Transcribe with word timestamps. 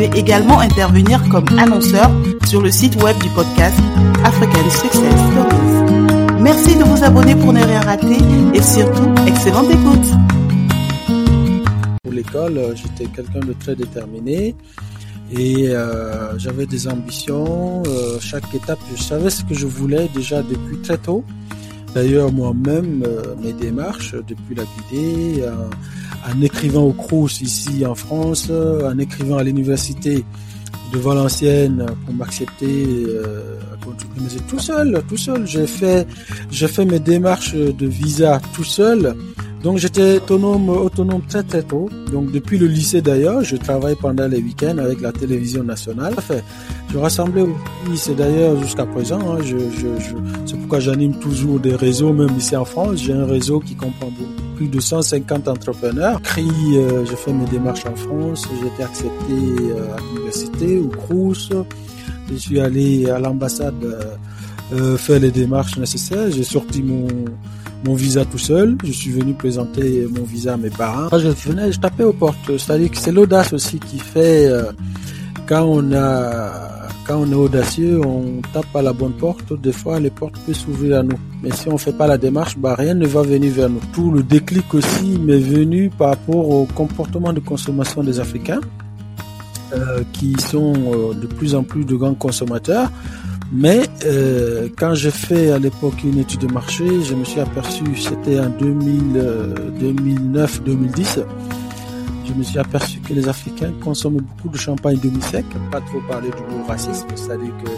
Également 0.00 0.60
intervenir 0.60 1.22
comme 1.28 1.44
annonceur 1.58 2.10
sur 2.46 2.62
le 2.62 2.70
site 2.70 3.00
web 3.02 3.14
du 3.18 3.28
podcast 3.30 3.78
African 4.24 4.70
Success 4.70 4.94
Stories. 4.94 6.40
Merci 6.40 6.74
de 6.76 6.84
vous 6.84 7.04
abonner 7.04 7.34
pour 7.34 7.52
ne 7.52 7.62
rien 7.62 7.82
rater 7.82 8.16
et 8.54 8.62
surtout, 8.62 9.12
excellente 9.26 9.70
écoute. 9.70 10.06
Pour 12.02 12.12
l'école, 12.14 12.74
j'étais 12.76 13.10
quelqu'un 13.10 13.40
de 13.40 13.52
très 13.52 13.76
déterminé 13.76 14.54
et 15.36 15.68
euh, 15.68 16.38
j'avais 16.38 16.64
des 16.64 16.88
ambitions. 16.88 17.82
Euh, 17.86 18.18
chaque 18.20 18.54
étape, 18.54 18.80
je 18.96 19.02
savais 19.02 19.28
ce 19.28 19.44
que 19.44 19.54
je 19.54 19.66
voulais 19.66 20.08
déjà 20.14 20.42
depuis 20.42 20.78
très 20.78 20.96
tôt. 20.96 21.24
D'ailleurs, 21.94 22.32
moi-même, 22.32 23.04
euh, 23.06 23.34
mes 23.42 23.52
démarches 23.52 24.14
depuis 24.14 24.54
la 24.54 24.64
Guinée, 24.64 25.42
en, 26.28 26.40
écrivant 26.40 26.82
au 26.82 26.92
Crous 26.92 27.40
ici 27.40 27.84
en 27.86 27.94
France, 27.94 28.50
en 28.50 28.98
écrivant 28.98 29.38
à 29.38 29.44
l'université 29.44 30.24
de 30.92 30.98
Valenciennes 30.98 31.86
pour 32.04 32.14
m'accepter 32.14 33.04
euh, 33.06 33.56
tout 34.48 34.58
seul, 34.58 35.02
tout 35.08 35.16
seul. 35.16 35.46
J'ai 35.46 35.66
fait, 35.66 36.06
j'ai 36.50 36.68
fait 36.68 36.84
mes 36.84 36.98
démarches 36.98 37.54
de 37.54 37.86
visa 37.86 38.40
tout 38.54 38.64
seul. 38.64 39.14
Donc 39.62 39.76
j'étais 39.76 40.16
autonome, 40.16 40.70
autonome 40.70 41.20
très 41.28 41.42
très 41.42 41.62
tôt. 41.62 41.90
Donc 42.10 42.32
depuis 42.32 42.56
le 42.56 42.66
lycée 42.66 43.02
d'ailleurs, 43.02 43.44
je 43.44 43.56
travaille 43.56 43.94
pendant 43.94 44.26
les 44.26 44.38
week-ends 44.38 44.78
avec 44.78 45.02
la 45.02 45.12
télévision 45.12 45.62
nationale. 45.62 46.14
Enfin, 46.16 46.36
je 46.90 46.96
rassemblais 46.96 47.44
lycée 47.90 48.14
d'ailleurs 48.14 48.60
jusqu'à 48.62 48.86
présent. 48.86 49.20
Hein. 49.20 49.38
je, 49.44 49.58
je, 49.58 50.02
je, 50.02 50.14
c'est 50.46 50.56
pourquoi 50.56 50.80
j'anime 50.80 51.14
toujours 51.18 51.60
des 51.60 51.76
réseaux, 51.76 52.12
même 52.14 52.34
ici 52.38 52.56
en 52.56 52.64
France. 52.64 53.02
J'ai 53.02 53.12
un 53.12 53.26
réseau 53.26 53.60
qui 53.60 53.74
comprend 53.74 54.10
plus 54.56 54.68
de 54.68 54.80
150 54.80 55.48
entrepreneurs. 55.48 56.22
CRI, 56.22 56.48
euh, 56.76 57.04
je 57.04 57.14
fais 57.14 57.32
mes 57.32 57.46
démarches 57.46 57.84
en 57.84 57.96
France. 57.96 58.48
J'ai 58.60 58.66
été 58.66 58.82
accepté 58.82 59.32
euh, 59.32 59.94
à 59.94 60.00
l'université, 60.00 60.78
au 60.78 60.88
Crous. 60.88 61.50
Je 62.30 62.36
suis 62.36 62.60
allé 62.60 63.10
à 63.10 63.18
l'ambassade 63.18 63.82
euh, 63.84 64.16
euh 64.72 64.96
faire 64.96 65.20
les 65.20 65.30
démarches 65.30 65.76
nécessaires. 65.76 66.30
J'ai 66.30 66.44
sorti 66.44 66.82
mon 66.82 67.08
mon 67.84 67.94
visa 67.94 68.24
tout 68.24 68.38
seul. 68.38 68.76
Je 68.84 68.92
suis 68.92 69.10
venu 69.10 69.34
présenter 69.34 70.06
mon 70.10 70.24
visa 70.24 70.54
à 70.54 70.56
mes 70.56 70.70
parents. 70.70 71.08
je 71.18 71.28
venais, 71.28 71.72
je 71.72 71.80
tapais 71.80 72.04
aux 72.04 72.12
portes. 72.12 72.56
C'est-à-dire 72.58 72.90
que 72.90 72.96
c'est 72.96 73.12
l'audace 73.12 73.52
aussi 73.52 73.78
qui 73.78 73.98
fait 73.98 74.46
euh, 74.46 74.72
quand 75.46 75.64
on 75.64 75.92
a 75.92 76.70
quand 77.06 77.22
on 77.22 77.32
est 77.32 77.34
audacieux, 77.34 78.00
on 78.06 78.40
tape 78.52 78.74
à 78.74 78.82
la 78.82 78.92
bonne 78.92 79.14
porte. 79.14 79.52
Des 79.60 79.72
fois, 79.72 79.98
les 79.98 80.10
portes 80.10 80.38
peuvent 80.46 80.54
s'ouvrir 80.54 81.00
à 81.00 81.02
nous. 81.02 81.18
Mais 81.42 81.50
si 81.50 81.68
on 81.68 81.76
fait 81.76 81.92
pas 81.92 82.06
la 82.06 82.16
démarche, 82.16 82.56
bah, 82.56 82.76
rien 82.78 82.94
ne 82.94 83.04
va 83.06 83.22
venir 83.22 83.52
vers 83.52 83.68
nous. 83.68 83.80
Tout 83.92 84.12
le 84.12 84.22
déclic 84.22 84.72
aussi 84.74 85.18
m'est 85.18 85.38
venu 85.40 85.90
par 85.90 86.10
rapport 86.10 86.48
au 86.48 86.66
comportement 86.66 87.32
de 87.32 87.40
consommation 87.40 88.04
des 88.04 88.20
Africains, 88.20 88.60
euh, 89.72 90.04
qui 90.12 90.34
sont 90.40 90.72
euh, 90.72 91.14
de 91.14 91.26
plus 91.26 91.56
en 91.56 91.64
plus 91.64 91.84
de 91.84 91.96
grands 91.96 92.14
consommateurs. 92.14 92.92
Mais 93.52 93.80
euh, 94.04 94.68
quand 94.78 94.94
j'ai 94.94 95.10
fait 95.10 95.50
à 95.50 95.58
l'époque 95.58 96.04
une 96.04 96.18
étude 96.18 96.40
de 96.40 96.52
marché, 96.52 96.84
je 97.02 97.14
me 97.14 97.24
suis 97.24 97.40
aperçu, 97.40 97.82
c'était 97.96 98.38
en 98.38 98.50
2009-2010, 98.50 101.18
euh, 101.18 101.24
je 102.26 102.32
me 102.32 102.44
suis 102.44 102.60
aperçu 102.60 103.00
que 103.00 103.12
les 103.12 103.28
Africains 103.28 103.72
consomment 103.82 104.20
beaucoup 104.20 104.50
de 104.50 104.56
champagne 104.56 104.98
demi-sec, 105.02 105.44
pas 105.72 105.80
trop 105.80 106.00
parler 106.08 106.30
du 106.30 106.42
mot 106.54 106.62
racisme, 106.68 107.08
c'est-à-dire 107.16 107.52
que 107.64 107.70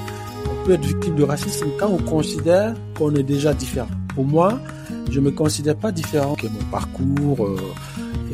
on 0.51 0.67
peut 0.67 0.75
être 0.75 0.85
victime 0.85 1.15
de 1.15 1.25
racisme 1.25 1.69
quand 1.79 1.89
on 1.89 2.03
considère 2.03 2.75
qu'on 2.99 3.15
est 3.15 3.23
déjà 3.23 3.55
différent. 3.55 3.89
Pour 4.15 4.27
moi, 4.27 4.61
je 5.11 5.21
me 5.21 5.31
considère 5.31 5.77
pas 5.77 5.91
différent 5.91 6.35
que 6.35 6.49
mon 6.49 6.65
parcours 6.71 7.47
euh, 7.47 7.57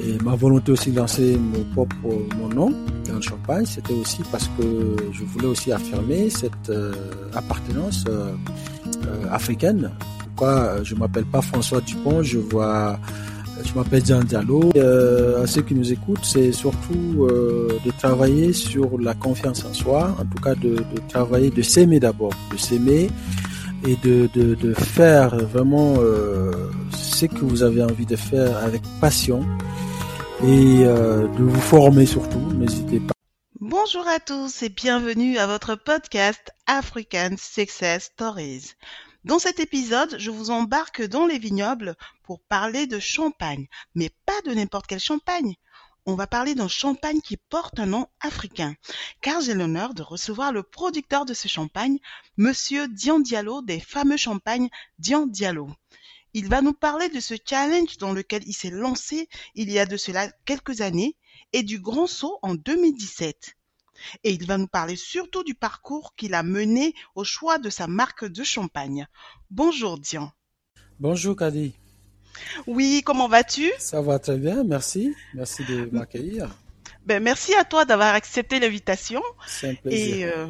et 0.09 0.19
ma 0.25 0.35
volonté 0.35 0.73
aussi 0.73 0.91
de 0.91 0.97
lancer 0.97 1.37
mon 1.37 1.65
propre 1.75 1.95
mon 2.39 2.49
nom 2.49 2.73
dans 3.07 3.15
le 3.17 3.21
champagne, 3.23 3.67
c'était 3.67 3.95
aussi 3.95 4.23
parce 4.31 4.49
que 4.59 4.97
je 5.13 5.25
voulais 5.25 5.47
aussi 5.47 5.73
affirmer 5.73 6.31
cette 6.31 6.71
euh, 6.71 6.93
appartenance 7.35 8.05
euh, 8.09 8.33
africaine. 9.31 9.91
Pourquoi 10.25 10.83
je 10.83 10.95
m'appelle 10.95 11.25
pas 11.27 11.43
François 11.43 11.81
Dupont, 11.81 12.23
je 12.23 12.39
vois 12.39 12.99
je 13.65 13.75
m'appelle 13.75 14.05
Jean 14.05 14.23
Diallo. 14.23 14.71
Euh, 14.77 15.43
à 15.43 15.47
ceux 15.47 15.63
qui 15.63 15.75
nous 15.75 15.93
écoutent, 15.93 16.25
c'est 16.25 16.53
surtout 16.53 17.27
euh, 17.31 17.69
de 17.85 17.91
travailler 17.99 18.53
sur 18.53 18.99
la 18.99 19.15
confiance 19.15 19.65
en 19.65 19.73
soi, 19.73 20.17
en 20.19 20.25
tout 20.25 20.43
cas 20.43 20.55
de, 20.55 20.77
travailler, 21.09 21.51
de 21.51 21.63
s'aimer 21.63 22.01
d'abord, 22.01 22.33
de 22.53 22.57
s'aimer 22.57 23.09
et 23.87 23.97
de, 24.03 24.75
faire 24.75 25.37
vraiment 25.37 25.95
euh, 25.99 26.51
ce 26.91 27.27
que 27.27 27.45
vous 27.45 27.63
avez 27.63 27.83
envie 27.83 28.07
de 28.07 28.17
faire 28.17 28.57
avec 28.59 28.83
passion 29.01 29.41
et 30.43 30.85
euh, 30.85 31.27
de 31.27 31.43
vous 31.43 31.61
former 31.61 32.07
surtout, 32.07 32.53
n'hésitez 32.53 33.01
pas. 33.01 33.13
Bonjour 33.61 34.07
à 34.07 34.21
tous 34.21 34.63
et 34.63 34.69
bienvenue 34.69 35.37
à 35.37 35.47
votre 35.49 35.75
podcast 35.75 36.53
African 36.67 37.31
Success 37.37 38.05
Stories. 38.05 38.75
Dans 39.25 39.41
cet 39.41 39.59
épisode, 39.59 40.17
je 40.19 40.31
vous 40.31 40.51
embarque 40.51 41.03
dans 41.03 41.27
les 41.27 41.39
vignobles 41.39 41.97
pour 42.23 42.41
parler 42.41 42.87
de 42.87 43.01
champagne, 43.01 43.67
mais 43.97 44.11
pas 44.27 44.41
de 44.47 44.55
n'importe 44.55 44.87
quel 44.87 45.01
champagne. 45.01 45.55
On 46.07 46.15
va 46.15 46.29
parler 46.29 46.55
d'un 46.55 46.69
champagne 46.69 47.21
qui 47.21 47.37
porte 47.37 47.81
un 47.81 47.87
nom 47.87 48.07
africain, 48.21 48.75
car 49.21 49.41
j'ai 49.41 49.55
l'honneur 49.55 49.93
de 49.93 50.03
recevoir 50.03 50.53
le 50.53 50.63
producteur 50.63 51.25
de 51.25 51.35
ce 51.35 51.49
champagne, 51.49 51.99
Monsieur 52.37 52.87
Dian 52.87 53.19
Diallo 53.19 53.61
des 53.61 53.81
fameux 53.81 54.17
champagnes 54.17 54.69
Dian 54.99 55.27
Diallo. 55.27 55.69
Il 56.39 56.47
va 56.47 56.63
nous 56.63 56.73
parler 56.73 57.09
de 57.09 57.19
ce 57.19 57.35
challenge 57.45 57.99
dans 57.99 58.13
lequel 58.13 58.45
il 58.47 58.53
s'est 58.53 58.71
lancé 58.71 59.29
il 59.57 59.73
y 59.73 59.81
a 59.81 59.87
de 59.87 59.97
cela 59.97 60.31
quelques 60.45 60.83
années 60.83 61.17
et 61.53 61.65
du 61.65 61.81
grand 61.81 62.07
saut 62.07 62.39
en 62.43 62.55
2017. 62.55 63.57
Et 64.23 64.31
il 64.31 64.47
va 64.47 64.57
nous 64.57 64.69
parler 64.69 64.95
surtout 64.95 65.43
du 65.43 65.57
parcours 65.57 66.15
qu'il 66.15 66.35
a 66.35 66.45
mené 66.45 66.95
au 67.17 67.25
choix 67.25 67.59
de 67.59 67.71
sa 67.71 67.89
marque 67.89 68.25
de 68.25 68.45
champagne. 68.45 69.09
Bonjour 69.51 69.99
Dian. 69.99 70.31
Bonjour 71.01 71.35
Kadi. 71.35 71.75
Oui, 72.69 73.03
comment 73.05 73.27
vas-tu? 73.27 73.73
Ça 73.81 74.01
va 74.01 74.21
très 74.21 74.37
bien, 74.37 74.63
merci. 74.63 75.17
Merci 75.35 75.65
de 75.65 75.89
m'accueillir. 75.91 76.57
Ben, 77.05 77.21
merci 77.21 77.53
à 77.55 77.65
toi 77.65 77.85
d'avoir 77.85 78.15
accepté 78.15 78.61
l'invitation. 78.61 79.23
C'est 79.49 79.71
un 79.71 79.75
plaisir. 79.75 80.17
Et 80.17 80.25
euh, 80.25 80.47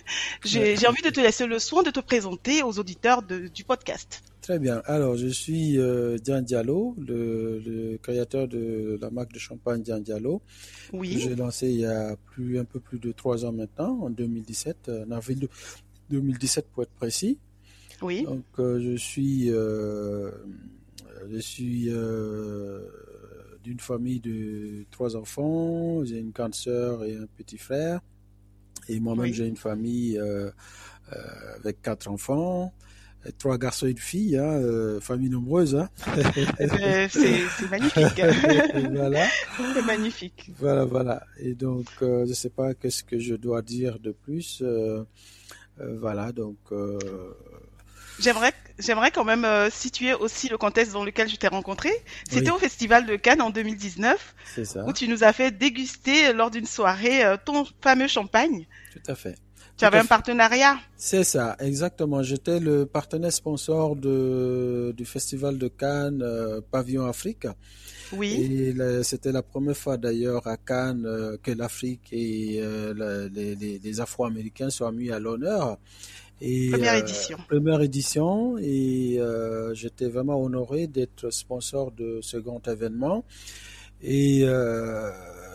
j'ai 0.44 0.86
envie 0.86 1.02
de 1.02 1.10
te 1.10 1.20
laisser 1.20 1.46
le 1.46 1.58
soin 1.58 1.82
de 1.82 1.90
te 1.90 2.00
présenter 2.00 2.62
aux 2.62 2.78
auditeurs 2.78 3.22
de, 3.22 3.48
du 3.48 3.64
podcast. 3.64 4.22
Très 4.46 4.60
bien. 4.60 4.80
Alors, 4.84 5.16
je 5.16 5.26
suis 5.26 5.76
euh, 5.76 6.18
Dian 6.18 6.40
Diallo, 6.40 6.94
le, 7.04 7.58
le, 7.58 7.98
créateur 7.98 8.46
de 8.46 8.96
la 9.00 9.10
marque 9.10 9.32
de 9.32 9.40
champagne 9.40 9.82
Dian 9.82 9.98
Diallo. 9.98 10.40
Oui. 10.92 11.18
J'ai 11.18 11.34
lancé 11.34 11.68
il 11.68 11.80
y 11.80 11.84
a 11.84 12.14
plus, 12.14 12.56
un 12.56 12.64
peu 12.64 12.78
plus 12.78 13.00
de 13.00 13.10
trois 13.10 13.44
ans 13.44 13.50
maintenant, 13.50 13.98
en 14.02 14.08
2017, 14.10 14.88
en 15.04 15.10
avril 15.10 15.48
2017 16.10 16.68
pour 16.72 16.84
être 16.84 16.92
précis. 16.92 17.40
Oui. 18.02 18.22
Donc, 18.22 18.44
euh, 18.60 18.78
je 18.78 18.94
suis, 18.94 19.50
euh, 19.50 20.30
je 21.28 21.38
suis 21.38 21.86
euh, 21.88 22.82
d'une 23.64 23.80
famille 23.80 24.20
de 24.20 24.84
trois 24.92 25.16
enfants. 25.16 26.04
J'ai 26.04 26.18
une 26.20 26.30
grande 26.30 26.54
sœur 26.54 27.04
et 27.04 27.16
un 27.16 27.26
petit 27.36 27.58
frère. 27.58 28.00
Et 28.88 29.00
moi-même, 29.00 29.24
Oui. 29.24 29.32
j'ai 29.32 29.48
une 29.48 29.56
famille 29.56 30.16
euh, 30.20 30.50
euh, 31.12 31.56
avec 31.56 31.82
quatre 31.82 32.06
enfants. 32.08 32.72
Trois 33.38 33.58
garçons 33.58 33.86
et 33.86 33.90
une 33.90 33.98
fille, 33.98 34.36
hein, 34.36 34.44
euh, 34.44 35.00
famille 35.00 35.30
nombreuse. 35.30 35.74
Hein. 35.76 35.88
Euh, 36.60 37.06
c'est 37.10 37.38
c'est 37.58 37.70
magnifique. 37.70 38.22
voilà, 38.92 39.26
c'est 39.74 39.82
magnifique. 39.84 40.50
voilà, 40.58 40.84
voilà. 40.84 41.22
Et 41.38 41.54
donc, 41.54 41.86
euh, 42.02 42.24
je 42.26 42.32
sais 42.32 42.50
pas 42.50 42.74
qu'est-ce 42.74 43.04
que 43.04 43.18
je 43.18 43.34
dois 43.34 43.62
dire 43.62 43.98
de 43.98 44.12
plus. 44.12 44.60
euh, 44.62 45.02
voilà, 45.78 46.32
donc. 46.32 46.56
J'aimerais, 48.18 48.52
j'aimerais 48.78 49.10
quand 49.10 49.24
même 49.24 49.44
euh, 49.44 49.68
situer 49.68 50.14
aussi 50.14 50.48
le 50.48 50.56
contexte 50.56 50.94
dans 50.94 51.04
lequel 51.04 51.28
je 51.28 51.36
t'ai 51.36 51.48
rencontré. 51.48 51.90
C'était 52.26 52.48
Oui. 52.50 52.56
au 52.56 52.58
Festival 52.58 53.04
de 53.04 53.14
Cannes 53.16 53.42
en 53.42 53.50
2019, 53.50 54.34
c'est 54.54 54.64
ça. 54.64 54.86
où 54.86 54.92
tu 54.94 55.06
nous 55.06 55.22
as 55.22 55.34
fait 55.34 55.50
déguster 55.50 56.32
lors 56.32 56.50
d'une 56.50 56.64
soirée 56.64 57.22
euh, 57.24 57.36
ton 57.44 57.66
fameux 57.82 58.08
champagne. 58.08 58.66
Tout 58.94 59.10
à 59.10 59.14
fait. 59.14 59.34
Tu 59.76 59.84
avais 59.84 59.98
un 59.98 60.06
partenariat? 60.06 60.78
C'est 60.96 61.24
ça, 61.24 61.54
exactement. 61.60 62.22
J'étais 62.22 62.60
le 62.60 62.86
partenaire 62.86 63.32
sponsor 63.32 63.94
de, 63.94 64.94
du 64.96 65.04
Festival 65.04 65.58
de 65.58 65.68
Cannes 65.68 66.22
euh, 66.22 66.62
Pavillon 66.70 67.04
Afrique. 67.04 67.46
Oui. 68.12 68.72
Et 68.72 69.02
c'était 69.02 69.32
la 69.32 69.42
première 69.42 69.76
fois 69.76 69.98
d'ailleurs 69.98 70.46
à 70.46 70.56
Cannes 70.56 71.04
euh, 71.04 71.36
que 71.42 71.50
l'Afrique 71.50 72.08
et 72.12 72.58
euh, 72.62 73.28
les, 73.34 73.54
les, 73.54 73.78
les 73.78 74.00
Afro-Américains 74.00 74.70
soient 74.70 74.92
mis 74.92 75.10
à 75.10 75.18
l'honneur. 75.18 75.76
Et, 76.40 76.70
première 76.70 76.94
édition. 76.94 77.38
première 77.48 77.80
édition 77.82 78.58
et 78.58 79.18
j'étais 79.72 80.08
vraiment 80.08 80.42
honoré 80.42 80.86
d'être 80.86 81.30
sponsor 81.30 81.92
de 81.92 82.20
ce 82.22 82.36
grand 82.36 82.66
événement. 82.68 83.24
Et 84.02 84.44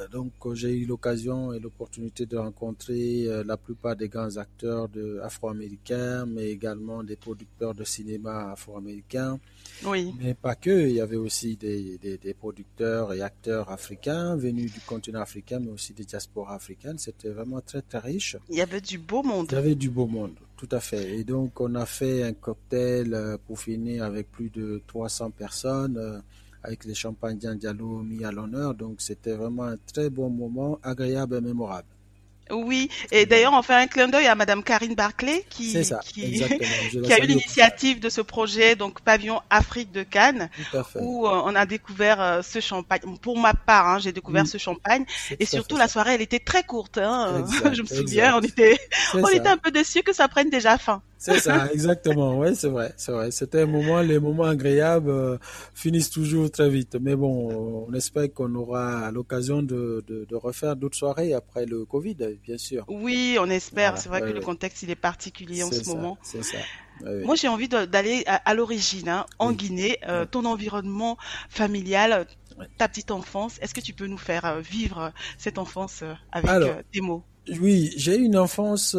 donc 0.07 0.31
j'ai 0.53 0.75
eu 0.75 0.86
l'occasion 0.86 1.53
et 1.53 1.59
l'opportunité 1.59 2.25
de 2.25 2.38
rencontrer 2.38 3.27
euh, 3.27 3.44
la 3.44 3.57
plupart 3.57 3.95
des 3.95 4.07
grands 4.09 4.38
acteurs 4.38 4.89
de 4.89 5.19
afro-américains, 5.21 6.25
mais 6.25 6.50
également 6.50 7.03
des 7.03 7.15
producteurs 7.15 7.74
de 7.74 7.83
cinéma 7.83 8.51
afro-américains. 8.51 9.39
Oui. 9.86 10.13
Mais 10.19 10.33
pas 10.33 10.56
que, 10.56 10.88
il 10.88 10.95
y 10.95 11.01
avait 11.01 11.18
aussi 11.18 11.56
des, 11.57 11.98
des, 11.98 12.18
des, 12.18 12.33
producteurs 12.33 13.13
et 13.13 13.21
acteurs 13.21 13.69
africains 13.71 14.36
venus 14.36 14.71
du 14.74 14.80
continent 14.81 15.21
africain, 15.21 15.59
mais 15.59 15.71
aussi 15.71 15.94
des 15.94 16.06
diasporas 16.06 16.56
africaines. 16.56 16.97
C'était 16.97 17.30
vraiment 17.30 17.62
très 17.62 17.81
très 17.81 18.00
riche. 18.00 18.38
Il 18.50 18.57
y 18.57 18.62
avait 18.62 18.81
du 18.81 18.97
beau 18.97 19.24
monde. 19.24 19.47
Il 19.51 19.56
y 19.56 19.57
avait 19.57 19.75
du 19.75 19.89
beau 19.89 20.07
monde, 20.07 20.36
tout 20.57 20.69
à 20.71 20.80
fait. 20.80 21.18
Et 21.18 21.24
donc 21.24 21.59
on 21.59 21.75
a 21.75 21.86
fait 21.86 22.24
un 22.24 22.33
cocktail 22.33 23.13
euh, 23.13 23.38
pour 23.45 23.59
finir 23.59 24.04
avec 24.04 24.31
plus 24.31 24.50
de 24.50 24.81
300 24.88 25.31
personnes 25.31 25.97
euh, 25.97 26.19
avec 26.63 26.85
les 26.85 26.95
champagnes 26.95 27.37
Diallo 27.37 28.03
mis 28.03 28.23
à 28.23 28.31
l'honneur. 28.31 28.73
Donc 28.75 29.01
c'était 29.01 29.33
vraiment 29.33 29.63
un 29.63 29.77
très 29.93 30.09
bon 30.09 30.29
moment, 30.29 30.79
agréable 30.83 31.35
et 31.37 31.41
mémorable. 31.41 31.87
Oui, 32.51 32.89
et 33.11 33.25
d'ailleurs, 33.25 33.53
on 33.53 33.61
fait 33.61 33.73
un 33.73 33.87
clin 33.87 34.07
d'œil 34.07 34.27
à 34.27 34.35
Madame 34.35 34.63
Karine 34.63 34.95
Barclay 34.95 35.45
qui, 35.49 35.73
qui, 36.03 36.43
qui, 36.91 37.13
a 37.13 37.23
eu 37.23 37.27
l'initiative 37.27 37.99
de 37.99 38.09
ce 38.09 38.21
projet, 38.21 38.75
donc 38.75 39.01
Pavillon 39.01 39.41
Afrique 39.49 39.91
de 39.91 40.03
Cannes, 40.03 40.49
où 40.95 41.27
euh, 41.27 41.41
on 41.45 41.55
a 41.55 41.65
découvert 41.65 42.21
euh, 42.21 42.41
ce 42.41 42.59
champagne. 42.59 43.01
Pour 43.21 43.37
ma 43.39 43.53
part, 43.53 43.87
hein, 43.87 43.99
j'ai 43.99 44.11
découvert 44.11 44.47
ce 44.47 44.57
champagne, 44.57 45.05
et 45.39 45.45
surtout 45.45 45.77
la 45.77 45.87
soirée, 45.87 46.15
elle 46.15 46.21
était 46.21 46.39
très 46.39 46.63
courte. 46.63 46.97
Hein, 46.97 47.45
je 47.73 47.81
me 47.81 47.87
souviens, 47.87 48.37
on 48.37 48.41
était, 48.41 48.77
on 49.13 49.27
était 49.27 49.47
un 49.47 49.57
peu 49.57 49.71
déçus 49.71 50.03
que 50.03 50.13
ça 50.13 50.27
prenne 50.27 50.49
déjà 50.49 50.77
fin. 50.77 51.01
C'est 51.21 51.39
ça, 51.39 51.71
exactement. 51.71 52.39
Oui, 52.39 52.56
c'est 52.56 52.68
vrai, 52.68 52.95
c'est 52.97 53.12
vrai. 53.12 53.29
C'était 53.29 53.62
un 53.62 53.68
moment, 53.68 54.01
les 54.01 54.19
moments 54.19 54.45
agréables 54.45 55.12
euh, 55.12 55.38
finissent 55.75 56.09
toujours 56.09 56.50
très 56.50 56.68
vite. 56.68 56.97
Mais 57.00 57.15
bon, 57.15 57.88
on 57.88 57.94
espère 57.94 58.33
qu'on 58.33 58.56
aura 58.56 59.12
l'occasion 59.12 59.62
de, 59.62 60.03
de, 60.07 60.25
de, 60.27 60.35
refaire 60.35 60.75
d'autres 60.75 60.97
soirées 60.97 61.35
après 61.35 61.68
le 61.68 61.85
Covid, 61.85 62.18
bien 62.44 62.57
sûr. 62.57 62.85
Oui, 62.88 63.38
on 63.39 63.51
espère. 63.51 64.00
c'est 64.00 64.09
vrai 64.09 64.21
que 64.21 64.31
le 64.31 64.41
contexte 64.41 64.81
il 64.81 64.89
est 64.89 64.95
particulier 64.95 65.62
en 65.62 65.71
ce 65.71 65.88
moment. 65.89 66.18
C'est 66.23 66.44
ça. 66.44 66.57
Moi, 67.03 67.35
j'ai 67.35 67.47
envie 67.47 67.68
d'aller 67.68 68.23
à, 68.25 68.53
l'origine, 68.56 69.09
hein, 69.09 69.27
en 69.38 69.51
Guinée, 69.51 70.00
euh, 70.07 70.25
ton 70.25 70.45
environnement 70.45 71.18
familial, 71.50 72.25
ta 72.79 72.88
petite 72.88 73.12
enfance. 73.12 73.59
Est-ce 73.62 73.75
que 73.75 73.79
tu 73.81 73.94
peux 73.94 74.07
nous 74.07 74.18
faire 74.18 74.45
euh, 74.45 74.59
vivre 74.59 75.12
cette 75.38 75.59
enfance 75.59 76.03
avec 76.31 76.50
des 76.91 77.01
mots? 77.01 77.23
Oui, 77.59 77.91
j'ai 77.95 78.15
une 78.15 78.38
enfance 78.38 78.95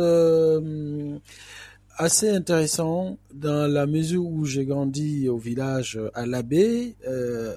assez 2.03 2.31
intéressant 2.31 3.17
dans 3.33 3.71
la 3.71 3.87
mesure 3.87 4.27
où 4.27 4.45
j'ai 4.45 4.65
grandi 4.65 5.29
au 5.29 5.39
village 5.39 6.01
à 6.15 6.27
l'abbé, 6.27 6.97
euh, 7.07 7.55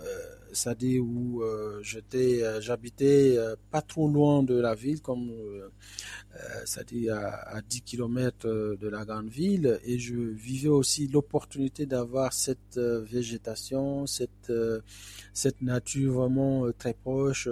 c'est-à-dire 0.55 1.03
où 1.03 1.43
euh, 1.43 1.81
euh, 2.15 2.61
j'habitais 2.61 3.37
euh, 3.37 3.55
pas 3.71 3.81
trop 3.81 4.07
loin 4.07 4.41
de 4.41 4.55
la 4.55 4.73
ville, 4.73 5.01
comme 5.01 5.31
c'est-à-dire 6.65 7.15
à, 7.15 7.57
à, 7.57 7.61
10 7.61 7.81
km 7.81 8.47
de 8.79 8.87
la 8.89 9.05
grande 9.05 9.29
ville, 9.29 9.79
et 9.85 9.97
je 9.99 10.15
vivais 10.15 10.67
aussi 10.67 11.07
l'opportunité 11.07 11.85
d'avoir 11.85 12.33
cette 12.33 12.77
végétation, 12.77 14.05
cette 14.05 14.51
cette 15.33 15.61
nature 15.61 16.13
vraiment 16.13 16.69
très 16.77 16.93
proche, 16.93 17.47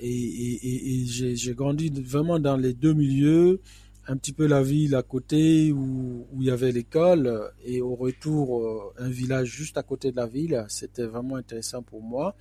et 0.00 1.04
j'ai 1.06 1.54
grandi 1.54 1.90
vraiment 1.90 2.38
dans 2.38 2.56
les 2.56 2.72
deux 2.72 2.94
milieux 2.94 3.60
un 4.06 4.16
petit 4.16 4.32
peu 4.32 4.46
la 4.46 4.62
ville 4.62 4.94
à 4.94 5.02
côté 5.02 5.72
où, 5.72 6.26
où 6.32 6.42
il 6.42 6.48
y 6.48 6.50
avait 6.50 6.72
l'école. 6.72 7.52
Et 7.64 7.80
au 7.80 7.94
retour 7.94 8.62
euh, 8.62 8.94
un 8.98 9.08
village 9.08 9.48
juste 9.48 9.78
à 9.78 9.82
côté 9.82 10.10
de 10.10 10.16
la 10.16 10.26
ville. 10.26 10.64
C'était 10.68 11.06
vraiment 11.06 11.36
intéressant 11.36 11.82
pour 11.82 12.02
moi. 12.02 12.36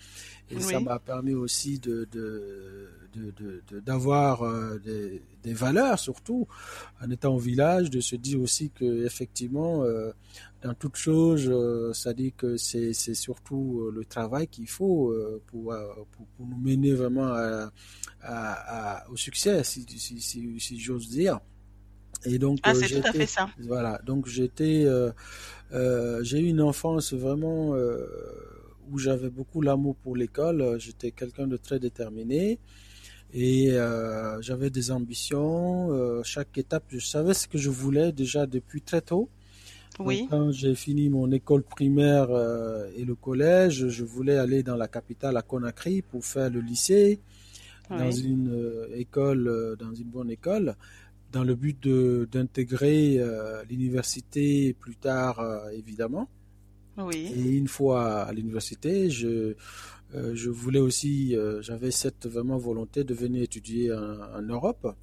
Et 0.50 0.60
ça 0.60 0.80
m'a 0.80 1.00
permis 1.00 1.34
aussi 1.34 1.80
de, 1.80 2.08
de 2.12 2.90
d'avoir 3.86 4.42
euh, 4.42 4.80
des, 4.80 5.22
des, 5.44 5.54
valeurs 5.54 6.00
surtout 6.00 6.48
en 7.00 7.10
étant 7.12 7.36
au 7.36 7.38
village 7.38 7.92
de 7.92 8.02
se 8.02 8.16
dire 8.16 8.42
aussi 8.42 8.72
que 8.72 9.06
effectivement 9.06 9.84
euh, 9.84 10.12
dans 10.64 10.74
toute 10.74 10.96
chose 10.96 11.52
ça 11.94 12.14
dit 12.14 12.34
que 12.34 12.58
c'est 12.58 12.94
c'est 12.94 13.14
surtout 13.14 13.92
le 13.94 14.04
travail 14.04 14.48
qu'il 14.48 14.68
faut 14.68 15.14
pour, 15.46 15.76
pour, 16.12 16.28
pour 16.36 16.48
nous 16.48 16.58
mener 16.58 16.94
vraiment 16.94 17.28
à, 17.28 17.72
à, 18.22 19.10
au 19.12 19.16
succès 19.16 19.64
si 19.64 19.86
si, 19.88 20.20
si, 20.20 20.60
si 20.60 20.80
j'ose 20.80 21.08
dire 21.10 21.40
et 22.26 22.40
donc, 22.40 22.60
ah, 22.64 22.72
euh, 22.72 22.74
c'est 22.76 23.02
tout 23.02 23.08
à 23.08 23.12
fait 23.12 23.26
ça. 23.26 23.50
Voilà, 23.60 24.00
donc 24.06 24.28
j'étais, 24.28 24.84
euh, 24.86 25.12
euh, 25.74 26.24
j'ai 26.24 26.40
eu 26.40 26.48
une 26.48 26.62
enfance 26.62 27.14
vraiment 27.14 27.76
euh, 27.76 28.06
où 28.92 28.98
j'avais 28.98 29.30
beaucoup 29.30 29.62
l'amour 29.62 29.96
pour 29.96 30.16
l'école. 30.16 30.78
J'étais 30.80 31.12
quelqu'un 31.12 31.48
de 31.48 31.58
très 31.58 31.80
déterminé 31.80 32.60
et 33.34 33.72
euh, 33.72 34.42
j'avais 34.42 34.70
des 34.70 34.92
ambitions. 34.92 36.24
chaque 36.24 36.58
étape, 36.58 36.86
je 36.90 37.00
savais 37.00 37.34
ce 37.34 37.48
que 37.48 37.58
je 37.58 37.70
voulais 37.70 38.12
déjà 38.12 38.46
depuis 38.46 38.82
très 38.82 39.02
tôt. 39.02 39.30
Oui. 40.00 40.26
quand 40.28 40.52
j'ai 40.52 40.74
fini 40.74 41.08
mon 41.08 41.32
école 41.32 41.62
primaire 41.62 42.28
et 42.98 43.06
le 43.06 43.14
collège, 43.14 43.90
je 43.90 44.04
voulais 44.04 44.38
aller 44.38 44.64
dans 44.64 44.76
la 44.76 44.88
capitale 44.88 45.38
à 45.38 45.44
Conakry 45.44 46.02
pour 46.02 46.26
faire 46.26 46.50
le 46.50 46.62
lycée, 46.62 47.20
dans 47.92 48.10
une 48.10 48.88
école, 48.96 49.76
dans 49.78 49.94
une 49.94 50.08
bonne 50.08 50.32
école 50.32 50.76
dans 51.34 51.44
le 51.44 51.56
but 51.56 51.88
d'intégrer 52.32 53.18
euh, 53.18 53.64
l'université 53.70 54.74
plus 54.80 54.96
tard, 54.96 55.40
euh, 55.40 55.70
évidemment. 55.72 56.30
Oui. 56.98 57.34
Et 57.36 57.58
une 57.58 57.68
fois 57.68 58.22
à 58.22 58.32
l'université, 58.32 59.10
je, 59.10 59.56
euh, 60.14 60.36
je 60.36 60.50
voulais 60.52 60.80
aussi, 60.80 61.36
j'avais 61.62 61.90
cette 61.90 62.28
vraiment 62.28 62.58
volonté 62.58 63.04
de 63.04 63.16
venir 63.16 63.42
étudier 63.42 63.92
en, 63.92 64.38
en, 64.38 64.42
Europe 64.44 64.96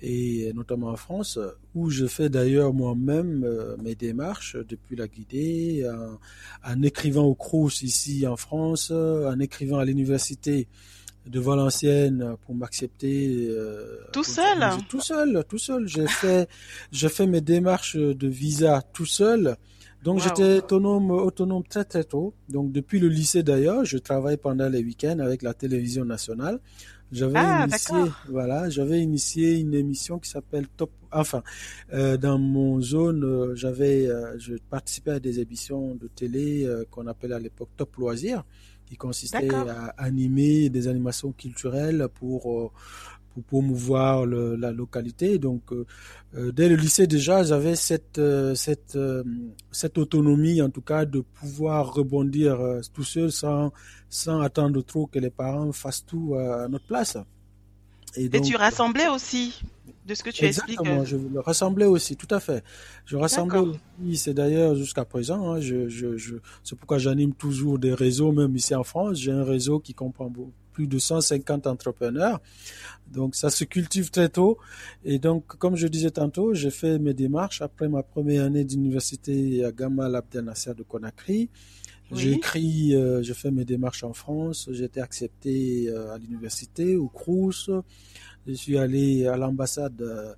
et 0.00 0.52
notamment 0.52 0.88
en 0.88 0.96
France, 0.96 1.38
où 1.74 1.88
je 1.88 2.06
fais 2.06 2.28
d'ailleurs 2.28 2.74
moi-même 2.74 3.46
mes 3.82 3.94
démarches 3.94 4.56
depuis 4.68 4.96
la 4.96 5.08
Guinée, 5.08 5.88
en, 5.88 6.18
en 6.62 6.82
écrivant 6.82 7.24
au 7.24 7.34
Crous 7.34 7.80
ici 7.82 8.26
en 8.26 8.36
France, 8.36 8.90
en 8.90 9.38
écrivant 9.40 9.78
à 9.78 9.86
l'université 9.86 10.68
de 11.26 11.40
Valenciennes 11.40 12.36
pour 12.44 12.54
m'accepter. 12.54 13.48
Euh, 13.48 13.98
tout 14.12 14.24
seul 14.24 14.58
Tout 14.88 15.00
seul, 15.00 15.44
tout 15.48 15.58
seul. 15.58 15.86
J'ai 15.86 16.06
fait, 16.06 16.48
j'ai 16.92 17.08
fait 17.08 17.26
mes 17.26 17.40
démarches 17.40 17.96
de 17.96 18.28
visa 18.28 18.82
tout 18.92 19.06
seul. 19.06 19.56
Donc 20.02 20.20
j'étais 20.20 20.58
autonome, 20.58 21.10
autonome 21.10 21.64
très 21.64 21.84
très 21.84 22.04
tôt. 22.04 22.34
Donc 22.50 22.72
depuis 22.72 23.00
le 23.00 23.08
lycée 23.08 23.42
d'ailleurs, 23.42 23.86
je 23.86 23.96
travaille 23.96 24.36
pendant 24.36 24.68
les 24.68 24.82
week-ends 24.82 25.18
avec 25.18 25.40
la 25.42 25.54
télévision 25.54 26.04
nationale. 26.04 26.60
J'avais 27.10 27.38
ah, 27.38 27.66
initié, 27.68 27.96
voilà, 28.28 28.68
j'avais 28.68 29.00
initié 29.00 29.58
une 29.58 29.72
émission 29.74 30.18
qui 30.18 30.28
s'appelle 30.28 30.66
Top. 30.76 30.90
Enfin, 31.12 31.42
euh, 31.92 32.16
dans 32.16 32.38
mon 32.38 32.80
zone, 32.80 33.24
euh, 33.24 33.54
j'avais, 33.54 34.08
euh, 34.08 34.36
je 34.38 34.54
participais 34.68 35.12
à 35.12 35.20
des 35.20 35.38
émissions 35.38 35.94
de 35.94 36.08
télé 36.08 36.64
euh, 36.64 36.84
qu'on 36.90 37.06
appelait 37.06 37.34
à 37.34 37.38
l'époque 37.38 37.68
Top 37.76 37.94
Loisirs 37.96 38.44
qui 38.94 38.98
consistait 38.98 39.52
à 39.52 39.92
animer 39.98 40.70
des 40.70 40.86
animations 40.86 41.32
culturelles 41.32 42.06
pour 42.14 42.40
euh, 42.52 42.70
pour 43.34 43.42
promouvoir 43.42 44.26
le, 44.26 44.54
la 44.54 44.70
localité. 44.70 45.40
Donc, 45.40 45.72
euh, 45.72 45.84
euh, 46.36 46.52
dès 46.52 46.68
le 46.68 46.76
lycée 46.76 47.08
déjà, 47.08 47.42
j'avais 47.42 47.74
cette 47.74 48.20
cette 48.54 48.96
cette 49.72 49.98
autonomie, 49.98 50.62
en 50.62 50.70
tout 50.70 50.82
cas, 50.92 51.04
de 51.04 51.20
pouvoir 51.20 51.92
rebondir 51.92 52.60
tout 52.92 53.02
seul 53.02 53.32
sans 53.32 53.72
sans 54.08 54.40
attendre 54.40 54.80
trop 54.82 55.06
que 55.08 55.18
les 55.18 55.30
parents 55.30 55.72
fassent 55.72 56.06
tout 56.06 56.36
à 56.36 56.68
notre 56.68 56.86
place. 56.86 57.16
Et, 58.16 58.28
donc, 58.28 58.46
Et 58.46 58.50
tu 58.50 58.54
rassemblais 58.54 59.08
aussi 59.08 59.60
de 60.04 60.14
ce 60.14 60.22
que 60.22 60.30
tu 60.30 60.44
Exactement, 60.44 61.00
expliques. 61.02 61.20
je 61.22 61.28
le 61.34 61.40
rassemblais 61.40 61.86
aussi, 61.86 62.16
tout 62.16 62.28
à 62.30 62.40
fait. 62.40 62.62
Je 63.06 63.16
rassemblais 63.16 63.58
aussi, 63.58 64.16
c'est 64.16 64.34
d'ailleurs 64.34 64.74
jusqu'à 64.74 65.04
présent, 65.04 65.52
hein, 65.52 65.60
je, 65.60 65.88
je, 65.88 66.16
je, 66.16 66.36
c'est 66.62 66.76
pourquoi 66.76 66.98
j'anime 66.98 67.32
toujours 67.34 67.78
des 67.78 67.94
réseaux, 67.94 68.32
même 68.32 68.54
ici 68.54 68.74
en 68.74 68.84
France. 68.84 69.18
J'ai 69.18 69.32
un 69.32 69.44
réseau 69.44 69.80
qui 69.80 69.94
comprend 69.94 70.30
plus 70.74 70.86
de 70.86 70.98
150 70.98 71.66
entrepreneurs. 71.66 72.40
Donc 73.10 73.34
ça 73.34 73.48
se 73.48 73.64
cultive 73.64 74.10
très 74.10 74.28
tôt. 74.28 74.58
Et 75.04 75.18
donc, 75.18 75.46
comme 75.46 75.76
je 75.76 75.86
disais 75.86 76.10
tantôt, 76.10 76.52
j'ai 76.52 76.70
fait 76.70 76.98
mes 76.98 77.14
démarches 77.14 77.62
après 77.62 77.88
ma 77.88 78.02
première 78.02 78.44
année 78.44 78.64
d'université 78.64 79.64
à 79.64 79.72
Gamal 79.72 80.14
Abdel 80.16 80.44
Nasser 80.44 80.74
de 80.74 80.82
Conakry. 80.82 81.48
J'ai 82.12 82.32
écrit, 82.32 82.94
euh, 82.94 83.22
je 83.22 83.32
fais 83.32 83.50
mes 83.50 83.64
démarches 83.64 84.04
en 84.04 84.12
France. 84.12 84.68
J'ai 84.70 84.84
été 84.84 85.00
accepté 85.00 85.88
euh, 85.88 86.12
à 86.14 86.18
l'université, 86.18 86.96
au 86.96 87.08
Crous. 87.08 87.70
Je 88.46 88.52
suis 88.54 88.78
allé 88.78 89.26
à 89.26 89.36
l'ambassade 89.36 90.00
euh, 90.02 90.32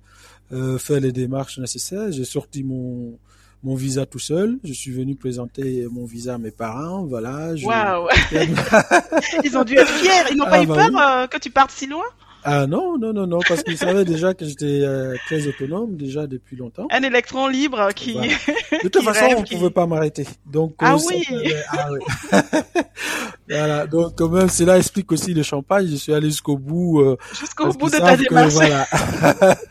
euh, 0.53 0.77
faire 0.77 0.99
les 0.99 1.11
démarches 1.11 1.57
nécessaires. 1.59 2.11
J'ai 2.11 2.25
sorti 2.25 2.63
mon 2.63 3.17
mon 3.63 3.75
visa 3.75 4.05
tout 4.05 4.19
seul. 4.19 4.59
Je 4.63 4.71
suis 4.71 4.91
venu 4.91 5.15
présenter 5.15 5.87
mon 5.91 6.05
visa 6.05 6.35
à 6.35 6.37
mes 6.37 6.51
parents. 6.51 7.05
Voilà. 7.05 7.55
Je... 7.55 7.65
Waouh 7.65 8.07
Ils 9.43 9.57
ont 9.57 9.63
dû 9.63 9.75
être 9.75 9.87
fiers. 9.89 10.11
Ils 10.31 10.37
n'ont 10.37 10.45
Ah, 10.47 10.51
pas 10.51 10.63
eu 10.63 10.67
bah 10.67 10.75
peur 10.75 10.89
oui. 10.91 10.99
euh, 11.01 11.27
que 11.27 11.37
tu 11.37 11.49
partes 11.49 11.71
si 11.71 11.87
loin? 11.87 12.03
Ah 12.49 12.65
non, 12.65 12.97
non, 12.97 13.11
non, 13.11 13.27
non, 13.27 13.39
parce 13.45 13.61
qu'ils 13.61 13.77
savaient 13.77 14.05
déjà 14.05 14.33
que 14.33 14.45
j'étais 14.45 14.79
euh, 14.83 15.15
très 15.25 15.45
autonome 15.47 15.97
déjà 15.97 16.27
depuis 16.27 16.55
longtemps. 16.55 16.87
Un 16.91 17.03
électron 17.03 17.47
libre 17.49 17.89
qui... 17.93 18.13
Voilà. 18.13 18.27
De 18.83 18.87
toute 18.87 19.01
Qui 19.01 19.05
façon, 19.05 19.25
rêve, 19.27 19.37
on 19.39 19.43
qui- 19.43 19.55
pouvait 19.57 19.69
pas 19.69 19.85
m'arrêter. 19.85 20.25
Donc 20.45 20.75
Ah 20.79 20.93
euh, 20.93 20.97
ça 20.97 21.05
oui. 21.13 21.23
faisait- 21.25 21.63
ah 21.69 21.89
oui. 21.91 21.99
voilà. 23.49 23.85
Donc 23.87 24.13
quand 24.17 24.29
même, 24.29 24.47
cela 24.49 24.77
explique 24.77 25.11
aussi 25.11 25.33
le 25.33 25.43
champagne. 25.43 25.87
Je 25.87 25.95
suis 25.97 26.13
allé 26.13 26.27
jusqu'au 26.29 26.57
bout. 26.57 27.01
euh, 27.01 27.17
Jusqu'au 27.37 27.73
bout 27.73 27.89
de 27.89 27.97
ta 27.97 28.15
que, 28.15 28.23
démarche. 28.23 28.53
voilà. 28.53 28.87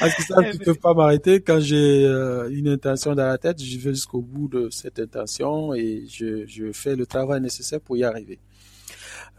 parce 0.00 0.14
qu'ils 0.14 0.24
savent 0.24 0.44
Eh 0.46 0.50
qu'ils 0.52 0.60
peuvent 0.60 0.78
pas 0.78 0.94
m'arrêter 0.94 1.40
quand 1.40 1.60
j'ai 1.60 2.04
euh, 2.06 2.48
une 2.50 2.68
intention 2.68 3.14
dans 3.14 3.26
la 3.26 3.36
tête. 3.38 3.62
Je 3.62 3.78
vais 3.78 3.90
jusqu'au 3.90 4.20
bout 4.22 4.48
de 4.48 4.68
cette 4.70 4.98
intention 4.98 5.74
et 5.74 6.04
je, 6.10 6.46
je 6.46 6.72
fais 6.72 6.96
le 6.96 7.04
travail 7.06 7.40
nécessaire 7.40 7.80
pour 7.80 7.96
y 7.96 8.04
arriver. 8.04 8.38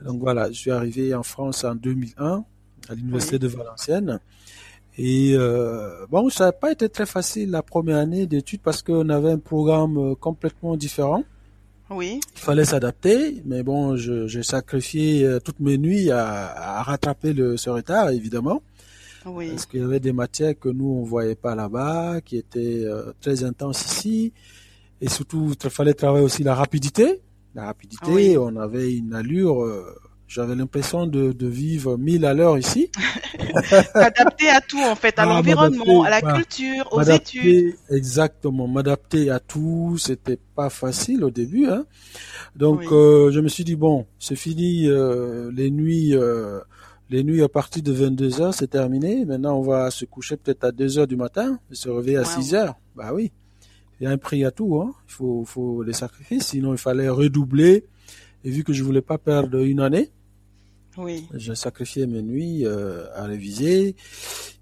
Donc 0.05 0.19
voilà, 0.19 0.47
je 0.51 0.57
suis 0.57 0.71
arrivé 0.71 1.13
en 1.13 1.23
France 1.23 1.63
en 1.63 1.75
2001 1.75 2.43
à 2.89 2.95
l'université 2.95 3.35
Oui. 3.35 3.39
de 3.39 3.47
Valenciennes. 3.47 4.19
Et 4.97 5.33
euh, 5.35 6.05
bon, 6.09 6.29
ça 6.29 6.45
n'a 6.45 6.51
pas 6.51 6.71
été 6.71 6.89
très 6.89 7.05
facile 7.05 7.49
la 7.51 7.61
première 7.63 7.97
année 7.97 8.27
d'études 8.27 8.61
parce 8.61 8.81
qu'on 8.81 9.07
avait 9.09 9.31
un 9.31 9.37
programme 9.39 9.97
euh, 9.97 10.15
complètement 10.15 10.75
différent. 10.75 11.23
Oui, 11.89 12.19
Il 12.35 12.39
fallait 12.39 12.63
s'adapter, 12.65 13.41
mais 13.45 13.63
bon, 13.63 13.97
j'ai 13.97 14.43
sacrifié 14.43 15.25
euh, 15.25 15.39
toutes 15.39 15.59
mes 15.59 15.77
nuits 15.77 16.09
à, 16.09 16.79
à 16.79 16.83
rattraper 16.83 17.33
le, 17.33 17.57
ce 17.57 17.69
retard, 17.69 18.09
évidemment, 18.11 18.61
oui. 19.25 19.49
parce 19.49 19.65
qu'il 19.65 19.81
y 19.81 19.83
avait 19.83 19.99
des 19.99 20.13
matières 20.13 20.57
que 20.57 20.69
nous 20.69 20.87
on 20.87 21.03
voyait 21.03 21.35
pas 21.35 21.53
là-bas, 21.53 22.21
qui 22.21 22.37
étaient 22.37 22.83
euh, 22.85 23.11
très 23.19 23.43
intenses 23.43 23.83
ici, 23.85 24.31
et 25.01 25.09
surtout 25.09 25.53
il 25.61 25.69
fallait 25.69 25.93
travailler 25.93 26.23
aussi 26.23 26.43
la 26.43 26.55
rapidité. 26.55 27.19
La 27.55 27.65
rapidité, 27.65 28.05
Oui. 28.11 28.37
on 28.37 28.55
avait 28.55 28.93
une 28.93 29.13
allure. 29.13 29.63
euh, 29.63 29.95
j'avais 30.27 30.55
l'impression 30.55 31.07
de, 31.07 31.33
de 31.33 31.47
vivre 31.47 31.97
mille 31.97 32.23
à 32.25 32.33
l'heure 32.33 32.57
ici. 32.57 32.89
T'adapter 33.93 34.49
à 34.49 34.61
tout 34.61 34.79
en 34.79 34.95
fait, 34.95 35.19
à 35.19 35.23
Ah, 35.23 35.25
l'environnement, 35.25 36.03
à 36.03 36.09
la 36.09 36.21
culture, 36.21 36.87
aux 36.91 37.01
études. 37.01 37.73
Exactement, 37.89 38.67
m'adapter 38.67 39.29
à 39.29 39.39
tout, 39.41 39.97
c'était 39.97 40.39
pas 40.55 40.69
facile 40.69 41.23
au 41.25 41.31
début. 41.31 41.65
Hein. 41.67 41.85
Donc, 42.55 42.79
Oui. 42.79 42.87
euh, 42.91 43.31
je 43.31 43.39
me 43.41 43.49
suis 43.49 43.65
dit 43.65 43.75
bon, 43.75 44.05
c'est 44.19 44.37
fini 44.37 44.87
euh, 44.87 45.51
les 45.53 45.69
nuits, 45.69 46.15
euh, 46.15 46.59
les 47.09 47.23
nuits 47.25 47.43
à 47.43 47.49
partir 47.49 47.83
de 47.83 47.91
22 47.91 48.39
heures, 48.41 48.53
c'est 48.53 48.67
terminé. 48.69 49.25
Maintenant, 49.25 49.57
on 49.57 49.63
va 49.63 49.91
se 49.91 50.05
coucher 50.05 50.37
peut-être 50.37 50.63
à 50.63 50.71
2 50.71 50.97
heures 50.99 51.07
du 51.07 51.17
matin 51.17 51.59
et 51.69 51.75
se 51.75 51.89
réveiller 51.89 52.17
à 52.17 52.21
Wow. 52.21 52.41
6 52.41 52.55
heures. 52.55 52.75
Bah 52.95 53.11
oui, 53.13 53.31
il 54.01 54.05
y 54.05 54.07
a 54.07 54.09
un 54.09 54.17
prix 54.17 54.43
à 54.43 54.49
tout. 54.51 54.81
Hein. 54.81 54.95
Il 55.07 55.11
faut, 55.13 55.45
faut 55.45 55.83
les 55.83 55.93
sacrifices. 55.93 56.47
Sinon, 56.47 56.73
il 56.73 56.79
fallait 56.79 57.07
redoubler. 57.07 57.85
Et 58.43 58.49
vu 58.49 58.63
que 58.63 58.73
je 58.73 58.83
voulais 58.83 59.03
pas 59.03 59.19
perdre 59.19 59.59
une 59.59 59.79
année, 59.79 60.09
Oui, 60.97 61.27
j'ai 61.35 61.53
sacrifié 61.53 62.07
mes 62.07 62.23
nuits 62.23 62.65
euh, 62.65 63.05
à 63.13 63.25
réviser. 63.25 63.95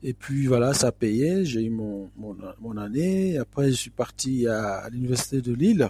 Et 0.03 0.13
puis 0.13 0.45
voilà, 0.45 0.73
ça 0.73 0.91
payait. 0.91 1.45
J'ai 1.45 1.63
eu 1.63 1.69
mon, 1.69 2.09
mon, 2.17 2.35
mon 2.59 2.75
année. 2.75 3.37
Après, 3.37 3.69
je 3.71 3.75
suis 3.77 3.89
parti 3.91 4.45
à, 4.45 4.79
à 4.79 4.89
l'université 4.89 5.41
de 5.41 5.53
Lille 5.53 5.89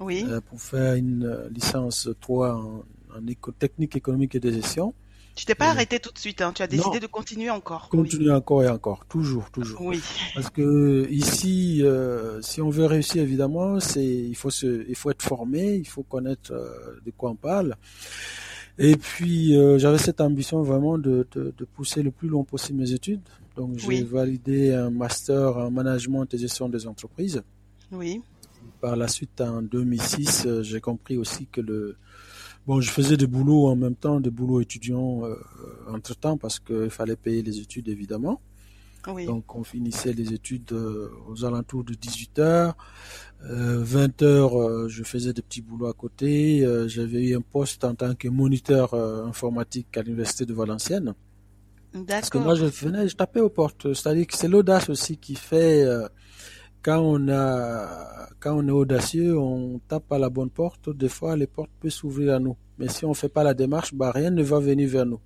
oui. 0.00 0.26
euh, 0.28 0.40
pour 0.40 0.60
faire 0.60 0.94
une 0.94 1.24
euh, 1.26 1.48
licence 1.50 2.08
3 2.20 2.54
en, 2.56 2.84
en 3.16 3.26
éco 3.28 3.52
technique 3.52 3.94
économique 3.94 4.34
et 4.34 4.40
de 4.40 4.50
gestion. 4.50 4.92
Tu 5.34 5.44
t'es 5.46 5.54
pas 5.56 5.66
euh, 5.68 5.70
arrêté 5.70 5.98
tout 5.98 6.12
de 6.12 6.18
suite, 6.18 6.40
hein. 6.42 6.52
tu 6.54 6.62
as 6.62 6.66
décidé 6.68 6.94
non. 6.94 6.98
de 7.00 7.06
continuer 7.06 7.50
encore. 7.50 7.88
Continue 7.88 8.30
encore 8.30 8.62
et 8.62 8.68
encore, 8.68 9.04
toujours, 9.06 9.50
toujours. 9.50 9.80
Oui, 9.82 10.00
Parce 10.34 10.48
que 10.50 11.08
ici, 11.10 11.80
euh, 11.82 12.40
si 12.40 12.60
on 12.62 12.70
veut 12.70 12.86
réussir, 12.86 13.22
évidemment, 13.22 13.80
c'est 13.80 14.04
il 14.04 14.36
faut 14.36 14.50
se, 14.50 14.88
il 14.88 14.94
faut 14.94 15.10
être 15.10 15.22
formé, 15.22 15.74
il 15.74 15.88
faut 15.88 16.04
connaître 16.04 16.52
euh, 16.52 17.00
de 17.04 17.10
quoi 17.10 17.30
on 17.30 17.34
parle. 17.36 17.74
Et 18.78 18.96
puis, 18.96 19.56
euh, 19.56 19.78
j'avais 19.78 19.98
cette 19.98 20.20
ambition 20.20 20.62
vraiment 20.62 20.98
de, 20.98 21.26
de, 21.32 21.52
de 21.56 21.64
pousser 21.64 22.02
le 22.02 22.10
plus 22.10 22.28
long 22.28 22.44
possible 22.44 22.80
mes 22.80 22.92
études. 22.92 23.20
Donc, 23.56 23.78
j'ai 23.78 23.86
Oui. 23.86 24.02
validé 24.02 24.72
un 24.72 24.90
master 24.90 25.56
en 25.56 25.70
management 25.70 26.26
et 26.34 26.38
gestion 26.38 26.68
des 26.68 26.86
entreprises. 26.86 27.42
oui, 27.92 28.20
Par 28.80 28.96
la 28.96 29.06
suite, 29.08 29.40
en 29.40 29.62
2006, 29.62 30.44
euh, 30.46 30.62
j'ai 30.62 30.80
compris 30.80 31.16
aussi 31.16 31.46
que 31.46 31.60
le 31.60 31.96
bon, 32.66 32.80
je 32.80 32.90
faisais 32.90 33.16
des 33.16 33.26
boulots 33.26 33.66
en 33.66 33.76
même 33.76 33.94
temps, 33.94 34.20
des 34.20 34.30
boulots 34.30 34.60
étudiants 34.60 35.24
euh, 35.24 35.36
entre 35.88 36.14
temps 36.14 36.36
parce 36.36 36.58
qu'il 36.58 36.90
fallait 36.90 37.16
payer 37.16 37.42
les 37.42 37.60
études 37.60 37.88
évidemment. 37.88 38.40
oui. 39.08 39.26
Donc 39.26 39.54
on 39.54 39.64
finissait 39.64 40.12
les 40.12 40.32
études 40.32 40.72
euh, 40.72 41.10
aux 41.28 41.44
alentours 41.44 41.84
de 41.84 41.94
18 41.94 42.38
heures. 42.38 42.76
Euh, 43.44 43.82
20 43.82 44.22
heures, 44.22 44.58
euh, 44.58 44.88
je 44.88 45.02
faisais 45.02 45.32
des 45.34 45.42
petits 45.42 45.60
boulots 45.60 45.88
à 45.88 45.92
côté. 45.92 46.66
J'avais 46.86 47.28
eu 47.28 47.36
un 47.36 47.42
poste 47.42 47.84
en 47.84 47.94
tant 47.94 48.14
que 48.14 48.28
moniteur 48.28 48.94
informatique 48.94 49.96
à 49.96 50.02
l'université 50.02 50.46
de 50.46 50.54
Valenciennes. 50.54 51.14
Parce 52.08 52.28
que 52.28 52.38
moi, 52.38 52.56
je 52.56 52.64
venais, 52.64 53.08
je 53.08 53.14
tapais 53.14 53.40
aux 53.40 53.50
portes. 53.50 53.92
C'est-à-dire 53.94 54.26
que 54.26 54.36
c'est 54.36 54.48
l'audace 54.48 54.88
aussi 54.88 55.16
qui 55.16 55.36
fait 55.36 55.86
quand 56.84 57.00
on 57.00 57.28
a, 57.28 58.28
quand 58.40 58.54
on 58.56 58.68
est 58.68 58.70
audacieux, 58.70 59.36
on 59.38 59.80
tape 59.88 60.10
à 60.12 60.18
la 60.18 60.28
bonne 60.28 60.50
porte. 60.50 60.90
Des 60.90 61.08
fois, 61.08 61.34
les 61.36 61.46
portes 61.46 61.70
peuvent 61.80 61.90
s'ouvrir 61.90 62.34
à 62.34 62.38
nous. 62.38 62.56
Mais 62.78 62.88
si 62.88 63.04
on 63.04 63.14
fait 63.14 63.28
pas 63.28 63.42
la 63.42 63.54
démarche, 63.54 63.94
bah 63.94 64.10
rien 64.14 64.30
ne 64.30 64.42
va 64.42 64.58
venir 64.60 64.88
vers 64.88 65.06
nous. 65.06 65.20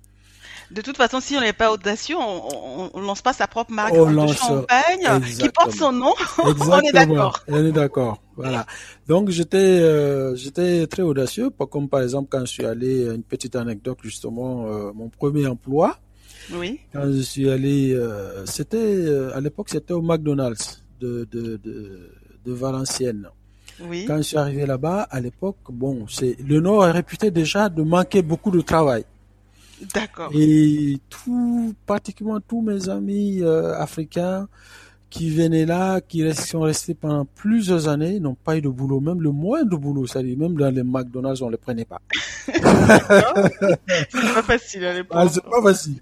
De 0.71 0.81
toute 0.81 0.97
façon, 0.97 1.19
si 1.19 1.35
on 1.35 1.41
n'est 1.41 1.51
pas 1.53 1.71
audacieux, 1.71 2.15
on, 2.19 2.91
on 2.93 3.01
lance 3.01 3.23
pas 3.23 3.33
sa 3.33 3.47
propre 3.47 3.71
marque 3.71 3.93
On 3.95 4.05
de 4.09 4.15
lance- 4.15 4.37
champagne 4.37 5.21
qui 5.39 5.49
porte 5.49 5.71
son 5.71 5.91
nom. 5.91 6.13
On 6.43 6.79
est 6.81 6.91
d'accord. 6.91 7.39
On 7.47 7.65
est 7.65 7.71
d'accord. 7.71 8.21
Voilà. 8.35 8.67
Donc 9.07 9.31
j'étais 9.31 9.57
euh, 9.57 10.35
j'étais 10.35 10.85
très 10.85 11.01
audacieux, 11.01 11.49
comme 11.49 11.89
par 11.89 12.01
exemple 12.03 12.27
quand 12.31 12.41
je 12.41 12.51
suis 12.51 12.65
allé 12.65 13.05
une 13.07 13.23
petite 13.23 13.55
anecdote 13.55 13.97
justement 14.03 14.67
euh, 14.67 14.91
mon 14.93 15.09
premier 15.09 15.47
emploi 15.47 15.97
Oui, 16.53 16.79
quand 16.93 17.11
je 17.11 17.21
suis 17.21 17.49
allé 17.49 17.91
euh, 17.93 18.45
c'était 18.45 18.77
euh, 18.77 19.35
à 19.35 19.41
l'époque 19.41 19.69
c'était 19.69 19.93
au 19.93 20.01
McDonald's 20.03 20.83
de 20.99 21.27
de 21.31 21.57
de, 21.57 22.11
de 22.45 22.51
Valenciennes. 22.53 23.27
oui. 23.81 24.05
Quand 24.07 24.17
je 24.17 24.21
suis 24.23 24.37
arrivé 24.37 24.65
là-bas 24.65 25.07
à 25.09 25.19
l'époque 25.19 25.57
bon 25.69 26.05
c'est 26.07 26.35
le 26.45 26.59
Nord 26.59 26.87
est 26.87 26.91
réputé 26.91 27.31
déjà 27.31 27.69
de 27.69 27.83
manquer 27.83 28.21
beaucoup 28.21 28.51
de 28.51 28.61
travail. 28.61 29.05
D'accord. 29.93 30.31
Et 30.33 30.97
tout, 31.09 31.73
pratiquement 31.85 32.39
tous 32.41 32.61
mes 32.61 32.89
amis 32.89 33.41
euh, 33.41 33.73
africains 33.79 34.47
qui 35.09 35.31
venaient 35.31 35.65
là, 35.65 36.01
qui 36.01 36.31
sont 36.35 36.61
restés 36.61 36.93
pendant 36.93 37.25
plusieurs 37.25 37.87
années, 37.87 38.19
n'ont 38.19 38.35
pas 38.35 38.57
eu 38.57 38.61
de 38.61 38.69
boulot, 38.69 38.99
même 38.99 39.21
le 39.21 39.31
moins 39.31 39.63
de 39.63 39.75
boulot, 39.75 40.05
c'est-à-dire 40.05 40.37
même 40.37 40.55
dans 40.55 40.69
les 40.69 40.83
McDonald's, 40.83 41.41
on 41.41 41.49
les 41.49 41.57
prenait 41.57 41.85
pas. 41.85 41.99
C'est 42.47 44.33
pas 44.33 44.43
facile 44.43 44.85
à 44.85 44.93
l'époque. 44.93 45.17
Ah, 45.19 45.27
c'est 45.29 45.43
pas 45.43 45.61
facile. 45.63 45.99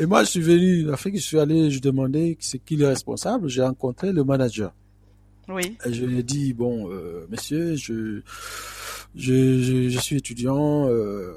Et 0.00 0.06
moi, 0.06 0.22
je 0.22 0.30
suis 0.30 0.40
venu 0.40 0.88
en 0.88 0.92
Afrique, 0.92 1.16
je 1.16 1.22
suis 1.22 1.38
allé, 1.40 1.70
je 1.72 1.80
demandais 1.80 2.36
c'est 2.40 2.60
qui 2.60 2.76
le 2.76 2.86
responsable, 2.86 3.48
j'ai 3.48 3.62
rencontré 3.62 4.12
le 4.12 4.22
manager. 4.22 4.72
Oui, 5.48 5.76
Et 5.84 5.92
je 5.92 6.04
lui 6.04 6.18
ai 6.18 6.22
dit, 6.22 6.52
bon, 6.52 6.88
euh, 6.88 7.26
monsieur, 7.30 7.74
je, 7.74 8.20
je, 9.16 9.60
je, 9.60 9.88
je 9.88 9.98
suis 9.98 10.16
étudiant, 10.16 10.88
euh, 10.88 11.32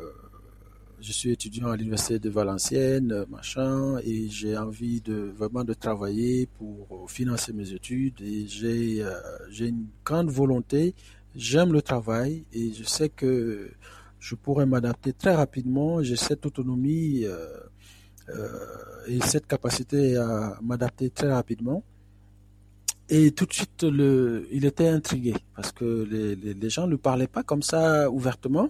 je 1.00 1.12
suis 1.12 1.32
étudiant 1.32 1.70
à 1.70 1.78
l'université 1.78 2.20
de 2.20 2.30
Valenciennes, 2.30 3.26
machin, 3.32 3.98
et 4.04 4.28
j'ai 4.30 4.56
envie 4.58 5.02
de 5.02 5.34
vraiment 5.36 5.64
de 5.64 5.74
travailler 5.74 6.48
pour 6.58 7.10
financer 7.10 7.54
mes 7.54 7.72
études, 7.72 8.22
et 8.22 8.46
j'ai, 8.48 9.02
euh, 9.02 9.12
j'ai 9.50 9.70
une 9.70 9.88
grande 10.06 10.30
volonté, 10.30 10.94
j'aime 11.36 11.74
le 11.74 11.82
travail, 11.82 12.44
et 12.54 12.74
je 12.74 12.84
sais 12.84 13.10
que 13.10 13.72
je 14.20 14.36
pourrais 14.36 14.68
m'adapter 14.68 15.14
très 15.14 15.34
rapidement, 15.34 16.04
j'ai 16.04 16.18
cette 16.18 16.46
autonomie 16.46 17.24
euh, 17.26 17.48
et 19.08 19.20
cette 19.22 19.48
capacité 19.48 20.16
à 20.18 20.58
m'adapter 20.62 21.10
très 21.10 21.32
rapidement. 21.32 21.84
Et 23.10 23.32
tout 23.32 23.46
de 23.46 23.54
suite, 23.54 23.84
le, 23.84 24.48
il 24.52 24.64
était 24.66 24.88
intrigué 24.88 25.34
parce 25.56 25.72
que 25.74 26.08
les, 26.10 26.36
les, 26.36 26.54
les 26.54 26.70
gens 26.70 26.88
ne 26.88 26.96
parlaient 26.96 27.28
pas 27.28 27.44
comme 27.44 27.62
ça 27.62 28.10
ouvertement. 28.10 28.70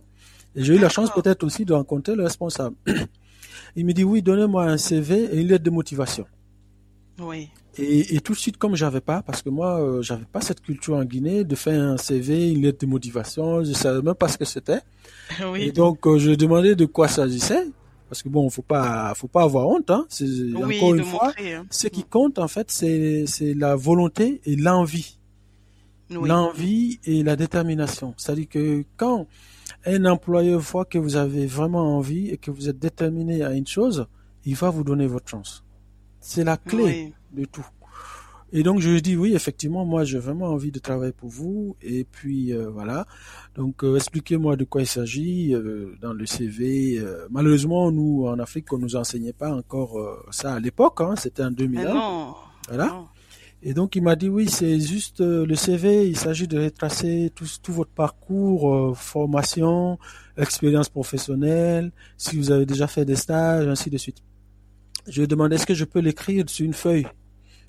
Et 0.56 0.64
j'ai 0.64 0.76
eu 0.76 0.80
la 0.80 0.90
chance 0.90 1.12
peut-être 1.14 1.44
aussi 1.44 1.64
de 1.64 1.74
rencontrer 1.74 2.16
le 2.16 2.24
responsable. 2.24 2.76
Il 3.76 3.86
me 3.86 3.94
dit 3.94 4.04
oui, 4.04 4.22
donnez-moi 4.22 4.64
un 4.66 4.78
CV 4.78 5.26
et 5.32 5.42
une 5.42 5.48
lettre 5.48 5.64
de 5.64 5.70
motivation. 5.70 6.26
oui, 7.20 7.50
Et, 7.78 8.16
et 8.16 8.20
tout 8.20 8.34
de 8.34 8.38
suite, 8.38 8.58
comme 8.58 8.76
j'avais 8.76 9.00
pas, 9.02 9.22
parce 9.22 9.42
que 9.44 9.50
moi, 9.50 9.80
euh, 9.80 10.02
j'avais 10.02 10.26
pas 10.26 10.42
cette 10.42 10.62
culture 10.62 10.96
en 10.96 11.06
Guinée 11.06 11.44
de 11.44 11.56
faire 11.56 11.80
un 11.82 11.98
CV, 11.98 12.52
une 12.52 12.64
lettre 12.64 12.80
de 12.80 12.88
motivation, 12.88 13.64
je 13.64 13.74
savais 13.74 14.02
même 14.02 14.16
pas 14.16 14.28
ce 14.28 14.38
que 14.38 14.46
c'était. 14.46 14.80
Et 15.40 15.46
oui. 15.46 15.72
donc, 15.72 16.06
euh, 16.08 16.18
je 16.18 16.32
demandais 16.32 16.76
de 16.76 16.86
quoi 16.86 17.08
s'agissait, 17.08 17.68
parce 18.12 18.24
que 18.24 18.28
bon, 18.28 18.50
faut 18.50 18.62
pas, 18.62 19.14
faut 19.16 19.30
pas 19.30 19.44
avoir 19.44 19.70
honte, 19.70 19.90
hein. 19.90 20.06
C'est 20.10 20.26
Oui, 20.26 20.76
encore 20.78 20.96
une 20.96 21.04
fois, 21.06 21.28
montrer. 21.28 21.54
hein. 21.54 21.66
ce 21.70 21.88
qui 21.88 22.04
compte 22.04 22.40
en 22.40 22.50
fait, 22.50 22.70
c'est 22.70 23.24
c'est 23.26 23.54
la 23.54 23.78
volonté 23.78 24.42
et 24.44 24.58
l'envie. 24.58 25.18
l'envie 26.28 27.00
et 27.06 27.24
la 27.24 27.38
détermination. 27.38 28.14
C'est-à-dire 28.18 28.50
que 28.50 28.84
quand 28.98 29.28
un 29.86 30.04
employeur 30.04 30.60
voit 30.60 30.84
que 30.84 30.98
vous 30.98 31.16
avez 31.16 31.46
vraiment 31.46 31.96
envie 31.98 32.28
et 32.32 32.38
que 32.38 32.52
vous 32.52 32.68
êtes 32.68 32.80
déterminé 32.80 33.44
à 33.44 33.54
une 33.54 33.66
chose, 33.66 34.06
il 34.44 34.56
va 34.56 34.70
vous 34.72 34.84
donner 34.84 35.08
votre 35.08 35.30
chance. 35.30 35.64
C'est 36.20 36.44
la 36.44 36.58
clé 36.58 37.14
de 37.32 37.46
tout. 37.46 37.66
Et 38.54 38.64
donc 38.64 38.82
je 38.82 38.90
lui 38.90 39.02
dis 39.02 39.16
oui, 39.16 39.34
effectivement, 39.34 39.86
moi 39.86 40.04
j'ai 40.04 40.20
vraiment 40.20 40.48
envie 40.48 40.72
de 40.72 40.80
travailler 40.80 41.14
pour 41.14 41.30
vous. 41.30 41.78
Et 41.82 42.04
puis 42.04 42.54
euh, 42.54 42.70
voilà. 42.70 43.06
Donc 43.56 43.84
euh, 43.84 43.96
expliquez-moi 43.96 44.58
de 44.58 44.66
quoi 44.66 44.82
il 44.82 44.88
s'agit 44.88 45.54
euh, 45.54 45.96
dans 46.02 46.14
le 46.14 46.26
CV. 46.26 47.02
malheureusement, 47.30 47.92
nous 47.92 48.26
en 48.28 48.40
Afrique, 48.40 48.72
on 48.74 48.78
nous 48.78 48.96
enseignait 48.96 49.34
pas 49.34 49.54
encore 49.56 49.98
ça 50.32 50.54
à 50.56 50.60
l'époque. 50.60 51.00
Hein, 51.00 51.16
C'était 51.16 51.44
en 51.44 51.52
2001. 51.52 51.94
non. 51.94 52.36
Voilà. 52.68 53.06
Et 53.64 53.74
donc 53.74 53.96
il 53.96 54.02
m'a 54.02 54.16
dit 54.16 54.28
oui, 54.28 54.50
c'est 54.50 54.80
juste 54.80 55.22
le 55.22 55.56
CV. 55.56 56.10
Il 56.10 56.18
s'agit 56.18 56.48
de 56.48 56.60
retracer 56.60 57.32
tout, 57.34 57.46
tout 57.62 57.74
votre 57.74 57.92
parcours, 57.92 58.98
formation, 58.98 59.98
expérience 60.36 60.90
professionnelle, 60.90 61.92
si 62.18 62.38
vous 62.38 62.52
avez 62.52 62.66
déjà 62.66 62.88
fait 62.88 63.06
des 63.06 63.16
stages, 63.16 63.68
ainsi 63.68 63.90
de 63.90 63.98
suite. 63.98 64.18
Je 65.08 65.18
lui 65.18 65.24
ai 65.24 65.28
demandé 65.28 65.56
est-ce 65.56 65.66
que 65.66 65.74
je 65.74 65.86
peux 65.86 66.00
l'écrire 66.00 66.50
sur 66.50 66.66
une 66.66 66.74
feuille? 66.74 67.08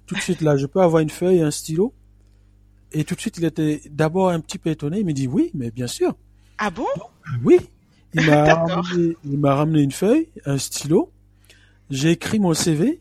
Tout 0.06 0.14
de 0.14 0.20
suite 0.20 0.40
là, 0.40 0.56
je 0.56 0.66
peux 0.66 0.80
avoir 0.80 1.02
une 1.02 1.10
feuille 1.10 1.38
et 1.38 1.42
un 1.42 1.50
stylo. 1.50 1.92
Et 2.92 3.04
tout 3.04 3.14
de 3.14 3.20
suite, 3.20 3.38
il 3.38 3.44
était 3.44 3.80
d'abord 3.90 4.28
un 4.28 4.40
petit 4.40 4.58
peu 4.58 4.70
étonné. 4.70 5.00
Il 5.00 5.06
me 5.06 5.12
dit 5.12 5.26
oui, 5.26 5.50
mais 5.54 5.70
bien 5.70 5.86
sûr. 5.86 6.14
Ah 6.58 6.70
bon? 6.70 6.86
Oui. 7.44 7.58
Il 8.14 8.26
m'a 9.38 9.54
ramené, 9.54 9.80
une 9.80 9.90
feuille, 9.90 10.28
un 10.44 10.58
stylo. 10.58 11.10
J'ai 11.88 12.10
écrit 12.10 12.38
mon 12.38 12.52
CV. 12.52 13.00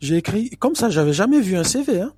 J'ai 0.00 0.16
écrit 0.18 0.50
comme 0.50 0.76
ça. 0.76 0.90
J'avais 0.90 1.12
jamais 1.12 1.40
vu 1.40 1.56
un 1.56 1.64
CV. 1.64 2.00
Hein. 2.00 2.12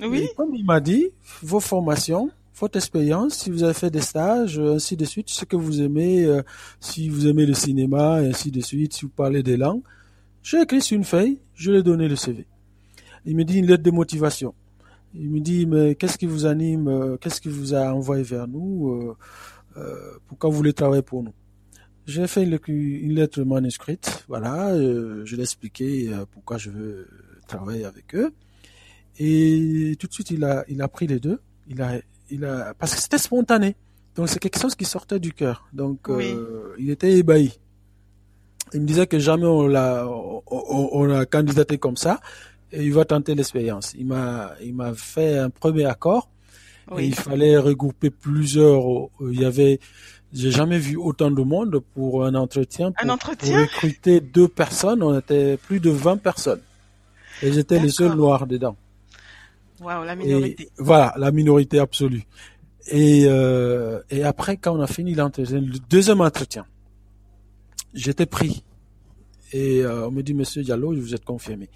Oui. 0.00 0.20
Et 0.20 0.34
comme 0.34 0.54
il 0.54 0.64
m'a 0.64 0.80
dit, 0.80 1.10
vos 1.42 1.60
formations, 1.60 2.30
votre 2.58 2.76
expérience, 2.76 3.34
si 3.34 3.50
vous 3.50 3.62
avez 3.62 3.74
fait 3.74 3.90
des 3.90 4.00
stages, 4.00 4.58
ainsi 4.58 4.96
de 4.96 5.04
suite, 5.04 5.28
ce 5.28 5.44
que 5.44 5.56
vous 5.56 5.82
aimez, 5.82 6.24
euh, 6.24 6.42
si 6.80 7.10
vous 7.10 7.26
aimez 7.26 7.44
le 7.44 7.52
cinéma, 7.52 8.22
et 8.22 8.28
ainsi 8.28 8.50
de 8.50 8.62
suite, 8.62 8.94
si 8.94 9.02
vous 9.02 9.10
parlez 9.10 9.42
des 9.42 9.58
langues. 9.58 9.82
J'ai 10.42 10.62
écrit 10.62 10.80
sur 10.80 10.96
une 10.96 11.04
feuille. 11.04 11.38
Je 11.54 11.70
lui 11.70 11.78
ai 11.80 11.82
donné 11.82 12.08
le 12.08 12.16
CV. 12.16 12.46
Il 13.26 13.36
me 13.36 13.44
dit 13.44 13.58
une 13.58 13.66
lettre 13.66 13.82
de 13.82 13.90
motivation. 13.90 14.54
Il 15.14 15.30
me 15.30 15.40
dit, 15.40 15.66
mais 15.66 15.96
qu'est-ce 15.96 16.16
qui 16.16 16.26
vous 16.26 16.46
anime, 16.46 16.88
euh, 16.88 17.16
qu'est-ce 17.16 17.40
qui 17.40 17.48
vous 17.48 17.74
a 17.74 17.92
envoyé 17.92 18.22
vers 18.22 18.46
nous, 18.46 18.90
euh, 18.90 19.16
euh, 19.76 20.18
pourquoi 20.26 20.50
vous 20.50 20.56
voulez 20.56 20.72
travailler 20.72 21.02
pour 21.02 21.22
nous? 21.22 21.32
J'ai 22.06 22.26
fait 22.28 22.44
une, 22.44 23.14
lettre 23.14 23.42
manuscrite, 23.42 24.24
voilà, 24.28 24.72
je 24.78 25.34
l'ai 25.34 25.42
expliqué 25.42 26.08
pourquoi 26.30 26.56
je 26.56 26.70
veux 26.70 27.08
travailler 27.48 27.84
avec 27.84 28.14
eux. 28.14 28.32
Et 29.18 29.96
tout 29.98 30.06
de 30.06 30.12
suite, 30.12 30.30
il 30.30 30.44
a, 30.44 30.64
il 30.68 30.80
a 30.82 30.86
pris 30.86 31.08
les 31.08 31.18
deux. 31.18 31.40
Il 31.66 31.82
a, 31.82 31.98
il 32.30 32.44
a, 32.44 32.74
parce 32.74 32.94
que 32.94 33.00
c'était 33.00 33.18
spontané. 33.18 33.74
Donc 34.14 34.28
c'est 34.28 34.38
quelque 34.38 34.60
chose 34.60 34.76
qui 34.76 34.84
sortait 34.84 35.18
du 35.18 35.32
cœur. 35.32 35.68
Donc 35.72 36.08
il 36.78 36.90
était 36.90 37.18
ébahi. 37.18 37.58
Il 38.72 38.82
me 38.82 38.86
disait 38.86 39.08
que 39.08 39.18
jamais 39.18 39.46
on 39.46 39.66
l'a, 39.66 40.06
on, 40.08 40.42
on 40.46 41.10
a 41.10 41.26
candidaté 41.26 41.76
comme 41.76 41.96
ça 41.96 42.20
et 42.76 42.84
il 42.84 42.92
va 42.92 43.06
tenter 43.06 43.34
l'expérience. 43.34 43.94
Il 43.98 44.06
m'a, 44.06 44.52
il 44.62 44.74
m'a 44.74 44.92
fait 44.92 45.38
un 45.38 45.48
premier 45.48 45.86
accord. 45.86 46.28
il 46.98 47.14
fallait 47.14 47.56
regrouper 47.56 48.10
plusieurs. 48.10 49.06
Euh, 49.22 49.32
il 49.32 49.40
y 49.40 49.46
avait, 49.46 49.80
j'ai 50.32 50.50
jamais 50.50 50.78
vu 50.78 50.96
autant 50.96 51.30
de 51.30 51.42
monde 51.42 51.80
pour 51.94 52.26
un 52.26 52.34
entretien. 52.34 52.92
Pour, 52.92 53.04
un 53.04 53.08
entretien? 53.08 53.62
recruter 53.62 54.20
deux 54.20 54.48
personnes. 54.48 55.02
On 55.02 55.18
était 55.18 55.56
plus 55.56 55.80
de 55.80 55.88
20 55.90 56.18
personnes. 56.18 56.60
Et 57.42 57.50
j'étais 57.50 57.78
les 57.78 57.88
seuls 57.88 58.14
noirs 58.14 58.46
dedans. 58.46 58.76
Waouh, 59.80 60.04
la 60.04 60.14
minorité. 60.14 60.68
voilà, 60.76 61.14
la 61.16 61.30
minorité 61.30 61.78
absolue. 61.78 62.24
Et, 62.88 63.24
euh, 63.26 64.00
et 64.10 64.22
après, 64.22 64.58
quand 64.58 64.76
on 64.76 64.80
a 64.80 64.86
fini 64.86 65.14
l'entretien, 65.14 65.60
le 65.60 65.78
deuxième 65.90 66.20
entretien, 66.20 66.66
j'étais 67.94 68.26
pris. 68.26 68.64
Et 69.52 69.80
euh, 69.82 70.08
on 70.08 70.10
me 70.10 70.22
dit, 70.22 70.34
Monsieur 70.34 70.62
Diallo, 70.62 70.94
vous 70.94 71.14
êtes 71.14 71.24
confirmé. 71.24 71.68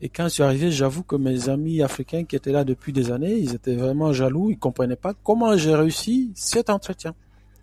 Et 0.00 0.08
quand 0.08 0.24
je 0.24 0.28
suis 0.28 0.42
arrivé, 0.42 0.70
j'avoue 0.70 1.02
que 1.02 1.16
mes 1.16 1.48
amis 1.48 1.82
africains 1.82 2.24
qui 2.24 2.36
étaient 2.36 2.52
là 2.52 2.64
depuis 2.64 2.92
des 2.92 3.10
années, 3.10 3.36
ils 3.36 3.54
étaient 3.54 3.74
vraiment 3.74 4.12
jaloux, 4.12 4.50
ils 4.50 4.58
comprenaient 4.58 4.96
pas 4.96 5.12
comment 5.24 5.56
j'ai 5.56 5.74
réussi 5.74 6.30
cet 6.34 6.70
entretien 6.70 7.14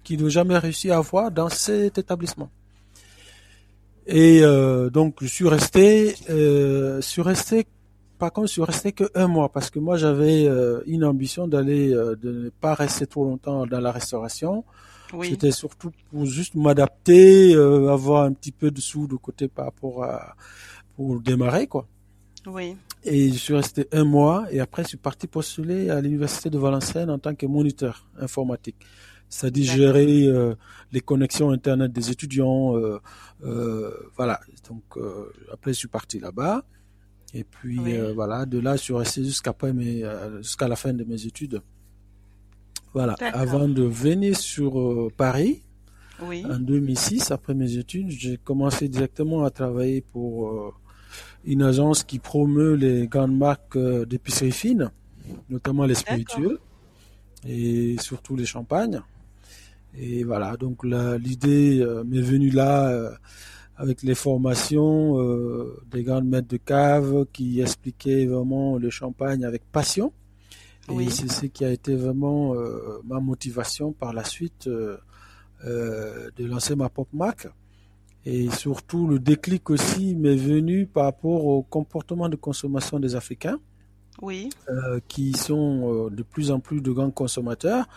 qu'ils 0.03 0.21
n'ont 0.21 0.29
jamais 0.29 0.57
réussi 0.57 0.91
à 0.91 0.97
avoir 0.97 1.31
dans 1.31 1.49
cet 1.49 1.97
établissement. 1.97 2.49
Et 4.07 4.41
euh, 4.43 4.89
donc 4.89 5.15
je 5.21 5.27
suis 5.27 5.47
resté, 5.47 6.15
euh, 6.29 6.97
je 6.97 7.07
suis 7.07 7.23
resté, 7.23 7.65
par 8.19 8.31
contre 8.31 8.47
je 8.47 8.53
suis 8.53 8.61
resté 8.61 8.91
que 8.91 9.05
un 9.15 9.27
mois 9.27 9.49
parce 9.49 9.71
que 9.71 9.79
moi 9.79 9.97
j'avais 9.97 10.45
euh, 10.45 10.81
une 10.85 11.03
ambition 11.03 11.47
d'aller, 11.47 11.91
euh, 11.91 12.15
de 12.15 12.31
ne 12.31 12.49
pas 12.49 12.75
rester 12.75 13.07
trop 13.07 13.25
longtemps 13.25 13.65
dans 13.65 13.79
la 13.79 13.91
restauration. 13.91 14.63
Oui. 15.13 15.29
C'était 15.29 15.51
surtout 15.51 15.91
pour 16.11 16.25
juste 16.25 16.55
m'adapter, 16.55 17.55
euh, 17.55 17.91
avoir 17.91 18.23
un 18.23 18.33
petit 18.33 18.51
peu 18.51 18.69
de 18.69 18.81
sous 18.81 19.07
de 19.07 19.15
côté 19.15 19.47
par 19.47 19.65
rapport 19.65 20.03
à 20.03 20.35
pour 20.95 21.19
démarrer 21.19 21.65
quoi. 21.65 21.87
Oui. 22.47 22.75
Et 23.03 23.31
je 23.31 23.37
suis 23.37 23.53
resté 23.53 23.87
un 23.91 24.03
mois 24.03 24.45
et 24.51 24.59
après 24.59 24.83
je 24.83 24.89
suis 24.89 24.97
parti 24.97 25.27
postuler 25.27 25.89
à 25.89 26.01
l'université 26.01 26.49
de 26.49 26.57
Valenciennes 26.57 27.09
en 27.09 27.19
tant 27.19 27.35
que 27.35 27.45
moniteur 27.45 28.07
informatique. 28.19 28.77
C'est-à-dire 29.29 29.71
gérer 29.71 30.27
euh, 30.27 30.55
les 30.91 31.01
connexions 31.01 31.49
internet 31.51 31.91
des 31.91 32.11
étudiants. 32.11 32.77
Euh, 32.77 32.99
euh, 33.43 33.91
voilà. 34.15 34.39
Donc 34.69 34.83
après 35.51 35.73
je 35.73 35.79
suis 35.79 35.87
parti 35.87 36.19
là-bas. 36.19 36.63
Et 37.33 37.43
puis 37.43 37.79
voilà, 38.13 38.45
de 38.45 38.59
là 38.59 38.75
je 38.75 38.81
suis 38.81 38.93
resté 38.93 39.23
jusqu'à 39.23 39.53
la 40.67 40.75
fin 40.75 40.93
de 40.93 41.03
mes 41.03 41.25
études. 41.25 41.61
Voilà. 42.93 43.15
Avant 43.33 43.67
de 43.67 43.83
venir 43.83 44.37
sur 44.37 45.11
Paris. 45.17 45.61
Oui. 46.21 46.45
En 46.49 46.59
2006, 46.59 47.31
après 47.31 47.53
mes 47.53 47.75
études, 47.75 48.09
j'ai 48.09 48.37
commencé 48.37 48.87
directement 48.87 49.43
à 49.43 49.49
travailler 49.49 49.99
pour 49.99 50.73
une 51.45 51.61
agence 51.61 52.03
qui 52.03 52.19
promeut 52.19 52.73
les 52.73 53.07
grandes 53.07 53.37
marques 53.37 53.75
euh, 53.75 54.05
d'épicerie 54.05 54.51
fine, 54.51 54.91
notamment 55.49 55.85
les 55.85 55.95
spiritueux 55.95 56.59
et 57.47 57.95
surtout 57.99 58.35
les 58.35 58.45
champagnes. 58.45 59.01
Et 59.97 60.23
voilà, 60.23 60.57
donc 60.57 60.83
l'idée 60.83 61.79
euh, 61.81 62.03
m'est 62.03 62.21
venue 62.21 62.49
là 62.49 62.89
euh, 62.89 63.11
avec 63.77 64.03
les 64.03 64.15
formations 64.15 65.17
des 65.91 66.03
grandes 66.03 66.27
maîtres 66.27 66.47
de 66.47 66.57
cave 66.57 67.25
qui 67.33 67.59
expliquaient 67.59 68.25
vraiment 68.25 68.77
le 68.77 68.89
champagne 68.89 69.43
avec 69.43 69.63
passion. 69.69 70.13
Et 70.97 71.09
c'est 71.09 71.29
ce 71.29 71.47
qui 71.47 71.65
a 71.65 71.71
été 71.71 71.93
vraiment 71.95 72.55
ma 73.03 73.19
motivation 73.19 73.91
par 73.91 74.13
la 74.13 74.23
suite 74.23 74.69
de 74.69 75.01
lancer 76.39 76.77
ma 76.77 76.87
pop 76.87 77.09
marque. 77.11 77.49
Et 78.25 78.49
surtout, 78.49 79.07
le 79.07 79.19
déclic 79.19 79.69
aussi 79.69 80.15
m'est 80.15 80.35
venu 80.35 80.87
par 80.87 81.03
rapport 81.05 81.45
au 81.45 81.61
comportement 81.61 82.27
de 82.27 82.35
consommation 82.35 82.99
des 82.99 83.15
Africains, 83.15 83.59
oui. 84.21 84.49
euh, 84.69 84.99
qui 85.07 85.33
sont 85.33 86.07
euh, 86.07 86.09
de 86.09 86.23
plus 86.23 86.49
en 86.49 86.59
plus 86.59 86.81
de 86.81 86.91
grands 86.91 87.11
consommateurs. 87.11 87.87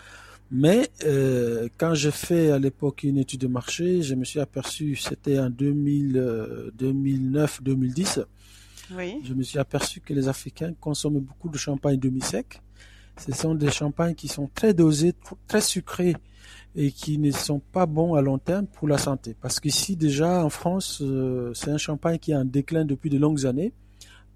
Mais 0.51 0.87
euh, 1.03 1.67
quand 1.77 1.95
j'ai 1.95 2.11
fait 2.11 2.51
à 2.51 2.59
l'époque 2.59 3.01
une 3.03 3.17
étude 3.17 3.41
de 3.41 3.47
marché, 3.47 4.03
je 4.03 4.13
me 4.15 4.23
suis 4.23 4.39
aperçu, 4.39 4.95
c'était 4.95 5.37
en 5.39 5.49
2009-2010, 5.49 8.23
oui. 8.95 9.19
je 9.23 9.33
me 9.35 9.43
suis 9.43 9.59
aperçu 9.59 10.01
que 10.01 10.11
les 10.13 10.27
Africains 10.27 10.73
consomment 10.79 11.19
beaucoup 11.19 11.49
de 11.49 11.57
champagne 11.57 11.99
demi-sec. 11.99 12.61
Ce 13.25 13.31
sont 13.33 13.55
des 13.55 13.71
champagnes 13.71 14.15
qui 14.15 14.27
sont 14.27 14.49
très 14.53 14.73
dosés, 14.73 15.13
très 15.47 15.61
sucrés 15.61 16.15
et 16.75 16.91
qui 16.91 17.17
ne 17.17 17.31
sont 17.31 17.59
pas 17.59 17.85
bons 17.85 18.13
à 18.15 18.21
long 18.21 18.37
terme 18.37 18.65
pour 18.67 18.87
la 18.87 18.97
santé. 18.97 19.35
Parce 19.41 19.59
qu'ici 19.59 19.95
déjà 19.95 20.43
en 20.43 20.49
France, 20.49 21.01
euh, 21.01 21.51
c'est 21.53 21.71
un 21.71 21.77
champagne 21.77 22.17
qui 22.17 22.31
est 22.31 22.35
en 22.35 22.45
déclin 22.45 22.85
depuis 22.85 23.09
de 23.09 23.17
longues 23.17 23.45
années 23.45 23.73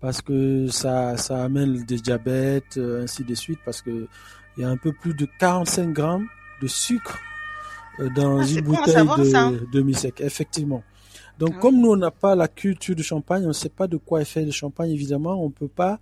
parce 0.02 0.22
que 0.22 0.68
ça, 0.68 1.16
ça 1.16 1.42
amène 1.44 1.84
des 1.86 1.96
diabètes, 1.98 2.76
euh, 2.78 3.04
ainsi 3.04 3.24
de 3.24 3.34
suite, 3.36 3.60
parce 3.64 3.82
que 3.82 4.08
il 4.58 4.62
y 4.62 4.66
a 4.66 4.70
un 4.70 4.76
peu 4.78 4.92
plus 4.92 5.14
de 5.14 5.26
45 5.40 5.94
grammes 5.94 6.28
de 6.62 6.68
sucre 6.68 7.20
euh, 8.02 8.10
dans 8.16 8.40
Ah, 8.40 8.46
une 8.46 8.62
bouteille 8.62 8.94
savoir, 8.94 9.26
ça. 9.26 9.50
de 9.52 9.66
demi-sec, 9.72 10.20
effectivement. 10.20 10.84
Donc 11.40 11.54
Ah 11.56 11.60
comme 11.62 11.76
oui. 11.76 11.82
nous 11.84 11.92
on 11.92 11.96
n'a 11.96 12.12
pas 12.12 12.36
la 12.36 12.48
culture 12.50 12.96
du 12.96 13.04
champagne, 13.04 13.46
on 13.46 13.50
ne 13.50 13.54
sait 13.54 13.70
pas 13.70 13.88
de 13.88 13.96
quoi 13.98 14.22
est 14.22 14.26
fait 14.26 14.44
le 14.44 14.52
champagne, 14.52 14.92
évidemment, 14.92 15.42
on 15.44 15.50
peut 15.50 15.70
pas 15.70 16.00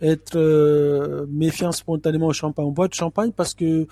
être 0.00 0.36
euh, 0.36 1.26
méfiant 1.28 1.72
spontanément 1.72 2.26
au 2.26 2.32
champagne. 2.32 2.66
On 2.66 2.70
boit 2.72 2.88
du 2.88 2.96
champagne 2.96 3.32
parce 3.32 3.54
que 3.54 3.86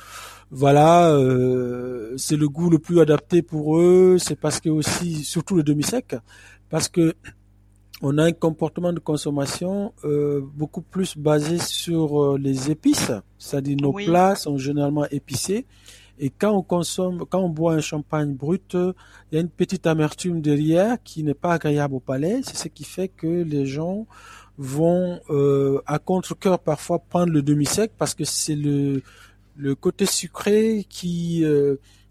voilà, 0.51 1.11
euh, 1.11 2.14
c'est 2.16 2.37
le 2.37 2.49
goût 2.49 2.71
le 2.71 2.79
plus 2.79 3.01
adapté 3.01 3.42
pour 3.42 3.79
eux. 3.79 4.16
C'est 4.19 4.38
parce 4.38 4.61
que 4.61 4.69
aussi, 4.69 5.25
surtout 5.25 5.57
le 5.57 5.62
demi-sec, 5.62 6.16
parce 6.71 6.88
que 6.88 7.14
on 8.03 8.19
a 8.19 8.25
un 8.25 8.33
comportement 8.33 8.92
de 8.92 8.99
consommation 9.01 9.92
euh, 10.05 10.42
beaucoup 10.55 10.83
plus 10.83 11.16
basé 11.16 11.59
sur 11.59 12.23
euh, 12.23 12.38
les 12.38 12.71
épices, 12.71 13.11
c'est-à-dire 13.38 13.79
nos 13.81 13.92
Oui. 13.92 14.05
plats 14.05 14.35
sont 14.37 14.59
généralement 14.59 15.07
épicés. 15.11 15.66
Et 16.19 16.31
quand 16.31 16.53
on 16.53 16.62
consomme, 16.62 17.25
quand 17.29 17.40
on 17.40 17.49
boit 17.51 17.75
un 17.75 17.81
champagne 17.81 18.33
brut, 18.35 18.75
il 18.75 19.35
y 19.35 19.37
a 19.38 19.40
une 19.40 19.51
petite 19.51 19.87
amertume 19.87 20.40
derrière 20.40 20.97
qui 21.03 21.23
n'est 21.23 21.35
pas 21.35 21.55
agréable 21.55 21.95
au 21.95 22.01
palais. 22.01 22.40
C'est 22.42 22.57
ce 22.57 22.69
qui 22.69 22.85
fait 22.85 23.09
que 23.09 23.27
les 23.27 23.66
gens 23.66 24.07
vont 24.59 25.21
euh, 25.31 25.81
à 25.87 25.99
contre-cœur 25.99 26.59
parfois 26.59 26.99
prendre 26.99 27.33
le 27.33 27.42
demi-sec 27.42 27.92
parce 27.99 28.14
que 28.14 28.25
c'est 28.25 28.57
le 28.57 29.03
le 29.57 29.75
côté 29.75 30.05
sucré 30.05 30.87
qui 30.88 31.45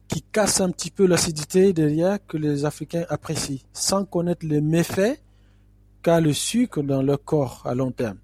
qui 0.08 0.22
casse 0.22 0.62
un 0.62 0.72
petit 0.72 0.92
peu 0.92 1.06
l'acidité 1.06 1.74
derrière 1.74 2.20
que 2.26 2.38
les 2.38 2.66
Africains 2.66 3.06
apprécient, 3.10 3.60
sans 3.74 4.06
connaître 4.06 4.46
les 4.46 4.62
méfaits 4.62 5.22
qu'a 6.02 6.22
le 6.22 6.34
sucre 6.34 6.84
dans 6.84 7.02
leur 7.02 7.24
corps 7.24 7.64
à 7.66 7.74
long 7.74 7.92
terme. 7.92 8.18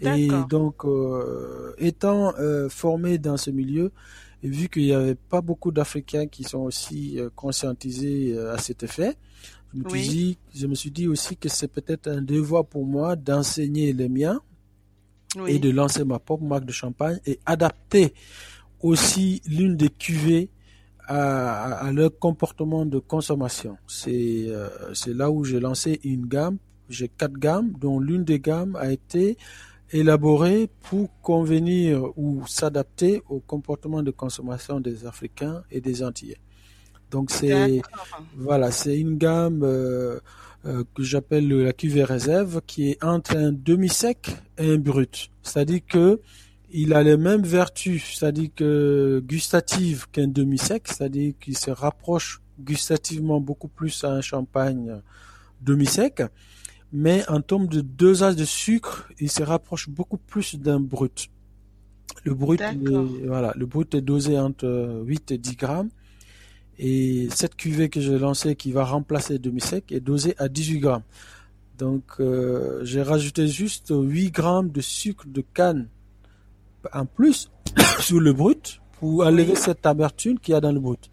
Et 0.00 0.28
donc, 0.48 0.84
euh, 0.86 1.74
étant 1.76 2.32
euh, 2.38 2.70
formé 2.70 3.18
dans 3.18 3.36
ce 3.36 3.50
milieu, 3.50 3.92
et 4.42 4.48
vu 4.48 4.68
qu'il 4.68 4.84
n'y 4.84 4.92
avait 4.92 5.14
pas 5.14 5.42
beaucoup 5.42 5.70
d'Africains 5.72 6.26
qui 6.26 6.44
sont 6.44 6.60
aussi 6.60 7.18
euh, 7.18 7.28
conscientisés 7.34 8.38
à 8.38 8.56
cet 8.58 8.82
effet, 8.82 9.16
je 9.74 9.82
me, 9.82 9.88
suis 9.88 10.08
dit, 10.08 10.38
je 10.54 10.66
me 10.66 10.74
suis 10.74 10.90
dit 10.90 11.08
aussi 11.08 11.36
que 11.36 11.48
c'est 11.48 11.68
peut-être 11.68 12.08
un 12.08 12.22
devoir 12.22 12.64
pour 12.64 12.86
moi 12.86 13.16
d'enseigner 13.16 13.92
les 13.92 14.08
miens 14.08 14.40
et 15.46 15.58
de 15.58 15.70
lancer 15.70 16.04
ma 16.04 16.18
propre 16.18 16.44
marque 16.44 16.64
de 16.64 16.72
champagne 16.72 17.18
et 17.26 17.40
adapter 17.44 18.14
aussi 18.80 19.42
l'une 19.46 19.76
des 19.76 19.88
cuvées 19.88 20.48
à, 21.06 21.90
leur 21.92 22.16
comportement 22.18 22.86
de 22.86 22.98
consommation. 22.98 23.76
C'est 23.86 24.46
c'est 24.94 25.12
là 25.12 25.30
où 25.30 25.44
j'ai 25.44 25.60
lancé 25.60 26.00
une 26.04 26.26
gamme. 26.26 26.58
J'ai 26.88 27.08
quatre 27.08 27.38
gammes, 27.38 27.72
dont 27.80 27.98
l'une 27.98 28.24
des 28.24 28.38
gammes 28.38 28.76
a 28.76 28.92
été 28.92 29.36
élaboré 29.90 30.68
pour 30.82 31.08
convenir 31.20 32.02
ou 32.16 32.46
s'adapter 32.46 33.22
au 33.28 33.40
comportement 33.40 34.02
de 34.02 34.10
consommation 34.10 34.80
des 34.80 35.06
Africains 35.06 35.62
et 35.70 35.80
des 35.80 36.02
Antillais. 36.02 36.38
Donc 37.10 37.30
c'est 37.30 37.82
voilà, 38.36 38.70
c'est 38.70 38.98
une 38.98 39.16
gamme 39.16 39.62
euh, 39.62 40.18
euh, 40.66 40.84
que 40.94 41.02
j'appelle 41.02 41.48
la 41.48 41.72
cuvée 41.72 42.04
réserve 42.04 42.60
qui 42.66 42.90
est 42.90 43.04
entre 43.04 43.36
un 43.36 43.52
demi-sec 43.52 44.36
et 44.58 44.72
un 44.72 44.78
brut. 44.78 45.30
C'est-à-dire 45.42 45.80
que 45.88 46.20
il 46.70 46.92
a 46.92 47.04
les 47.04 47.16
mêmes 47.16 47.44
vertus, 47.44 48.16
c'est-à-dire 48.18 48.50
que 48.56 49.22
gustatives 49.24 50.06
qu'un 50.10 50.26
demi-sec, 50.26 50.88
c'est-à-dire 50.88 51.34
qu'il 51.40 51.56
se 51.56 51.70
rapproche 51.70 52.40
gustativement 52.58 53.40
beaucoup 53.40 53.68
plus 53.68 54.02
à 54.02 54.10
un 54.10 54.20
champagne 54.20 55.00
demi-sec 55.60 56.22
mais 56.94 57.28
en 57.28 57.40
termes 57.40 57.66
de 57.66 57.80
dosage 57.80 58.36
de 58.36 58.44
sucre, 58.44 59.08
il 59.18 59.28
se 59.28 59.42
rapproche 59.42 59.88
beaucoup 59.88 60.16
plus 60.16 60.54
d'un 60.54 60.78
brut. 60.78 61.28
Le 62.22 62.34
brut, 62.34 62.60
est, 62.60 63.26
voilà, 63.26 63.52
le 63.56 63.66
brut 63.66 63.92
est 63.96 64.00
dosé 64.00 64.38
entre 64.38 65.02
8 65.04 65.32
et 65.32 65.38
10 65.38 65.56
grammes. 65.56 65.88
Et 66.78 67.28
cette 67.30 67.56
cuvée 67.56 67.88
que 67.88 68.00
j'ai 68.00 68.18
lancée 68.18 68.56
qui 68.56 68.72
va 68.72 68.84
remplacer 68.84 69.38
demi-sec 69.38 69.92
est 69.92 70.00
dosée 70.00 70.34
à 70.38 70.48
18 70.48 70.78
grammes. 70.80 71.02
Donc 71.78 72.04
euh, 72.20 72.80
j'ai 72.84 73.02
rajouté 73.02 73.48
juste 73.48 73.92
8 73.94 74.30
grammes 74.30 74.70
de 74.70 74.80
sucre 74.80 75.24
de 75.26 75.44
canne 75.54 75.88
en 76.92 77.06
plus 77.06 77.50
sur 78.00 78.20
le 78.20 78.32
brut 78.32 78.80
pour 78.98 79.24
enlever 79.24 79.54
cette 79.56 79.84
amertume 79.86 80.38
qu'il 80.38 80.52
y 80.52 80.56
a 80.56 80.60
dans 80.60 80.72
le 80.72 80.80
brut. 80.80 81.10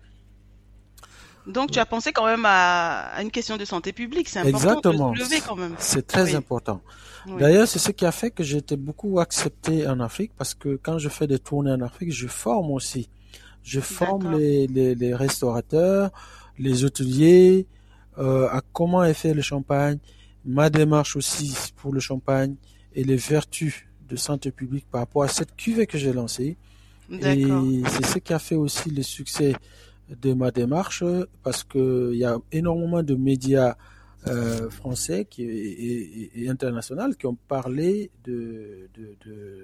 Donc 1.47 1.71
tu 1.71 1.79
as 1.79 1.85
pensé 1.85 2.11
quand 2.13 2.25
même 2.25 2.45
à, 2.45 3.19
une 3.21 3.31
question 3.31 3.57
de 3.57 3.65
santé 3.65 3.93
publique, 3.93 4.29
c'est 4.29 4.39
important 4.39 4.91
de 4.91 5.17
se 5.17 5.23
lever 5.23 5.41
quand 5.45 5.55
même. 5.55 5.75
C'est 5.79 6.05
très 6.05 6.35
important. 6.35 6.81
D'ailleurs, 7.25 7.67
c'est 7.67 7.79
ce 7.79 7.91
qui 7.91 8.05
a 8.05 8.11
fait 8.11 8.31
que 8.31 8.43
j'ai 8.43 8.57
été 8.57 8.75
beaucoup 8.75 9.19
accepté 9.19 9.87
en 9.87 9.99
Afrique 9.99 10.31
parce 10.37 10.53
que 10.53 10.79
quand 10.81 10.97
je 10.97 11.09
fais 11.09 11.27
des 11.27 11.39
tournées 11.39 11.71
en 11.71 11.81
Afrique, 11.81 12.11
je 12.11 12.27
forme 12.27 12.71
aussi. 12.71 13.09
Je 13.63 13.79
forme 13.79 14.37
les, 14.37 14.67
les, 14.67 15.15
restaurateurs, 15.15 16.11
les 16.57 16.83
hôteliers 16.83 17.67
euh, 18.17 18.47
à 18.49 18.61
comment 18.73 19.03
est 19.03 19.13
fait 19.13 19.33
le 19.33 19.41
champagne, 19.41 19.97
ma 20.45 20.69
démarche 20.69 21.15
aussi 21.15 21.71
pour 21.75 21.93
le 21.93 21.99
champagne 21.99 22.55
et 22.93 23.03
les 23.03 23.15
vertus 23.15 23.85
de 24.09 24.15
santé 24.15 24.51
publique 24.51 24.85
par 24.91 25.01
rapport 25.01 25.23
à 25.23 25.27
cette 25.27 25.55
cuvée 25.55 25.87
que 25.87 25.97
j'ai 25.97 26.11
lancée. 26.11 26.57
Et 27.11 27.45
c'est 27.89 28.05
ce 28.05 28.19
qui 28.19 28.33
a 28.33 28.39
fait 28.39 28.55
aussi 28.55 28.89
le 28.89 29.03
succès 29.03 29.53
de 30.21 30.33
ma 30.33 30.51
démarche 30.51 31.03
parce 31.43 31.63
que 31.63 32.11
il 32.13 32.19
y 32.19 32.25
a 32.25 32.37
énormément 32.51 33.03
de 33.03 33.15
médias 33.15 33.75
euh, 34.27 34.69
français 34.69 35.25
qui, 35.25 35.43
et, 35.43 36.49
internationaux 36.49 37.13
qui 37.17 37.25
ont 37.25 37.37
parlé 37.47 38.11
de, 38.23 38.89
de, 38.93 39.17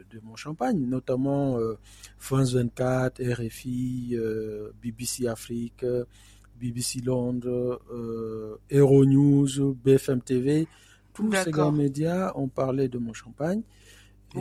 de, 0.09 0.19
mon 0.23 0.35
champagne, 0.35 0.79
notamment 0.79 1.57
euh, 1.57 1.77
France 2.17 2.53
24, 2.53 3.21
RFI, 3.23 4.11
euh, 4.13 4.71
BBC 4.81 5.27
Afrique, 5.27 5.85
BBC 6.59 7.01
Londres, 7.01 7.81
Euronews, 8.71 9.75
BFM 9.83 10.21
TV. 10.21 10.67
Tous 11.13 11.31
ces 11.31 11.51
grands 11.51 11.71
médias 11.71 12.31
ont 12.35 12.47
parlé 12.47 12.87
de 12.87 12.97
mon 12.97 13.13
champagne. 13.13 13.61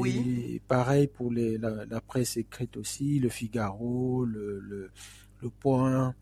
Et 0.05 0.61
pareil 0.67 1.07
pour 1.07 1.31
les, 1.31 1.59
la, 1.59 2.01
presse 2.01 2.37
écrite 2.37 2.77
aussi, 2.77 3.19
le 3.19 3.29
Figaro, 3.29 4.25
le, 4.25 4.59
le 4.61 4.91
le 5.43 5.51
Point, 5.51 6.15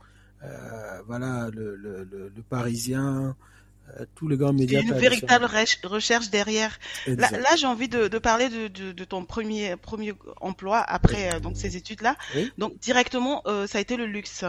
euh, 0.43 1.03
voilà, 1.07 1.51
le, 1.53 1.77
le, 1.77 2.05
le, 2.05 2.43
Parisien, 2.49 3.29
euh, 3.29 3.33
tous 4.15 4.29
les 4.29 4.37
grands 4.37 4.53
médias. 4.53 4.81
une 4.81 4.95
véritable 4.95 5.47
recherche 5.85 6.31
derrière. 6.31 6.79
Là, 7.07 7.57
j'ai 7.57 7.67
envie 7.67 7.89
de, 7.89 8.09
de 8.09 8.19
parler 8.19 8.49
de, 8.49 8.69
de, 8.69 8.93
de, 8.93 9.05
ton 9.05 9.25
premier 9.25 9.77
premier 9.77 10.15
emploi 10.41 10.79
après 10.81 11.35
euh, 11.35 11.41
donc 11.41 11.57
ces 11.57 11.77
études 11.77 12.03
là. 12.03 12.17
Donc 12.59 12.79
directement, 12.79 13.43
ça 13.67 13.79
a 13.79 13.81
été 13.81 13.97
le 13.97 14.07
luxe, 14.07 14.45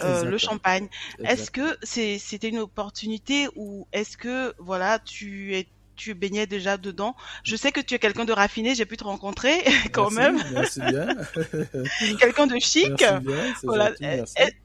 le 0.00 0.38
champagne. 0.38 0.88
Est-ce 1.24 1.50
que 1.50 1.76
c'était 1.82 2.48
une 2.48 2.58
opportunité 2.58 3.48
ou 3.56 3.86
est-ce 3.92 4.16
que 4.16 4.54
voilà 4.58 4.98
tu 4.98 5.54
es 5.56 5.68
tu 5.96 6.14
baignais 6.14 6.46
déjà 6.46 6.76
dedans? 6.76 7.14
Je 7.44 7.56
sais 7.56 7.72
que 7.72 7.80
tu 7.80 7.94
es 7.94 7.98
quelqu'un 7.98 8.24
de 8.24 8.32
raffiné, 8.32 8.74
j'ai 8.74 8.86
pu 8.86 8.96
te 8.96 9.04
rencontrer 9.04 9.62
quand 9.92 10.10
même. 10.10 10.42
Merci 10.52 10.80
bien. 10.80 11.08
quelqu'un 12.20 12.46
de 12.46 12.58
chic. 12.58 13.04
voilà. 13.62 13.92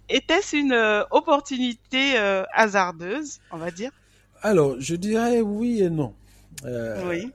Était-ce 0.10 0.56
une 0.56 0.72
euh, 0.72 1.04
opportunité 1.12 2.18
euh, 2.18 2.44
hasardeuse, 2.54 3.40
on 3.52 3.58
va 3.58 3.72
dire? 3.72 3.92
Alors, 4.42 4.80
je 4.80 4.96
dirais 4.96 5.42
oui 5.42 5.82
et 5.82 5.90
non. 5.90 6.14
Euh, 6.66 7.08
oui. 7.08 7.32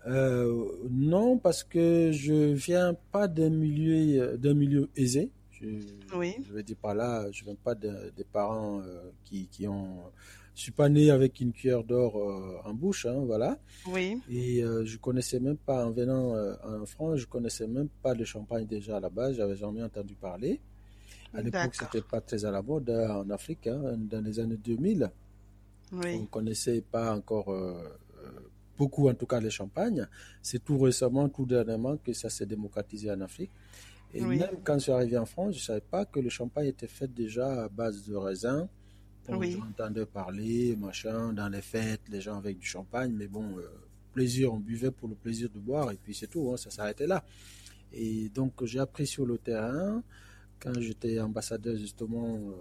non, 0.91 1.38
parce 1.38 1.62
que 1.62 2.11
je 2.12 2.53
viens 2.53 2.95
pas 3.12 3.29
d'un 3.29 3.51
milieu 3.51 4.37
d'un 4.37 4.55
milieu 4.55 4.88
aisé. 4.97 5.31
Je, 5.53 5.67
oui. 6.17 6.35
Je 6.47 6.53
vais 6.53 6.62
dire 6.62 6.77
par 6.81 6.95
là, 6.95 7.31
je 7.31 7.45
viens 7.45 7.55
pas 7.55 7.75
des 7.75 8.25
parents 8.33 8.83
qui, 9.25 9.47
qui 9.47 9.69
ont 9.69 9.99
je 10.55 10.62
suis 10.62 10.73
pas 10.73 10.88
né 10.88 11.11
avec 11.11 11.41
une 11.41 11.53
cuillère 11.53 11.83
d'or 11.83 12.19
euh, 12.19 12.61
en 12.65 12.75
bouche, 12.75 13.07
hein, 13.07 13.23
voilà. 13.25 13.59
Oui. 13.87 14.21
Et 14.31 14.62
euh, 14.62 14.85
je 14.85 14.99
connaissais 14.99 15.41
même 15.41 15.57
pas, 15.57 15.87
en 15.87 15.91
venant 15.91 16.35
euh, 16.35 16.55
en 16.65 16.85
France, 16.85 17.21
je 17.21 17.27
connaissais 17.27 17.67
même 17.67 17.88
pas 18.03 18.15
le 18.15 18.25
champagne 18.25 18.67
déjà 18.67 18.99
à 18.99 19.01
la 19.01 19.09
base, 19.09 19.37
j'avais 19.37 19.57
jamais 19.57 19.83
entendu 19.83 20.15
parler. 20.15 20.61
À 21.35 21.41
l'époque, 21.41 21.75
c'était 21.75 22.03
pas 22.03 22.21
très 22.21 22.45
à 22.45 22.51
la 22.51 22.61
mode 22.61 22.91
en 22.91 23.31
Afrique, 23.31 23.67
hein, 23.67 23.97
dans 23.99 24.23
les 24.23 24.38
années 24.38 24.59
2000. 24.59 25.11
Oui. 25.93 26.19
On 26.23 26.27
connaissait 26.27 26.81
pas 26.81 27.15
encore 27.15 27.55
beaucoup, 28.77 29.09
en 29.09 29.15
tout 29.15 29.27
cas, 29.27 29.41
le 29.41 29.51
champagne. 29.51 30.07
C'est 30.41 30.65
tout 30.65 30.79
récemment, 30.79 31.29
tout 31.29 31.47
dernièrement, 31.47 31.97
que 31.99 32.13
ça 32.13 32.31
s'est 32.31 32.47
démocratisé 32.47 33.11
en 33.11 33.21
Afrique. 33.21 33.51
Et 34.15 34.21
même 34.21 34.59
quand 34.65 34.75
je 34.75 34.81
suis 34.81 34.93
arrivé 34.93 35.17
en 35.17 35.27
France, 35.27 35.57
je 35.57 35.63
savais 35.63 35.81
pas 35.81 36.05
que 36.05 36.21
le 36.21 36.29
champagne 36.29 36.67
était 36.67 36.87
fait 36.87 37.13
déjà 37.13 37.65
à 37.65 37.69
base 37.69 38.05
de 38.07 38.15
raisin, 38.15 38.69
on 39.29 39.41
entendait 39.63 40.07
parler, 40.07 40.77
machin, 40.77 41.33
dans 41.33 41.49
les 41.49 41.63
fêtes, 41.63 42.03
les 42.09 42.21
gens 42.21 42.37
avec 42.37 42.59
du 42.59 42.67
champagne, 42.67 43.13
mais 43.17 43.29
bon, 43.29 43.57
euh, 43.59 43.63
plaisir, 44.13 44.53
on 44.53 44.59
buvait 44.59 44.91
pour 44.91 45.09
le 45.09 45.15
plaisir 45.15 45.49
de 45.49 45.59
boire, 45.59 45.91
et 45.93 45.97
puis 45.97 46.15
c'est 46.15 46.27
tout, 46.27 46.51
hein, 46.53 46.57
ça 46.57 46.71
s'arrêtait 46.71 47.07
là. 47.07 47.25
Et 47.93 48.29
donc 48.31 48.65
j'ai 48.65 48.81
appris 48.81 49.07
sur 49.07 49.25
le 49.25 49.39
terrain, 49.39 50.03
quand 50.61 50.79
j'étais 50.81 51.21
ambassadeur 51.21 51.77
justement 51.77 52.37
euh, 52.37 52.53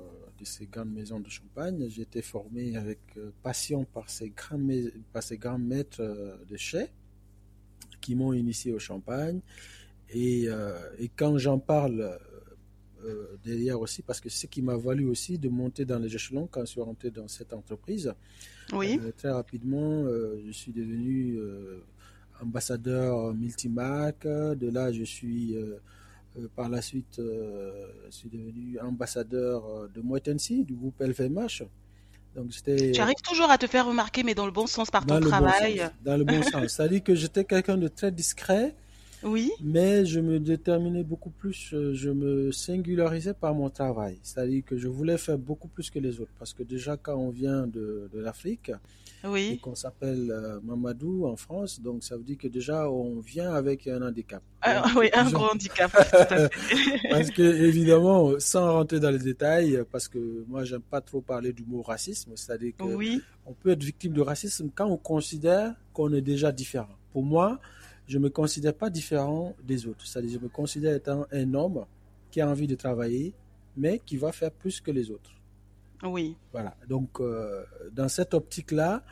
de 0.42 0.46
ces 0.46 0.66
grandes 0.66 0.92
maisons 0.92 1.20
de 1.20 1.30
champagne, 1.30 1.88
j'ai 1.90 2.02
été 2.02 2.22
formé 2.22 2.76
avec 2.76 3.00
euh, 3.18 3.32
passion 3.42 3.86
par 3.86 4.10
ces 4.10 4.30
grands, 4.30 4.60
par 5.14 5.24
ces 5.24 5.38
grands 5.38 5.60
maîtres 5.60 6.02
de 6.50 6.58
chais 6.58 6.92
qui 8.02 8.16
m'ont 8.16 8.34
initié 8.34 8.74
au 8.74 8.80
champagne. 8.80 9.40
Et, 10.14 10.48
et 11.00 11.10
quand 11.16 11.38
j'en 11.38 11.58
parle 11.58 12.20
euh, 13.04 13.38
derrière 13.44 13.80
aussi, 13.80 14.04
parce 14.04 14.20
que 14.20 14.30
c'est 14.30 14.42
ce 14.42 14.48
qui 14.48 14.62
m'a 14.62 14.78
valu 14.78 15.06
aussi 15.06 15.40
de 15.40 15.50
monter 15.50 15.86
dans 15.86 15.98
les 15.98 16.14
échelons 16.14 16.48
quand 16.50 16.62
je 16.62 16.66
suis 16.68 16.82
rentré 16.82 17.10
dans 17.10 17.28
cette 17.28 17.52
entreprise. 17.54 18.14
Oui. 18.74 19.00
Euh, 19.02 19.12
très 19.18 19.32
rapidement, 19.32 20.04
euh, 20.04 20.40
je 20.46 20.52
suis 20.52 20.72
devenu 20.72 21.40
ambassadeur 22.42 23.34
multimarque. 23.34 24.28
De 24.28 24.70
là, 24.70 24.92
je 24.92 25.04
suis 25.04 25.56
par 26.56 26.70
la 26.70 26.82
suite, 26.82 27.18
je 27.18 28.12
suis 28.12 28.30
devenu 28.30 28.80
ambassadeur 28.80 29.90
de 29.94 30.02
Moitensi, 30.02 30.64
du 30.64 30.74
groupe 30.74 31.00
LVMH. 31.00 31.64
Donc 32.36 32.50
tu 32.52 33.02
arrives 33.02 33.22
toujours 33.28 33.52
à 33.52 33.58
te 33.58 33.68
faire 33.68 33.86
remarquer, 33.86 34.24
mais 34.24 34.34
dans 34.34 34.46
le 34.46 34.52
bon 34.52 34.68
sens 34.68 34.90
par 34.90 35.06
ton 35.06 35.20
travail. 35.20 35.90
dans 36.04 36.16
le 36.18 36.24
bon 36.24 36.42
sens. 36.44 36.74
C'est-à-dire 36.74 37.04
que 37.04 37.14
j'étais 37.14 37.44
quelqu'un 37.44 37.78
de 37.78 37.88
très 37.90 38.12
discret 38.12 38.74
Oui. 39.24 39.52
Mais 39.62 40.06
je 40.06 40.20
me 40.20 40.40
déterminais 40.40 41.04
beaucoup 41.04 41.30
plus, 41.30 41.74
euh, 41.74 41.94
je 41.94 42.10
me 42.10 42.52
singularisais 42.52 43.34
par 43.34 43.54
mon 43.54 43.70
travail. 43.70 44.18
C'est-à-dire 44.24 44.64
que 44.66 44.78
je 44.78 44.88
voulais 44.88 45.18
faire 45.18 45.38
beaucoup 45.38 45.68
plus 45.68 45.90
que 45.90 46.00
les 46.00 46.20
autres. 46.20 46.32
Parce 46.40 46.54
que 46.54 46.64
déjà, 46.64 46.98
quand 46.98 47.16
on 47.16 47.30
vient 47.30 47.68
de, 47.68 48.10
de 48.14 48.20
l'Afrique, 48.20 48.72
oui. 49.24 49.52
et 49.54 49.58
qu'on 49.58 49.76
s'appelle 49.76 50.32
euh, 50.32 50.60
Mamadou 50.64 51.26
en 51.28 51.36
France, 51.36 51.80
donc 51.82 52.04
ça 52.04 52.18
veut 52.18 52.24
dire 52.24 52.38
que 52.38 52.48
déjà, 52.48 52.90
on 52.90 53.20
vient 53.20 53.54
avec 53.54 53.88
un 53.88 54.02
handicap. 54.02 54.42
Ah, 54.62 54.82
Donc, 54.88 54.98
oui, 55.02 55.10
un 55.14 55.30
gros 55.30 55.46
handicap. 55.54 55.92
tout 55.92 56.18
à 56.18 56.26
fait. 56.50 56.50
parce 57.10 57.30
que 57.32 57.42
évidemment, 57.42 58.34
sans 58.40 58.74
rentrer 58.74 59.00
dans 59.00 59.12
les 59.12 59.20
détails, 59.20 59.84
parce 59.92 60.08
que 60.08 60.44
moi 60.48 60.64
j'aime 60.64 60.82
pas 60.82 61.02
trop 61.02 61.22
parler 61.22 61.54
du 61.54 61.64
mot 61.64 61.82
racisme, 61.82 62.32
c'est-à-dire 62.36 62.74
que 62.78 62.84
oui. 62.84 63.22
on 63.46 63.54
peut 63.54 63.70
être 63.72 63.84
victime 63.84 64.14
de 64.14 64.22
racisme 64.22 64.70
quand 64.74 64.88
on 64.88 64.98
considère 64.98 65.76
qu'on 65.94 66.12
est 66.14 66.22
déjà 66.22 66.52
différent. 66.52 66.96
Pour 67.12 67.24
moi, 67.24 67.60
je 68.12 68.18
me 68.20 68.30
considère 68.30 68.74
pas 68.84 68.90
différent 68.90 69.56
des 69.72 69.80
autres, 69.88 70.06
c'est-à-dire 70.06 70.34
je 70.40 70.44
me 70.48 70.50
considère 70.50 70.94
étant 71.02 71.22
un 71.32 71.54
homme 71.54 71.86
qui 72.32 72.42
a 72.42 72.48
envie 72.54 72.68
de 72.68 72.76
travailler, 72.76 73.34
mais 73.78 73.96
qui 74.08 74.18
va 74.18 74.32
faire 74.40 74.52
plus 74.52 74.82
que 74.86 74.92
les 74.92 75.10
autres. 75.16 75.32
Oui. 76.04 76.36
Voilà. 76.52 76.76
Donc, 76.94 77.10
euh, 77.20 77.64
dans 78.00 78.10
cette 78.18 78.34
optique-là, 78.34 79.04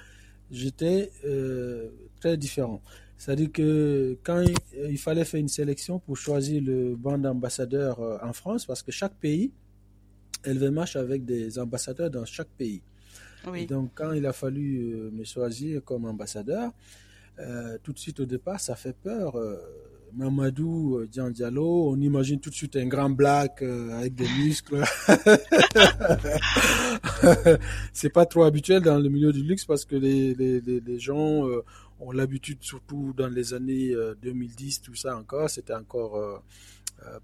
j'étais 0.52 1.12
euh, 1.26 1.90
très 2.20 2.36
différent. 2.36 2.82
C'est-à-dire 3.18 3.52
que 3.52 4.18
quand 4.24 4.42
il, 4.42 4.56
il 4.96 4.98
fallait 4.98 5.24
faire 5.26 5.40
une 5.40 5.54
sélection 5.62 6.00
pour 6.00 6.18
choisir 6.18 6.62
le 6.62 6.96
banc 6.96 7.18
d'ambassadeurs 7.18 8.00
euh, 8.02 8.18
en 8.30 8.34
France, 8.34 8.66
parce 8.66 8.82
que 8.84 8.92
chaque 8.92 9.16
pays, 9.16 9.52
LVMH 10.46 10.96
avec 10.96 11.24
des 11.26 11.58
ambassadeurs 11.60 12.10
dans 12.10 12.26
chaque 12.26 12.50
pays. 12.58 12.82
Et 13.46 13.50
Oui. 13.50 13.66
donc, 13.66 13.92
quand 13.96 14.12
il 14.12 14.26
a 14.26 14.34
fallu 14.34 14.92
euh, 14.94 15.12
me 15.12 15.24
choisir 15.24 15.84
comme 15.86 16.04
ambassadeur, 16.06 16.72
euh, 17.40 17.78
tout 17.84 17.94
de 17.94 18.00
suite 18.00 18.20
au 18.20 18.26
départ, 18.26 18.60
ça 18.60 18.76
fait 18.76 18.96
peur. 18.96 19.38
Euh, 19.38 19.56
Mamadou 20.14 20.98
euh, 20.98 21.08
Diallo, 21.08 21.92
on 21.92 22.02
imagine 22.02 22.40
tout 22.40 22.50
de 22.50 22.56
suite 22.56 22.76
un 22.76 22.88
grand 22.88 23.12
black 23.12 23.62
avec 23.62 24.16
des 24.16 24.28
muscles. 24.28 24.84
C'est 27.94 28.10
pas 28.10 28.26
trop 28.26 28.44
habituel 28.44 28.82
dans 28.82 28.98
le 28.98 29.08
milieu 29.08 29.32
du 29.32 29.44
luxe 29.44 29.66
parce 29.66 29.86
que 29.86 29.96
les, 29.96 30.34
les, 30.34 30.62
les, 30.62 31.00
gens 31.00 31.48
ont 32.00 32.12
l'habitude, 32.12 32.58
surtout 32.62 33.14
dans 33.16 33.28
les 33.28 33.54
années 33.54 33.94
euh, 33.94 34.16
2010, 34.22 34.82
tout 34.82 34.96
ça 34.96 35.16
encore, 35.16 35.50
c'était 35.50 35.76
encore 35.76 36.42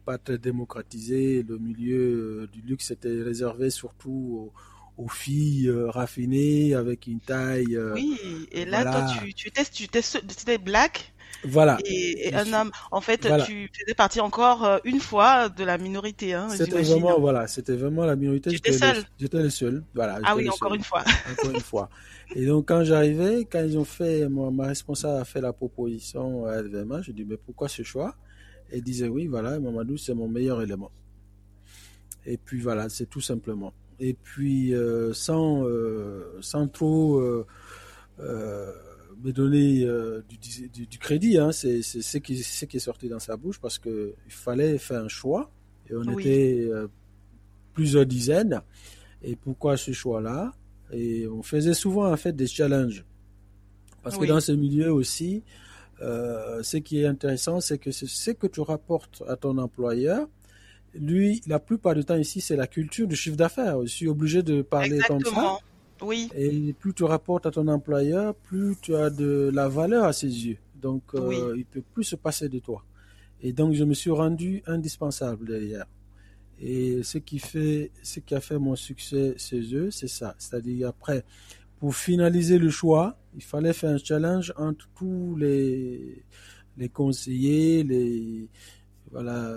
pas 0.06 0.18
très 0.18 0.38
démocratisé. 0.38 1.44
Le 1.44 1.58
milieu 1.58 2.48
du 2.54 2.62
luxe 2.62 2.92
était 2.92 3.22
réservé 3.22 3.70
surtout 3.70 4.52
aux, 4.54 4.60
aux 4.98 5.10
filles 5.10 5.68
euh, 5.68 5.90
raffinées 5.90 6.74
avec 6.74 7.08
une 7.08 7.20
taille. 7.20 7.76
euh, 7.76 7.94
Oui. 7.96 8.18
Et 8.52 8.66
là, 8.66 8.84
voilà. 8.84 8.92
toi, 9.08 9.14
tu, 9.26 9.34
tu 9.34 9.48
étais, 9.50 9.64
tu 9.66 9.88
tu 9.90 10.18
étais 10.20 10.58
black 10.58 11.14
Voilà. 11.44 11.78
et, 11.86 12.34
un 12.34 12.54
homme. 12.54 12.72
En 12.92 13.02
fait, 13.02 13.26
Voilà. 13.28 13.44
tu 13.46 13.70
faisais 13.78 13.94
partie 13.94 14.22
encore 14.22 14.64
euh, 14.64 14.78
une 14.86 15.00
fois 15.02 15.50
de 15.50 15.64
la 15.66 15.78
minorité, 15.78 16.34
hein, 16.34 16.48
C'était 16.50 16.82
vraiment, 16.82 17.20
voilà, 17.20 17.48
c'était 17.48 17.76
vraiment 17.76 18.06
la 18.06 18.16
minorité. 18.16 18.50
Tu 18.52 18.56
étais 18.58 18.72
J'étais 18.72 18.88
le- 18.88 18.94
seul 18.96 19.04
J'étais 19.20 19.44
le 19.44 19.50
seul. 19.50 19.84
Voilà. 19.94 20.20
Ah 20.24 20.36
oui, 20.36 20.48
encore 20.50 20.70
seul. 20.70 20.78
une 20.78 20.84
fois. 20.84 21.04
encore 21.32 21.52
une 21.52 21.60
fois. 21.60 21.90
Et 22.34 22.46
donc, 22.46 22.68
quand 22.70 22.84
j'arrivais, 22.86 23.46
quand 23.52 23.64
ils 23.64 23.78
ont 23.78 23.84
fait, 23.86 24.28
ma, 24.30 24.50
ma 24.50 24.68
responsable 24.68 25.22
a 25.22 25.26
fait 25.26 25.42
la 25.42 25.52
proposition 25.54 26.46
à 26.46 26.62
LVMH, 26.62 27.04
je 27.04 27.12
dis, 27.12 27.26
mais 27.26 27.38
pourquoi 27.38 27.68
ce 27.68 27.84
choix? 27.84 28.16
Elle 28.72 28.82
disait, 28.82 29.08
oui, 29.10 29.28
voilà, 29.28 29.60
Mamadou, 29.60 29.98
c'est 29.98 30.14
mon 30.14 30.28
meilleur 30.30 30.62
élément. 30.62 30.90
Et 32.26 32.38
puis 32.38 32.60
voilà, 32.62 32.90
c'est 32.90 33.06
tout 33.08 33.22
simplement. 33.22 33.74
Et 34.00 34.14
puis, 34.14 34.74
euh, 34.74 35.14
sans, 35.14 35.64
euh, 35.66 36.38
sans 36.42 36.68
trop 36.68 37.20
euh, 37.20 37.46
me 39.24 39.32
donner 39.32 39.86
du, 40.28 40.70
du, 40.70 40.86
du 40.88 41.00
crédit, 41.00 41.38
hein, 41.38 41.52
c'est 41.52 41.82
c'est 41.82 42.02
ce 42.02 42.18
qui, 42.18 42.34
est 42.34 42.80
sorti 42.80 43.08
dans 43.08 43.20
sa 43.20 43.38
bouche 43.38 43.60
parce 43.60 43.80
que 43.80 44.14
il 44.26 44.32
fallait 44.32 44.78
faire 44.78 45.04
un 45.04 45.08
choix. 45.08 45.52
Et 45.90 45.96
on 45.96 46.02
Oui. 46.02 46.24
était 46.24 46.70
plusieurs 47.74 48.06
dizaines. 48.06 48.62
Et 49.24 49.36
pourquoi 49.36 49.78
ce 49.78 49.92
choix-là? 49.92 50.54
Et 50.92 51.28
on 51.28 51.42
faisait 51.42 51.74
souvent 51.74 52.12
en 52.12 52.18
fait 52.18 52.34
des 52.34 52.48
challenges. 52.48 53.06
Parce 54.04 54.18
Oui. 54.18 54.28
que 54.28 54.34
dans 54.34 54.40
ce 54.40 54.52
milieu 54.52 54.94
aussi, 54.94 55.44
euh, 56.02 56.62
ce 56.64 56.78
qui 56.78 57.02
est 57.02 57.06
intéressant, 57.06 57.62
c'est 57.62 57.78
que 57.78 57.92
ce 57.92 58.32
que 58.32 58.48
tu 58.48 58.62
rapportes 58.62 59.24
à 59.28 59.36
ton 59.36 59.58
employeur. 59.58 60.28
Lui, 61.00 61.42
la 61.48 61.60
plupart 61.60 61.96
du 61.96 62.04
temps 62.06 62.16
ici, 62.16 62.42
c'est 62.42 62.56
la 62.56 62.68
culture 62.68 63.08
du 63.08 63.16
chiffre 63.16 63.36
d'affaires. 63.38 63.82
Je 63.82 63.88
suis 63.88 64.08
obligé 64.08 64.44
de 64.44 64.62
parler 64.62 65.00
comme 65.08 65.20
ça. 65.22 65.30
Exactement. 65.30 65.60
Oui. 66.02 66.30
Et 66.36 66.74
plus 66.74 66.94
tu 66.94 67.04
rapportes 67.04 67.46
à 67.46 67.52
ton 67.52 67.68
employeur, 67.68 68.36
plus 68.36 68.76
tu 68.82 68.96
as 68.96 69.10
de 69.10 69.50
la 69.54 69.68
valeur 69.68 70.06
à 70.06 70.14
ses 70.14 70.28
yeux. 70.28 70.58
Donc, 70.82 71.04
euh, 71.16 71.20
Oui. 71.28 71.38
il 71.58 71.66
peut 71.66 71.82
plus 71.94 72.04
se 72.04 72.16
passer 72.16 72.50
de 72.50 72.60
toi. 72.60 72.84
Et 73.42 73.54
donc, 73.54 73.74
je 73.74 73.84
me 73.84 73.94
suis 73.94 74.12
rendu 74.12 74.62
indispensable 74.68 75.48
derrière. 75.48 75.86
Et 76.60 77.02
ce 77.04 77.18
qui 77.18 77.40
fait, 77.40 77.92
ce 78.04 78.20
qui 78.20 78.34
a 78.36 78.40
fait 78.42 78.58
mon 78.58 78.76
succès 78.76 79.36
chez 79.38 79.62
eux, 79.76 79.92
c'est 79.92 80.08
ça. 80.08 80.36
C'est-à-dire 80.38 80.88
après, 80.90 81.24
pour 81.80 81.96
finaliser 81.96 82.58
le 82.58 82.70
choix, 82.70 83.18
il 83.36 83.44
fallait 83.44 83.74
faire 83.74 83.90
un 83.92 83.98
challenge 83.98 84.54
entre 84.58 84.88
tous 84.98 85.36
les 85.36 86.24
les 86.78 86.90
conseillers, 86.90 87.84
les 87.84 88.48
voilà. 89.12 89.54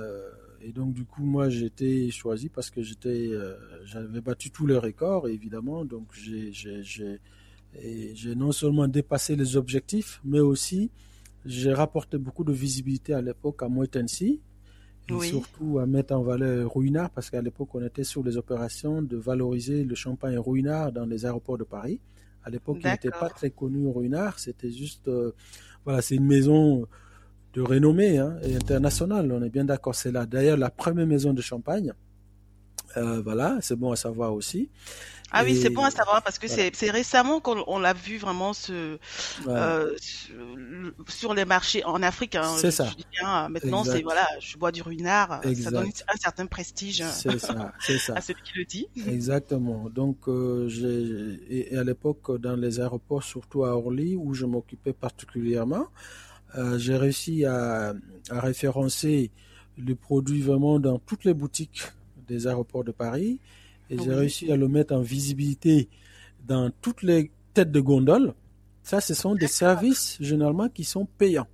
Et 0.63 0.73
donc 0.73 0.93
du 0.93 1.05
coup, 1.05 1.25
moi, 1.25 1.49
j'ai 1.49 1.67
été 1.67 2.11
choisi 2.11 2.49
parce 2.49 2.71
que 2.71 2.83
j'étais, 2.83 3.29
euh, 3.31 3.55
j'avais 3.85 4.21
battu 4.21 4.51
tous 4.51 4.67
les 4.67 4.77
records, 4.77 5.29
évidemment. 5.29 5.85
Donc 5.85 6.09
j'ai 6.15 6.55
non 8.35 8.53
seulement 8.53 8.89
dépassé 8.89 9.37
les 9.37 9.57
objectifs, 9.57 10.21
mais 10.25 10.41
aussi 10.41 10.91
j'ai 11.45 11.73
rapporté 11.73 12.19
beaucoup 12.19 12.45
de 12.45 12.53
visibilité 12.53 13.15
à 13.15 13.23
l'époque 13.23 13.63
à 13.63 13.69
Moitensi 13.69 14.41
et 15.09 15.13
Oui. 15.15 15.29
surtout 15.29 15.79
à 15.79 15.87
mettre 15.87 16.15
en 16.15 16.23
valeur 16.23 16.75
Ruinard 16.75 17.11
parce 17.11 17.31
qu'à 17.31 17.41
l'époque 17.41 17.75
on 17.75 17.83
était 17.85 18.05
sur 18.05 18.23
les 18.23 18.37
opérations 18.37 19.01
de 19.01 19.17
valoriser 19.17 19.85
le 19.85 19.95
champagne 19.95 20.39
Ruinard 20.39 20.93
dans 20.93 21.07
les 21.07 21.25
aéroports 21.25 21.57
de 21.57 21.65
Paris. 21.65 22.01
À 22.45 22.51
l'époque, 22.51 22.79
il 22.83 22.91
n'était 22.91 23.11
pas 23.11 23.29
très 23.29 23.51
connu 23.51 23.87
Ruinard, 23.89 24.39
c'était 24.39 24.71
juste 24.71 25.09
euh, 25.09 25.33
voilà, 25.85 26.03
c'est 26.03 26.17
une 26.17 26.27
maison 26.27 26.87
de 27.55 27.63
renommée 27.63 28.19
hein, 28.19 28.37
et 28.43 28.57
internationale, 28.57 29.31
on 29.33 29.43
est 29.43 29.51
bien 29.51 29.65
d'accord, 29.65 29.95
c'est 29.95 30.13
là 30.13 30.27
d'ailleurs 30.27 30.57
la 30.57 30.71
première 30.71 31.07
maison 31.07 31.33
de 31.33 31.41
champagne. 31.43 31.93
Euh, 32.97 33.21
voilà, 33.21 33.59
c'est 33.61 33.77
bon 33.77 33.93
à 33.93 33.97
savoir 33.97 34.33
aussi. 34.33 34.71
Ah 35.31 35.45
oui, 35.45 35.61
c'est 35.61 35.69
bon 35.69 35.85
à 35.85 35.91
savoir 35.91 36.23
parce 36.23 36.39
que 36.39 36.47
voilà. 36.47 36.71
c'est 36.73 36.91
récemment 36.91 37.39
qu'on 37.41 37.63
on 37.67 37.79
l'a 37.79 37.93
vu 37.93 38.17
vraiment 38.17 38.55
se 38.55 38.99
voilà. 39.43 39.67
euh, 39.77 39.95
sur, 40.01 40.35
le- 40.57 40.95
sur 41.07 41.35
les 41.35 41.45
marchés 41.45 41.85
en 41.85 42.03
Afrique. 42.03 42.35
Hein, 42.35 42.51
C'est 42.57 42.71
ça. 42.71 42.91
dis 42.97 43.05
euh, 43.23 43.49
maintenant, 43.49 43.85
c'est 43.85 44.01
voilà, 44.01 44.27
je 44.41 44.57
bois 44.57 44.73
du 44.73 44.81
ruinard, 44.81 45.43
ça 45.63 45.71
donne 45.71 45.89
un 45.89 46.17
certain 46.19 46.47
prestige 46.47 47.05
ça, 47.05 47.31
à 48.15 48.21
celui 48.23 48.41
qui 48.43 48.53
le 48.57 48.65
dit. 48.65 48.89
Exactement. 49.07 49.91
Donc, 49.91 50.29
euh, 50.29 50.67
et 51.51 51.77
à 51.77 51.85
l'époque 51.85 52.41
dans 52.41 52.57
les 52.57 52.81
aéroports, 52.81 53.23
surtout 53.23 53.65
à 53.65 53.77
Orly, 53.77 54.17
où 54.17 54.33
je 54.33 54.47
m'occupais 54.47 54.95
particulièrement, 54.95 55.89
euh, 56.57 56.79
j'ai 56.79 56.97
réussi 56.97 57.45
à, 57.45 57.95
à 58.31 58.41
référencer 58.41 59.31
le 59.77 59.95
produit 59.95 60.41
vraiment 60.43 60.81
dans 60.81 60.99
toutes 60.99 61.25
les 61.25 61.35
boutiques 61.35 61.83
des 62.27 62.47
aéroports 62.47 62.85
de 62.85 62.93
Paris, 62.93 63.41
et 63.91 63.97
j'ai 63.99 64.11
Oui. 64.11 64.15
réussi 64.15 64.53
à 64.53 64.57
le 64.57 64.69
mettre 64.69 64.95
en 64.95 65.01
visibilité 65.01 65.89
dans 66.47 66.71
toutes 66.83 67.03
les 67.03 67.31
têtes 67.55 67.73
de 67.73 67.81
gondole. 67.81 68.35
Ça, 68.83 69.01
ce 69.01 69.15
sont 69.15 69.35
des 69.35 69.47
services 69.49 70.17
généralement 70.21 70.69
qui 70.69 70.85
sont 70.85 71.07
payants. 71.07 71.47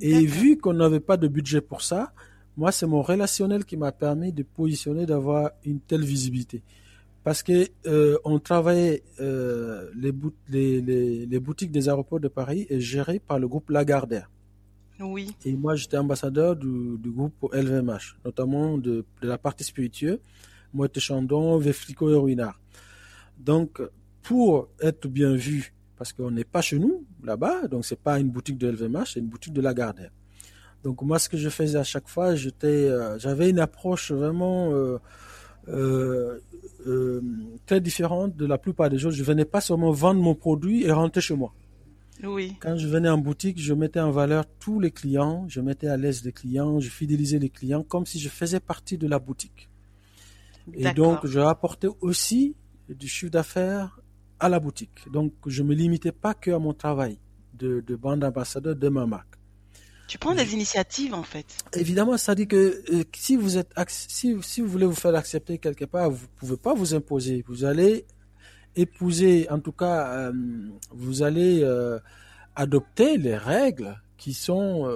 Et 0.00 0.26
vu 0.26 0.56
qu'on 0.58 0.72
n'avait 0.74 1.00
pas 1.00 1.16
de 1.16 1.28
budget 1.28 1.60
pour 1.60 1.82
ça, 1.82 2.12
moi, 2.56 2.72
c'est 2.72 2.86
mon 2.86 3.02
relationnel 3.02 3.64
qui 3.64 3.76
m'a 3.76 3.92
permis 3.92 4.32
de 4.32 4.42
positionner, 4.42 5.06
d'avoir 5.06 5.52
une 5.64 5.80
telle 5.80 6.04
visibilité. 6.04 6.62
Parce 7.24 7.42
que 7.42 7.68
euh, 7.86 8.18
on 8.24 8.38
travaillait 8.40 9.02
euh, 9.20 9.88
les, 9.96 10.10
bout- 10.12 10.34
les, 10.48 10.80
les, 10.80 11.26
les 11.26 11.40
boutiques 11.40 11.70
des 11.70 11.88
aéroports 11.88 12.18
de 12.20 12.28
Paris 12.28 12.66
est 12.68 12.80
gérées 12.80 13.20
par 13.20 13.38
le 13.38 13.46
groupe 13.48 13.70
Lagardère. 13.70 14.28
Oui, 15.00 15.34
Et 15.44 15.54
moi, 15.54 15.74
j'étais 15.74 15.96
ambassadeur 15.96 16.54
du, 16.56 16.96
du 16.98 17.10
groupe 17.10 17.34
LVMH, 17.52 18.16
notamment 18.24 18.76
de, 18.78 19.04
de 19.20 19.28
la 19.28 19.38
partie 19.38 19.64
spiritueuse, 19.64 20.18
Moët 20.74 20.98
Chandon, 21.00 21.58
Veflico 21.58 22.10
et 22.10 22.14
Ruinard. 22.14 22.60
Donc, 23.38 23.80
pour 24.22 24.68
être 24.80 25.08
bien 25.08 25.34
vu, 25.34 25.74
parce 25.96 26.12
qu'on 26.12 26.30
n'est 26.30 26.44
pas 26.44 26.60
chez 26.62 26.78
nous, 26.78 27.04
là-bas, 27.24 27.66
donc 27.68 27.84
c'est 27.84 27.98
pas 27.98 28.18
une 28.20 28.30
boutique 28.30 28.58
de 28.58 28.68
LVMH, 28.68 29.12
c'est 29.14 29.20
une 29.20 29.26
boutique 29.26 29.52
de 29.52 29.60
Lagardère. 29.60 30.10
Donc 30.84 31.02
moi, 31.02 31.18
ce 31.18 31.28
que 31.28 31.36
je 31.36 31.48
faisais 31.48 31.78
à 31.78 31.84
chaque 31.84 32.08
fois, 32.08 32.34
j'étais, 32.36 32.66
euh, 32.88 33.18
j'avais 33.18 33.50
une 33.50 33.58
approche 33.60 34.10
vraiment 34.12 34.72
euh, 34.72 34.98
très 37.72 37.80
différente 37.80 38.36
de 38.36 38.44
la 38.44 38.58
plupart 38.58 38.90
des 38.90 39.06
autres. 39.06 39.16
Je 39.16 39.24
venais 39.24 39.46
pas 39.46 39.62
seulement 39.62 39.92
vendre 39.92 40.20
mon 40.20 40.34
produit 40.34 40.78
et 40.84 40.92
rentrer 40.92 41.22
chez 41.22 41.34
moi. 41.42 41.54
oui, 42.22 42.46
Quand 42.60 42.76
je 42.76 42.86
venais 42.86 43.08
en 43.08 43.16
boutique, 43.16 43.58
je 43.68 43.72
mettais 43.72 44.00
en 44.08 44.10
valeur 44.10 44.44
tous 44.64 44.78
les 44.78 44.90
clients, 44.90 45.46
je 45.48 45.60
mettais 45.62 45.88
à 45.88 45.96
l'aise 45.96 46.22
les 46.22 46.32
clients, 46.40 46.80
je 46.80 46.90
fidélisais 46.90 47.38
les 47.38 47.48
clients 47.48 47.82
comme 47.82 48.04
si 48.04 48.18
je 48.24 48.28
faisais 48.28 48.60
partie 48.60 48.98
de 48.98 49.08
la 49.08 49.18
boutique. 49.18 49.70
Et 50.74 50.92
donc, 50.92 51.26
je 51.26 51.40
rapportais 51.40 51.88
aussi 52.02 52.54
du 52.88 53.08
chiffre 53.08 53.32
d'affaires 53.32 53.98
à 54.38 54.50
la 54.50 54.60
boutique. 54.60 54.98
Donc, 55.10 55.32
je 55.46 55.62
me 55.62 55.74
limitais 55.74 56.12
pas 56.12 56.34
que 56.34 56.50
à 56.50 56.58
mon 56.58 56.74
travail 56.74 57.14
de, 57.54 57.82
de 57.88 57.94
bande 57.96 58.22
ambassadeur 58.22 58.76
de 58.76 58.88
ma 58.90 59.06
marque. 59.06 59.36
Tu 60.08 60.18
prends 60.18 60.34
des 60.34 60.52
initiatives 60.52 61.14
en 61.14 61.22
fait. 61.22 61.46
Évidemment, 61.74 62.16
ça 62.16 62.34
dit 62.34 62.46
que 62.46 62.82
euh, 62.92 63.04
si 63.16 63.36
vous 63.36 63.56
êtes 63.56 63.72
si, 63.88 64.36
si 64.42 64.60
vous 64.60 64.68
voulez 64.68 64.86
vous 64.86 64.94
faire 64.94 65.14
accepter 65.14 65.58
quelque 65.58 65.84
part, 65.84 66.10
vous 66.10 66.26
pouvez 66.36 66.56
pas 66.56 66.74
vous 66.74 66.94
imposer. 66.94 67.44
Vous 67.48 67.64
allez 67.64 68.04
épouser, 68.76 69.46
en 69.50 69.60
tout 69.60 69.72
cas, 69.72 70.12
euh, 70.12 70.32
vous 70.90 71.22
allez 71.22 71.60
euh, 71.62 71.98
adopter 72.56 73.16
les 73.16 73.36
règles 73.36 73.96
qui 74.18 74.34
sont 74.34 74.88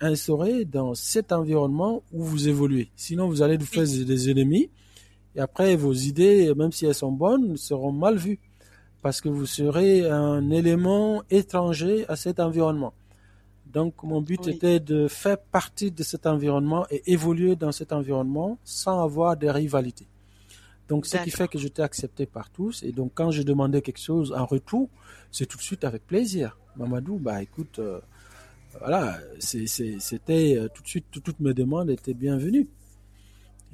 instaurées 0.00 0.64
dans 0.64 0.94
cet 0.94 1.32
environnement 1.32 2.04
où 2.12 2.22
vous 2.22 2.46
évoluez. 2.46 2.90
Sinon, 2.94 3.28
vous 3.28 3.42
allez 3.42 3.56
vous 3.56 3.66
faire 3.66 3.82
des 3.82 4.30
ennemis 4.30 4.70
et 5.34 5.40
après 5.40 5.74
vos 5.74 5.92
idées, 5.92 6.52
même 6.54 6.72
si 6.72 6.86
elles 6.86 6.94
sont 6.94 7.12
bonnes, 7.12 7.56
seront 7.56 7.92
mal 7.92 8.16
vues 8.16 8.38
parce 9.02 9.20
que 9.20 9.28
vous 9.28 9.46
serez 9.46 10.08
un 10.08 10.50
élément 10.50 11.22
étranger 11.30 12.04
à 12.08 12.16
cet 12.16 12.40
environnement. 12.40 12.92
Donc 13.72 14.02
mon 14.02 14.22
but 14.22 14.46
était 14.48 14.80
de 14.80 15.08
faire 15.08 15.38
partie 15.38 15.90
de 15.90 16.02
cet 16.02 16.26
environnement 16.26 16.86
et 16.90 17.12
évoluer 17.12 17.54
dans 17.54 17.72
cet 17.72 17.92
environnement 17.92 18.58
sans 18.64 19.02
avoir 19.02 19.36
des 19.36 19.50
rivalités. 19.50 20.08
Donc 20.88 21.04
ce 21.04 21.18
qui 21.18 21.30
fait 21.30 21.48
que 21.48 21.58
j'étais 21.58 21.82
accepté 21.82 22.24
par 22.24 22.50
tous 22.50 22.82
et 22.82 22.92
donc 22.92 23.12
quand 23.14 23.30
je 23.30 23.42
demandais 23.42 23.82
quelque 23.82 24.00
chose 24.00 24.32
en 24.32 24.46
retour, 24.46 24.88
c'est 25.30 25.44
tout 25.44 25.58
de 25.58 25.62
suite 25.62 25.84
avec 25.84 26.06
plaisir. 26.06 26.56
Mamadou, 26.76 27.18
bah 27.18 27.42
écoute, 27.42 27.78
euh, 27.78 28.00
voilà, 28.80 29.18
c'était 29.38 30.56
euh, 30.56 30.68
tout 30.72 30.82
de 30.82 30.88
suite 30.88 31.06
toutes 31.10 31.40
mes 31.40 31.52
demandes 31.52 31.90
étaient 31.90 32.14
bienvenues. 32.14 32.68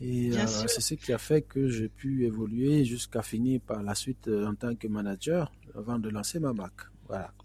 Et 0.00 0.32
euh, 0.32 0.46
c'est 0.46 0.80
ce 0.80 0.94
qui 0.94 1.12
a 1.12 1.18
fait 1.18 1.42
que 1.42 1.68
j'ai 1.68 1.88
pu 1.88 2.24
évoluer 2.24 2.84
jusqu'à 2.84 3.22
finir 3.22 3.60
par 3.60 3.80
la 3.84 3.94
suite 3.94 4.28
en 4.28 4.56
tant 4.56 4.74
que 4.74 4.88
manager 4.88 5.52
avant 5.76 6.00
de 6.00 6.08
lancer 6.08 6.40
ma 6.40 6.52
marque. 6.52 6.88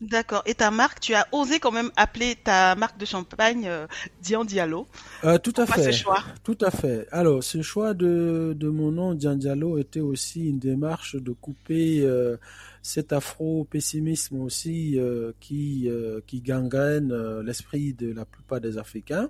D'accord. 0.02 0.44
Et 0.46 0.54
ta 0.54 0.72
marque, 0.72 1.00
tu 1.00 1.14
as 1.14 1.28
osé 1.32 1.60
quand 1.60 1.72
même 1.72 1.92
appeler 1.96 2.36
ta 2.36 2.76
marque 2.76 2.98
de 2.98 3.06
champagne 3.06 3.68
euh, 3.68 3.88
Dian 4.22 4.46
Diallo. 4.46 4.88
Euh, 5.24 5.38
tout 5.38 5.54
à 5.58 5.66
fait. 5.66 5.84
ce 5.84 5.92
choix 5.92 6.24
Tout 6.44 6.58
à 6.62 6.72
fait. 6.72 7.08
Alors, 7.12 7.44
ce 7.44 7.62
choix 7.62 7.94
de, 7.94 8.56
de 8.58 8.70
mon 8.70 8.92
nom 8.92 9.14
Dian 9.14 9.36
Diallo 9.36 9.78
était 9.78 10.00
aussi 10.00 10.50
une 10.50 10.60
démarche 10.60 11.16
de 11.16 11.32
couper 11.32 12.02
euh, 12.02 12.38
cet 12.82 13.12
afro-pessimisme 13.12 14.42
aussi 14.42 14.98
euh, 14.98 15.34
qui 15.40 15.90
qui 16.28 16.42
gangrène 16.42 17.14
l'esprit 17.42 17.94
de 17.94 18.14
la 18.14 18.26
plupart 18.26 18.62
des 18.62 18.78
Africains. 18.78 19.30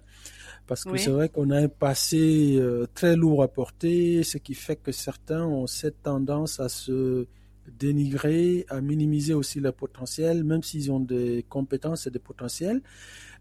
Parce 0.68 0.84
que 0.84 0.98
c'est 0.98 1.10
vrai 1.10 1.30
qu'on 1.30 1.50
a 1.50 1.58
un 1.58 1.68
passé 1.68 2.62
très 2.94 3.16
lourd 3.16 3.42
à 3.42 3.48
porter, 3.48 4.22
ce 4.24 4.38
qui 4.38 4.54
fait 4.54 4.76
que 4.76 4.92
certains 4.92 5.44
ont 5.44 5.66
cette 5.66 6.04
tendance 6.04 6.60
à 6.60 6.70
se 6.70 7.26
dénigrer, 7.78 8.66
à 8.70 8.82
minimiser 8.82 9.34
aussi 9.34 9.60
leur 9.60 9.74
potentiel, 9.74 10.44
même 10.44 10.64
s'ils 10.64 10.92
ont 10.92 11.00
des 11.00 11.46
compétences 11.48 12.08
et 12.08 12.12
des 12.12 12.20
potentiels. 12.20 12.82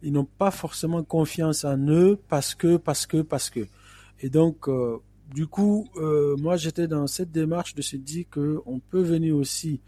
Ils 0.02 0.12
n'ont 0.12 0.24
pas 0.24 0.50
forcément 0.50 1.02
confiance 1.02 1.64
en 1.64 1.78
eux 1.88 2.18
parce 2.28 2.54
que, 2.54 2.76
parce 2.76 3.06
que, 3.06 3.22
parce 3.22 3.50
que. 3.50 3.66
Et 4.20 4.30
donc, 4.30 4.68
euh, 4.68 4.98
du 5.34 5.46
coup, 5.46 5.88
euh, 5.96 6.36
moi, 6.36 6.56
j'étais 6.56 6.88
dans 6.88 7.06
cette 7.06 7.30
démarche 7.30 7.74
de 7.74 7.82
se 7.82 7.96
dire 7.96 8.26
que 8.30 8.60
on 8.66 8.78
peut 8.78 9.02
venir 9.02 9.36
aussi 9.36 9.80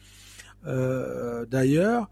euh, 0.67 1.47
d'ailleurs 1.47 2.11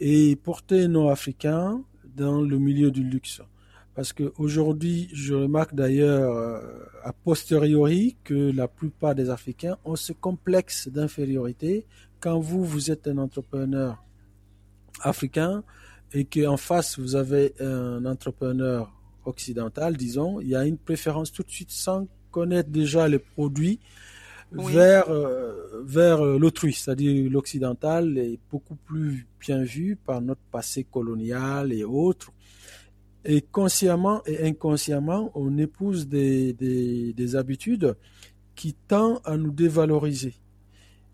et 0.00 0.36
porter 0.36 0.88
nos 0.88 1.08
Africains 1.08 1.82
dans 2.16 2.42
le 2.42 2.58
milieu 2.58 2.90
du 2.90 3.02
luxe. 3.02 3.40
Parce 3.98 4.12
qu'aujourd'hui, 4.12 5.08
je 5.12 5.34
remarque 5.34 5.74
d'ailleurs 5.74 6.32
euh, 6.32 6.60
a 7.02 7.12
posteriori 7.12 8.16
que 8.22 8.52
la 8.52 8.68
plupart 8.68 9.16
des 9.16 9.28
Africains 9.28 9.76
ont 9.84 9.96
ce 9.96 10.12
complexe 10.12 10.86
d'infériorité. 10.86 11.84
Quand 12.20 12.38
vous, 12.38 12.62
vous 12.62 12.92
êtes 12.92 13.08
un 13.08 13.18
entrepreneur 13.18 14.00
africain 15.00 15.64
et 16.12 16.24
qu'en 16.24 16.56
face, 16.56 16.96
vous 16.96 17.16
avez 17.16 17.54
un 17.58 18.04
entrepreneur 18.04 18.88
occidental, 19.24 19.96
disons, 19.96 20.40
il 20.40 20.50
y 20.50 20.54
a 20.54 20.64
une 20.64 20.78
préférence 20.78 21.32
tout 21.32 21.42
de 21.42 21.50
suite 21.50 21.72
sans 21.72 22.06
connaître 22.30 22.70
déjà 22.70 23.08
les 23.08 23.18
produits 23.18 23.80
vers, 24.52 25.10
euh, 25.10 25.82
vers 25.84 26.22
l'autrui, 26.22 26.72
c'est-à-dire 26.72 27.28
l'occidental 27.28 28.16
est 28.16 28.38
beaucoup 28.48 28.76
plus 28.76 29.26
bien 29.40 29.64
vu 29.64 29.96
par 29.96 30.20
notre 30.20 30.40
passé 30.52 30.84
colonial 30.84 31.72
et 31.72 31.82
autres 31.82 32.32
et 33.28 33.42
consciemment 33.42 34.22
et 34.24 34.48
inconsciemment, 34.48 35.30
on 35.34 35.58
épouse 35.58 36.08
des, 36.08 36.54
des, 36.54 37.12
des, 37.12 37.36
habitudes 37.36 37.94
qui 38.54 38.72
tendent 38.72 39.20
à 39.22 39.36
nous 39.36 39.52
dévaloriser. 39.52 40.34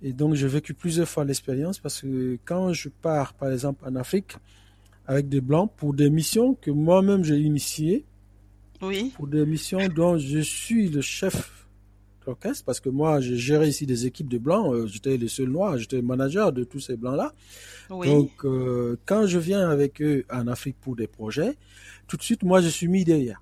Et 0.01 0.13
donc, 0.13 0.35
j'ai 0.35 0.47
vécu 0.47 0.75
plusieurs 0.75 1.09
fois 1.09 1.25
l'expérience 1.25 1.81
parce 1.81 2.03
que 2.03 2.39
quand 2.45 2.73
je 2.73 2.89
pars, 2.89 3.35
par 3.35 3.51
exemple, 3.51 3.85
en 3.85 3.97
Afrique, 3.97 4.37
avec 5.07 5.29
des 5.29 5.41
Blancs, 5.41 5.73
pour 5.77 5.93
des 5.93 6.09
missions 6.09 6.55
que 6.55 6.71
moi-même 6.71 7.25
j'ai 7.25 7.37
initiées, 7.37 8.05
oui. 8.81 9.13
pour 9.17 9.27
des 9.27 9.45
missions 9.45 9.89
dont 9.89 10.17
je 10.17 10.39
suis 10.39 10.89
le 10.89 11.01
chef 11.01 11.64
d'orchestre, 12.25 12.65
parce 12.65 12.81
que 12.81 12.89
moi, 12.89 13.21
j'ai 13.21 13.37
géré 13.37 13.69
ici 13.69 13.87
des 13.87 14.07
équipes 14.07 14.29
de 14.29 14.39
Blancs, 14.39 14.73
euh, 14.73 14.87
j'étais 14.87 15.17
le 15.17 15.29
seul 15.29 15.49
noir, 15.49 15.79
j'étais 15.79 15.97
le 15.97 16.03
manager 16.03 16.53
de 16.53 16.65
tous 16.65 16.81
ces 16.81 16.97
Blancs-là. 16.97 17.33
Oui. 17.91 18.09
Donc, 18.09 18.31
euh, 18.45 18.97
quand 19.07 19.27
je 19.27 19.39
viens 19.39 19.69
avec 19.69 20.01
eux 20.03 20.25
en 20.31 20.47
Afrique 20.47 20.77
pour 20.81 20.97
des 20.97 21.07
projets, 21.07 21.57
tout 22.09 22.17
de 22.17 22.23
suite, 22.23 22.43
moi, 22.43 22.61
je 22.61 22.69
suis 22.69 22.89
mis 22.89 23.05
derrière. 23.05 23.41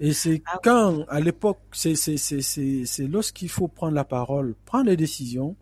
Et 0.00 0.12
c'est 0.12 0.42
ah 0.46 0.58
quand, 0.62 1.04
à 1.08 1.20
l'époque, 1.20 1.60
c'est, 1.72 1.94
c'est, 1.94 2.16
c'est, 2.16 2.42
c'est, 2.42 3.06
lorsqu'il 3.06 3.48
faut 3.48 3.68
prendre 3.68 3.94
la 3.94 4.04
parole, 4.04 4.54
prendre 4.64 4.86
les 4.86 4.96
décisions, 4.96 5.56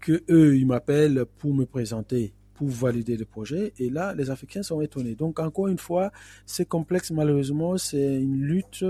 que 0.00 0.22
eux, 0.30 0.56
ils 0.56 0.66
m'appellent 0.66 1.24
pour 1.38 1.54
me 1.54 1.64
présenter, 1.64 2.32
pour 2.54 2.68
valider 2.68 3.16
le 3.16 3.24
projet. 3.24 3.72
Et 3.78 3.90
là, 3.90 4.14
les 4.14 4.30
Africains 4.30 4.62
sont 4.62 4.80
étonnés. 4.80 5.14
Donc, 5.14 5.38
encore 5.38 5.68
une 5.68 5.78
fois, 5.78 6.12
c'est 6.46 6.66
complexe, 6.66 7.10
malheureusement, 7.10 7.78
c'est 7.78 8.20
une 8.20 8.40
lutte 8.40 8.84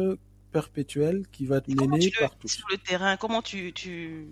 perpétuelle 0.52 1.24
qui 1.32 1.46
va 1.46 1.58
être 1.58 1.68
menée 1.68 2.10
par 2.18 2.36
tous. 2.36 2.48
Sur 2.48 2.66
le 2.70 2.78
terrain, 2.78 3.16
comment 3.16 3.42
tu, 3.42 3.72
tu, 3.72 4.28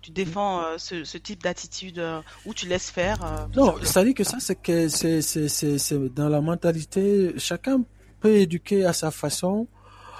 tu 0.00 0.10
défends 0.10 0.60
euh, 0.60 0.78
ce, 0.78 1.04
ce, 1.04 1.18
type 1.18 1.42
d'attitude 1.42 1.98
euh, 1.98 2.20
où 2.44 2.54
tu 2.54 2.66
laisses 2.66 2.90
faire 2.90 3.24
euh, 3.24 3.46
Non, 3.56 3.76
ça 3.82 4.04
dit 4.04 4.14
que 4.14 4.24
ça, 4.24 4.38
c'est 4.40 4.56
que 4.56 4.88
c'est, 4.88 5.22
c'est, 5.22 5.48
c'est, 5.48 5.78
c'est 5.78 5.98
dans 6.14 6.28
la 6.28 6.40
mentalité, 6.40 7.34
chacun 7.38 7.84
peut 8.20 8.34
éduquer 8.34 8.84
à 8.84 8.92
sa 8.92 9.10
façon. 9.10 9.66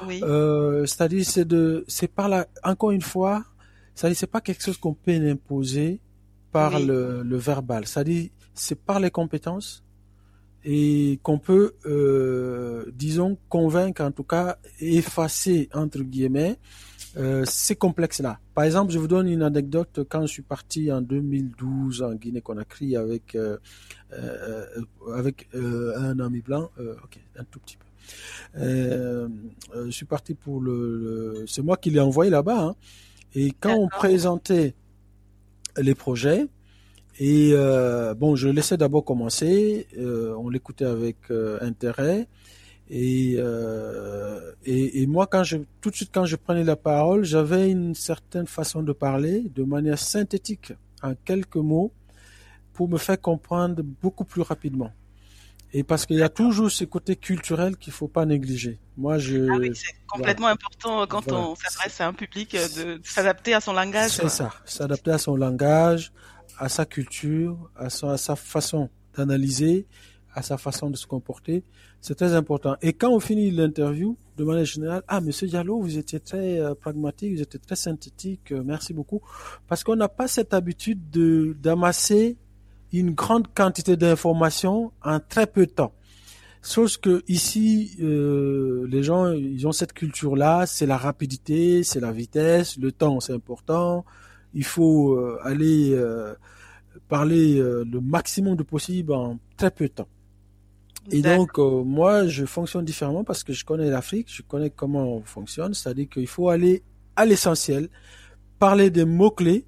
Oui. 0.04 0.18
c'est-à-dire, 0.18 1.24
c'est 1.24 1.44
de, 1.44 1.84
c'est 1.86 2.08
par 2.08 2.28
la, 2.28 2.48
encore 2.64 2.90
une 2.90 3.02
fois, 3.02 3.44
c'est-à-dire, 3.94 4.16
c'est 4.18 4.26
pas 4.26 4.40
quelque 4.40 4.62
chose 4.64 4.76
qu'on 4.76 4.94
peut 4.94 5.12
imposer 5.12 6.00
par 6.50 6.80
le, 6.80 7.22
le 7.22 7.36
verbal. 7.36 7.86
C'est-à-dire, 7.86 8.30
c'est 8.52 8.74
par 8.74 8.98
les 8.98 9.12
compétences 9.12 9.84
et 10.64 11.18
qu'on 11.22 11.38
peut, 11.38 11.74
euh, 11.86 12.84
disons, 12.94 13.36
convaincre, 13.48 14.02
en 14.02 14.12
tout 14.12 14.24
cas, 14.24 14.58
effacer, 14.80 15.68
entre 15.74 16.00
guillemets, 16.00 16.58
euh, 17.16 17.44
ces 17.44 17.76
complexes-là. 17.76 18.38
Par 18.54 18.64
exemple, 18.64 18.92
je 18.92 18.98
vous 18.98 19.08
donne 19.08 19.28
une 19.28 19.42
anecdote. 19.42 20.00
Quand 20.08 20.22
je 20.22 20.32
suis 20.32 20.42
parti 20.42 20.90
en 20.90 21.02
2012 21.02 22.02
en 22.02 22.14
Guinée-Conakry 22.14 22.96
avec 22.96 23.34
euh, 23.34 23.58
euh, 24.12 24.66
avec 25.14 25.48
euh, 25.54 25.94
un 25.96 26.18
ami 26.20 26.40
blanc, 26.40 26.70
euh, 26.78 26.94
ok, 27.04 27.18
un 27.36 27.44
tout 27.44 27.60
petit 27.60 27.76
peu. 27.76 27.86
je 28.54 29.90
suis 29.90 30.06
parti 30.06 30.34
pour 30.34 30.60
le, 30.60 30.98
le 30.98 31.44
c'est 31.46 31.62
moi 31.62 31.76
qui 31.76 31.90
l'ai 31.90 32.00
envoyé 32.00 32.30
là-bas. 32.30 32.60
Hein. 32.60 32.74
Et 33.34 33.52
quand 33.58 33.74
on 33.74 33.88
présentait 33.88 34.74
les 35.78 35.94
projets, 35.94 36.46
et 37.18 37.50
euh, 37.52 38.14
bon, 38.14 38.36
je 38.36 38.48
laissais 38.48 38.76
d'abord 38.76 39.04
commencer. 39.04 39.86
Euh, 39.98 40.34
on 40.38 40.48
l'écoutait 40.48 40.84
avec 40.84 41.16
euh, 41.30 41.58
intérêt. 41.60 42.26
Et, 42.88 43.36
euh, 43.38 44.52
et, 44.64 45.02
et 45.02 45.06
moi, 45.06 45.26
quand 45.26 45.44
je 45.44 45.58
tout 45.80 45.90
de 45.90 45.96
suite 45.96 46.10
quand 46.12 46.26
je 46.26 46.36
prenais 46.36 46.64
la 46.64 46.76
parole, 46.76 47.24
j'avais 47.24 47.70
une 47.70 47.94
certaine 47.94 48.46
façon 48.46 48.82
de 48.82 48.92
parler, 48.92 49.44
de 49.54 49.62
manière 49.62 49.98
synthétique, 49.98 50.72
en 51.02 51.14
quelques 51.24 51.56
mots, 51.56 51.92
pour 52.72 52.88
me 52.88 52.98
faire 52.98 53.20
comprendre 53.20 53.82
beaucoup 53.82 54.24
plus 54.24 54.42
rapidement. 54.42 54.90
Et 55.74 55.84
parce 55.84 56.04
qu'il 56.04 56.18
y 56.18 56.22
a 56.22 56.28
toujours 56.28 56.70
ce 56.70 56.84
côté 56.84 57.16
culturel 57.16 57.76
qu'il 57.78 57.94
faut 57.94 58.08
pas 58.08 58.26
négliger. 58.26 58.78
Moi, 58.98 59.16
je. 59.16 59.48
Ah 59.50 59.56
oui, 59.58 59.70
c'est 59.74 59.94
complètement 60.06 60.48
voilà. 60.48 60.54
important 60.54 61.06
quand 61.06 61.24
voilà. 61.26 61.48
on 61.48 61.54
s'adresse 61.54 61.98
à 62.02 62.08
un 62.08 62.12
public 62.12 62.54
de 62.76 63.00
s'adapter 63.04 63.54
à 63.54 63.60
son 63.62 63.72
langage. 63.72 64.10
C'est 64.10 64.28
ça, 64.28 64.50
s'adapter 64.66 65.12
à 65.12 65.18
son 65.18 65.34
langage, 65.34 66.12
à 66.58 66.68
sa 66.68 66.84
culture, 66.84 67.70
à 67.76 67.90
sa, 67.90 68.36
façon 68.36 68.88
d'analyser, 69.16 69.86
à 70.34 70.42
sa 70.42 70.56
façon 70.58 70.90
de 70.90 70.96
se 70.96 71.06
comporter. 71.06 71.64
C'est 72.00 72.14
très 72.14 72.34
important. 72.34 72.76
Et 72.82 72.92
quand 72.92 73.10
on 73.10 73.20
finit 73.20 73.50
l'interview, 73.50 74.16
de 74.36 74.44
manière 74.44 74.64
générale, 74.64 75.02
ah, 75.08 75.20
monsieur 75.20 75.46
Diallo, 75.46 75.80
vous 75.80 75.98
étiez 75.98 76.20
très 76.20 76.58
euh, 76.58 76.74
pragmatique, 76.74 77.34
vous 77.34 77.42
étiez 77.42 77.60
très 77.60 77.76
synthétique, 77.76 78.52
euh, 78.52 78.62
merci 78.64 78.92
beaucoup. 78.92 79.20
Parce 79.68 79.84
qu'on 79.84 79.96
n'a 79.96 80.08
pas 80.08 80.28
cette 80.28 80.54
habitude 80.54 81.10
de, 81.10 81.56
d'amasser 81.60 82.36
une 82.92 83.12
grande 83.12 83.52
quantité 83.54 83.96
d'informations 83.96 84.92
en 85.02 85.20
très 85.20 85.46
peu 85.46 85.66
de 85.66 85.70
temps. 85.70 85.92
Sauf 86.64 86.98
que 86.98 87.24
ici, 87.26 87.96
euh, 88.00 88.86
les 88.88 89.02
gens, 89.02 89.32
ils 89.32 89.66
ont 89.66 89.72
cette 89.72 89.92
culture-là, 89.92 90.64
c'est 90.66 90.86
la 90.86 90.96
rapidité, 90.96 91.82
c'est 91.82 91.98
la 91.98 92.12
vitesse, 92.12 92.78
le 92.78 92.92
temps, 92.92 93.18
c'est 93.18 93.32
important. 93.32 94.04
Il 94.54 94.64
faut 94.64 95.14
euh, 95.14 95.38
aller 95.42 95.92
euh, 95.92 96.34
parler 97.08 97.58
euh, 97.58 97.84
le 97.90 98.00
maximum 98.00 98.56
de 98.56 98.62
possible 98.62 99.12
en 99.12 99.38
très 99.56 99.70
peu 99.70 99.84
de 99.84 99.92
temps. 99.92 100.08
Et 101.10 101.20
donc, 101.20 101.58
moi, 101.58 102.28
je 102.28 102.44
fonctionne 102.44 102.84
différemment 102.84 103.24
parce 103.24 103.42
que 103.42 103.52
je 103.52 103.64
connais 103.64 103.90
l'Afrique, 103.90 104.28
je 104.32 104.42
connais 104.42 104.70
comment 104.70 105.16
on 105.16 105.22
fonctionne, 105.22 105.74
c'est-à-dire 105.74 106.08
qu'il 106.08 106.28
faut 106.28 106.48
aller 106.48 106.84
à 107.16 107.24
l'essentiel, 107.24 107.88
parler 108.60 108.88
des 108.88 109.04
mots-clés 109.04 109.66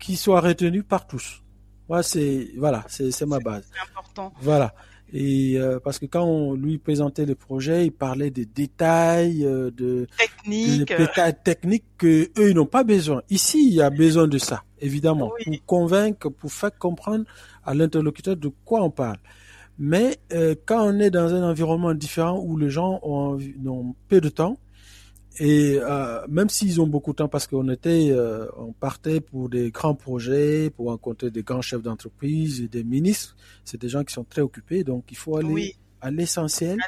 qui 0.00 0.16
soient 0.16 0.40
retenus 0.40 0.84
par 0.86 1.06
tous. 1.06 1.42
Moi, 1.88 2.02
c'est 2.02 2.50
voilà, 2.56 2.84
c'est 2.88 3.26
ma 3.26 3.38
base. 3.38 3.68
C'est 3.72 3.90
important. 3.90 4.32
Voilà. 4.40 4.74
Et 5.12 5.54
euh, 5.56 5.78
parce 5.82 5.98
que 5.98 6.06
quand 6.06 6.24
on 6.24 6.54
lui 6.54 6.78
présentait 6.78 7.26
le 7.26 7.34
projet, 7.34 7.86
il 7.86 7.92
parlait 7.92 8.30
des 8.30 8.44
détails, 8.44 9.44
euh, 9.44 9.70
de 9.70 10.06
techniques, 10.18 10.88
des 10.88 10.96
détails 10.96 11.36
techniques 11.44 11.84
que 11.96 12.28
eux 12.38 12.50
ils 12.50 12.54
n'ont 12.54 12.66
pas 12.66 12.82
besoin. 12.82 13.22
Ici, 13.30 13.68
il 13.68 13.74
y 13.74 13.82
a 13.82 13.90
besoin 13.90 14.26
de 14.26 14.38
ça, 14.38 14.64
évidemment, 14.80 15.30
pour 15.44 15.66
convaincre, 15.66 16.28
pour 16.28 16.52
faire 16.52 16.76
comprendre 16.76 17.24
à 17.64 17.74
l'interlocuteur 17.74 18.36
de 18.36 18.50
quoi 18.64 18.82
on 18.82 18.90
parle. 18.90 19.18
Mais 19.78 20.18
euh, 20.32 20.54
quand 20.64 20.82
on 20.82 20.98
est 20.98 21.10
dans 21.10 21.34
un 21.34 21.48
environnement 21.48 21.94
différent 21.94 22.40
où 22.42 22.56
les 22.56 22.70
gens 22.70 22.98
ont, 23.02 23.38
ont 23.66 23.94
peu 24.08 24.20
de 24.20 24.28
temps, 24.28 24.58
et 25.38 25.78
euh, 25.80 26.26
même 26.28 26.48
s'ils 26.48 26.80
ont 26.80 26.86
beaucoup 26.86 27.12
de 27.12 27.16
temps, 27.16 27.28
parce 27.28 27.46
qu'on 27.46 27.68
était, 27.68 28.08
euh, 28.10 28.46
on 28.56 28.72
partait 28.72 29.20
pour 29.20 29.48
des 29.48 29.70
grands 29.70 29.94
projets, 29.94 30.70
pour 30.70 30.86
rencontrer 30.86 31.30
des 31.30 31.42
grands 31.42 31.62
chefs 31.62 31.82
d'entreprise 31.82 32.60
et 32.60 32.68
des 32.68 32.84
ministres, 32.84 33.36
c'est 33.64 33.80
des 33.80 33.88
gens 33.88 34.04
qui 34.04 34.12
sont 34.14 34.24
très 34.24 34.42
occupés, 34.42 34.84
donc 34.84 35.04
il 35.10 35.16
faut 35.16 35.36
aller 35.36 35.76
à 36.00 36.10
l'essentiel 36.10 36.78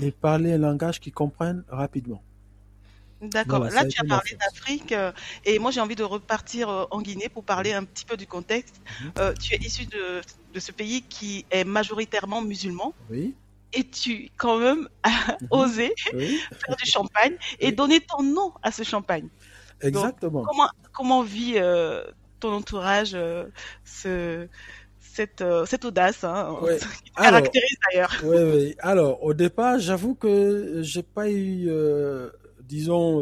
et 0.00 0.10
parler 0.10 0.52
un 0.52 0.58
langage 0.58 1.00
qu'ils 1.00 1.12
comprennent 1.12 1.64
rapidement. 1.68 2.22
D'accord. 3.22 3.64
Là, 3.64 3.84
tu 3.86 4.00
as 4.00 4.04
parlé 4.04 4.36
d'Afrique 4.38 4.92
euh, 4.92 5.10
et 5.44 5.58
moi 5.58 5.70
j'ai 5.70 5.80
envie 5.80 5.94
de 5.94 6.02
repartir 6.02 6.68
euh, 6.68 6.84
en 6.90 7.00
Guinée 7.00 7.28
pour 7.30 7.44
parler 7.44 7.72
un 7.72 7.84
petit 7.84 8.04
peu 8.04 8.16
du 8.16 8.26
contexte. 8.26 8.80
Mhm. 9.00 9.12
Euh, 9.18 9.32
tu 9.34 9.54
es 9.54 9.58
issu 9.58 9.86
de, 9.86 10.20
de, 10.52 10.60
ce 10.60 10.70
pays 10.70 11.02
qui 11.02 11.46
est 11.50 11.64
majoritairement 11.64 12.42
musulman. 12.42 12.94
Oui 13.10 13.34
et 13.76 13.84
tu 13.84 14.30
quand 14.36 14.58
même 14.58 14.88
mhm. 15.04 15.48
osé 15.50 15.94
faire 15.96 16.76
du 16.76 16.90
champagne 16.90 17.36
et 17.60 17.72
donner 17.72 18.00
ton 18.00 18.22
nom 18.22 18.52
à 18.62 18.72
ce 18.72 18.82
champagne? 18.82 19.28
Exactement. 19.82 20.42
comment, 20.42 20.68
comment 20.92 21.22
vit 21.22 21.54
euh, 21.56 22.02
ton 22.40 22.52
entourage 22.52 23.12
euh, 23.14 23.44
ce, 23.84 24.48
cette, 24.98 25.42
euh, 25.42 25.66
cette 25.66 25.84
audace 25.84 26.24
hein, 26.24 26.56
qui 27.04 27.10
te 27.10 27.22
caractérise 27.22 27.76
d'ailleurs? 27.90 28.14
Oui, 28.24 28.38
oui. 28.38 28.74
Alors, 28.78 29.22
au 29.22 29.34
départ, 29.34 29.78
j'avoue 29.78 30.14
que 30.14 30.80
j'ai 30.82 31.02
pas 31.02 31.30
eu, 31.30 31.68
disons, 32.60 33.20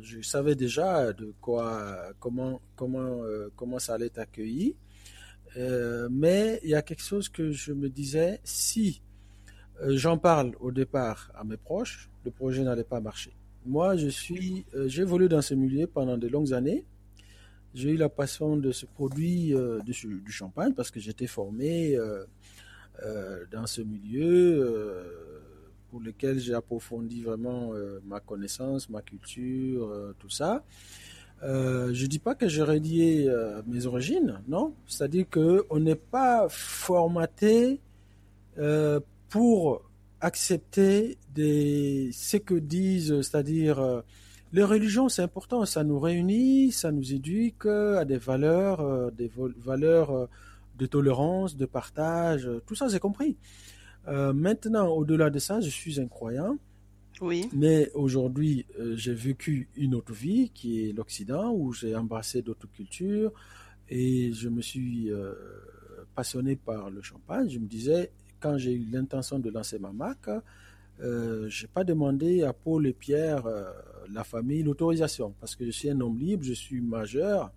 je 0.00 0.22
savais 0.22 0.54
déjà 0.54 1.12
de 1.12 1.34
quoi, 1.40 1.96
comment, 2.20 2.60
comment, 2.76 3.22
comment 3.56 3.78
ça 3.80 3.94
allait 3.94 4.06
être 4.06 4.18
accueilli. 4.18 4.76
mais 5.56 6.60
il 6.62 6.70
y 6.70 6.74
a 6.76 6.82
quelque 6.82 7.02
chose 7.02 7.28
que 7.28 7.50
je 7.50 7.72
me 7.72 7.88
disais, 7.88 8.40
si 8.44 9.02
j'en 9.88 10.18
parle 10.18 10.52
au 10.60 10.70
départ 10.70 11.30
à 11.34 11.44
mes 11.44 11.56
proches, 11.56 12.10
le 12.24 12.30
projet 12.30 12.62
n'allait 12.62 12.84
pas 12.84 13.00
marcher. 13.00 13.32
Moi, 13.66 13.96
je 13.96 14.08
suis, 14.08 14.64
euh, 14.74 14.88
j'ai 14.88 15.02
évolué 15.02 15.28
dans 15.28 15.42
ce 15.42 15.54
milieu 15.54 15.86
pendant 15.86 16.16
de 16.16 16.28
longues 16.28 16.52
années. 16.52 16.84
J'ai 17.74 17.90
eu 17.90 17.96
la 17.96 18.08
passion 18.08 18.56
de 18.56 18.72
ce 18.72 18.86
produit 18.86 19.54
euh, 19.54 19.80
du, 19.80 20.32
champagne 20.32 20.72
parce 20.74 20.90
que 20.90 20.98
j'étais 20.98 21.26
formé 21.26 21.96
dans 23.50 23.66
ce 23.66 23.80
milieu 23.80 25.06
pour 25.88 26.00
lequel 26.00 26.38
j'ai 26.38 26.54
approfondi 26.54 27.22
vraiment 27.22 27.72
ma 28.04 28.20
connaissance, 28.20 28.90
ma 28.90 29.02
culture, 29.02 30.14
tout 30.18 30.28
ça. 30.28 30.64
Je 31.42 31.90
je 31.92 32.06
dis 32.06 32.18
pas 32.18 32.34
que 32.34 32.48
j'ai 32.48 32.62
radié 32.62 33.32
mes 33.66 33.86
origines, 33.86 34.42
non. 34.48 34.74
C'est-à-dire 34.86 35.26
que 35.30 35.64
on 35.70 35.80
n'est 35.80 35.94
pas 35.94 36.48
formaté 36.50 37.80
pour 39.30 39.82
accepter 40.20 41.16
des, 41.34 42.10
ce 42.12 42.36
que 42.36 42.54
disent, 42.54 43.22
c'est-à-dire 43.22 43.78
euh, 43.78 44.02
les 44.52 44.64
religions, 44.64 45.08
c'est 45.08 45.22
important, 45.22 45.64
ça 45.64 45.84
nous 45.84 45.98
réunit, 45.98 46.72
ça 46.72 46.92
nous 46.92 47.14
éduque 47.14 47.66
à 47.66 48.04
des 48.04 48.18
valeurs, 48.18 48.80
euh, 48.80 49.10
des 49.10 49.30
valeurs 49.58 50.10
euh, 50.10 50.26
de 50.78 50.86
tolérance, 50.86 51.56
de 51.56 51.64
partage, 51.64 52.50
tout 52.66 52.74
ça, 52.74 52.88
c'est 52.88 53.00
compris. 53.00 53.36
maintenant, 54.06 54.88
au-delà 54.88 55.28
de 55.28 55.38
ça, 55.38 55.60
je 55.60 55.68
suis 55.68 56.00
un 56.00 56.06
croyant. 56.06 56.56
Oui. 57.20 57.50
Mais 57.52 57.90
aujourd'hui, 57.92 58.64
j'ai 58.94 59.12
vécu 59.12 59.68
une 59.76 59.94
autre 59.94 60.14
vie 60.14 60.50
qui 60.54 60.88
est 60.88 60.92
l'Occident, 60.92 61.52
où 61.52 61.74
j'ai 61.74 61.94
embrassé 61.94 62.40
d'autres 62.40 62.66
cultures 62.72 63.30
et 63.90 64.32
je 64.32 64.48
me 64.48 64.62
suis 64.62 65.10
passionné 66.14 66.56
par 66.56 66.88
le 66.88 67.02
champagne. 67.02 67.50
Je 67.50 67.58
me 67.58 67.66
disais, 67.66 68.10
quand 68.40 68.58
j'ai 68.58 68.72
eu 68.72 68.86
l'intention 68.90 69.38
de 69.38 69.50
lancer 69.50 69.78
ma 69.78 69.92
marque, 69.92 70.30
euh, 71.02 71.48
je 71.48 71.62
n'ai 71.62 71.68
pas 71.68 71.84
demandé 71.84 72.42
à 72.42 72.52
Paul 72.52 72.86
et 72.86 72.92
Pierre, 72.92 73.46
euh, 73.46 73.70
la 74.12 74.24
famille, 74.24 74.62
l'autorisation, 74.62 75.34
parce 75.40 75.54
que 75.54 75.64
je 75.64 75.70
suis 75.70 75.90
un 75.90 76.00
homme 76.00 76.18
libre, 76.18 76.44
je 76.44 76.52
suis 76.52 76.80
majeur. 76.80 77.52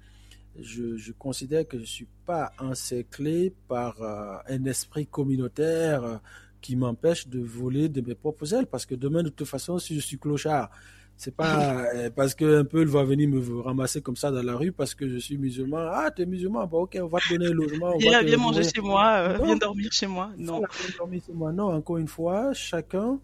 Je, 0.60 1.12
considère 1.14 1.68
que 1.68 1.78
je 1.78 1.82
ne 1.82 1.88
suis 1.88 2.08
pas 2.26 2.52
encerclé 2.60 3.52
par 3.68 4.02
euh, 4.02 4.38
un 4.48 4.66
esprit 4.66 5.08
communautaire 5.08 6.22
qui 6.62 6.76
m'empêche 6.76 7.28
de 7.28 7.40
voler 7.40 7.90
de 7.90 8.02
mes 8.02 8.14
propres 8.16 8.54
ailes, 8.54 8.68
parce 8.68 8.86
que 8.86 8.96
demain, 8.96 9.24
de 9.24 9.30
toute 9.30 9.48
façon, 9.48 9.80
si 9.80 9.96
je 9.96 10.00
suis 10.00 10.18
clochard, 10.18 10.70
c'est 11.18 11.36
pas 11.36 11.86
euh, 11.94 12.10
parce 12.16 12.34
qu'un 12.34 12.66
peu 12.66 12.82
il 12.82 12.88
va 12.88 13.04
venir 13.04 13.30
me 13.30 13.62
ramasser 13.62 14.02
comme 14.02 14.16
ça 14.16 14.32
dans 14.32 14.42
la 14.44 14.56
rue 14.56 14.72
parce 14.72 14.94
que 14.96 15.08
je 15.08 15.18
suis 15.18 15.38
musulman. 15.38 15.78
Ah, 15.92 16.12
tu 16.14 16.24
es 16.24 16.26
musulman, 16.26 16.66
bah, 16.66 16.78
ok, 16.80 16.98
on 17.02 17.08
va 17.08 17.20
te 17.20 17.34
donner 17.34 17.48
un 17.48 17.54
logement. 17.54 17.96
viens, 17.98 18.38
manger 18.38 18.64
chez 18.64 18.82
moi, 18.82 19.16
euh, 19.18 19.38
viens 19.44 19.56
dormir 19.56 19.92
chez 19.92 20.08
moi. 20.08 20.32
Non. 20.38 20.62
dormir 20.98 21.22
chez 21.26 21.34
moi. 21.34 21.52
Non, 21.52 21.72
encore 21.74 21.98
une 21.98 22.08
fois, 22.08 22.54
chacun, 22.54 23.20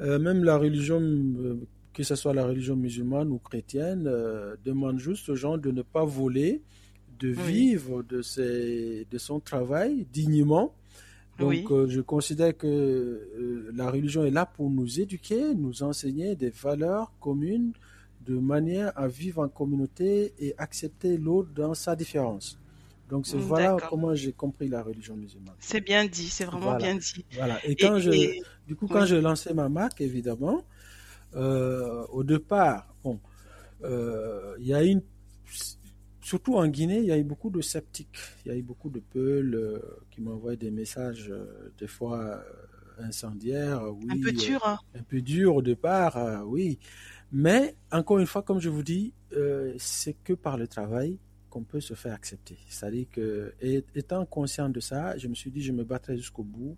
euh, 0.00 0.18
même 0.18 0.44
la 0.44 0.56
religion, 0.56 1.00
que 1.92 2.02
ce 2.02 2.16
soit 2.16 2.34
la 2.34 2.44
religion 2.44 2.76
musulmane 2.76 3.30
ou 3.30 3.38
chrétienne, 3.38 4.10
demande 4.64 4.98
juste 4.98 5.28
aux 5.28 5.36
gens 5.36 5.56
de 5.56 5.70
ne 5.70 5.82
pas 5.82 6.04
voler, 6.04 6.62
de 7.18 7.28
vivre 7.28 8.02
de, 8.02 8.22
ses, 8.22 9.06
de 9.10 9.18
son 9.18 9.40
travail 9.40 10.06
dignement 10.12 10.74
donc, 11.38 11.70
euh, 11.70 11.86
je 11.88 12.00
considère 12.00 12.56
que 12.56 12.66
euh, 12.66 13.70
la 13.74 13.90
religion 13.90 14.24
est 14.24 14.30
là 14.30 14.44
pour 14.44 14.70
nous 14.70 15.00
éduquer, 15.00 15.54
nous 15.54 15.82
enseigner 15.82 16.34
des 16.34 16.50
valeurs 16.50 17.12
communes 17.20 17.72
de 18.26 18.36
manière 18.38 18.92
à 18.96 19.06
vivre 19.06 19.42
en 19.42 19.48
communauté 19.48 20.34
et 20.38 20.54
accepter 20.58 21.16
l'autre 21.16 21.50
dans 21.54 21.74
sa 21.74 21.94
différence. 21.94 22.58
Donc, 23.08 23.26
c'est 23.26 23.38
voilà 23.38 23.76
comment 23.88 24.14
j'ai 24.14 24.32
compris 24.32 24.68
la 24.68 24.82
religion 24.82 25.16
musulmane. 25.16 25.54
C'est 25.60 25.80
bien 25.80 26.06
dit, 26.06 26.28
c'est 26.28 26.44
vraiment 26.44 26.76
bien 26.76 26.96
dit. 26.96 27.24
Voilà. 27.32 27.64
Et 27.64 27.74
quand 27.74 27.98
je, 27.98 28.10
du 28.66 28.76
coup, 28.76 28.86
quand 28.86 29.06
j'ai 29.06 29.20
lancé 29.20 29.54
ma 29.54 29.68
marque, 29.70 30.02
évidemment, 30.02 30.62
euh, 31.34 32.04
au 32.10 32.22
départ, 32.22 32.94
bon, 33.02 33.18
il 33.82 34.66
y 34.66 34.74
a 34.74 34.82
une 34.82 35.02
surtout 36.28 36.56
en 36.56 36.68
Guinée, 36.68 36.98
il 36.98 37.06
y 37.06 37.12
a 37.12 37.18
eu 37.18 37.24
beaucoup 37.24 37.48
de 37.48 37.62
sceptiques. 37.62 38.14
Il 38.44 38.52
y 38.52 38.54
a 38.54 38.56
eu 38.56 38.62
beaucoup 38.62 38.90
de 38.90 39.00
peuls 39.00 39.54
euh, 39.54 39.78
qui 40.10 40.20
m'envoient 40.20 40.56
des 40.56 40.70
messages, 40.70 41.30
euh, 41.30 41.72
des 41.78 41.86
fois 41.86 42.20
euh, 42.20 42.42
incendiaires. 43.08 43.82
Oui, 43.94 44.10
un 44.10 44.20
peu 44.20 44.32
dur. 44.32 44.60
Hein. 44.66 44.78
Un 44.94 45.02
peu 45.02 45.22
dur 45.22 45.56
au 45.56 45.62
départ, 45.62 46.44
oui. 46.46 46.78
Mais 47.32 47.76
encore 47.90 48.18
une 48.18 48.26
fois, 48.26 48.42
comme 48.42 48.60
je 48.60 48.68
vous 48.68 48.82
dis, 48.82 49.14
c'est 49.78 50.16
que 50.24 50.32
par 50.32 50.56
le 50.56 50.66
travail 50.66 51.18
qu'on 51.50 51.62
peut 51.62 51.80
se 51.80 51.94
faire 51.94 52.14
accepter. 52.14 52.58
C'est-à-dire 52.68 53.06
que, 53.10 53.54
étant 53.94 54.24
conscient 54.26 54.68
de 54.68 54.80
ça, 54.80 55.16
je 55.16 55.28
me 55.28 55.34
suis 55.34 55.50
dit, 55.50 55.62
je 55.62 55.72
me 55.72 55.84
battrai 55.84 56.16
jusqu'au 56.16 56.42
bout. 56.42 56.76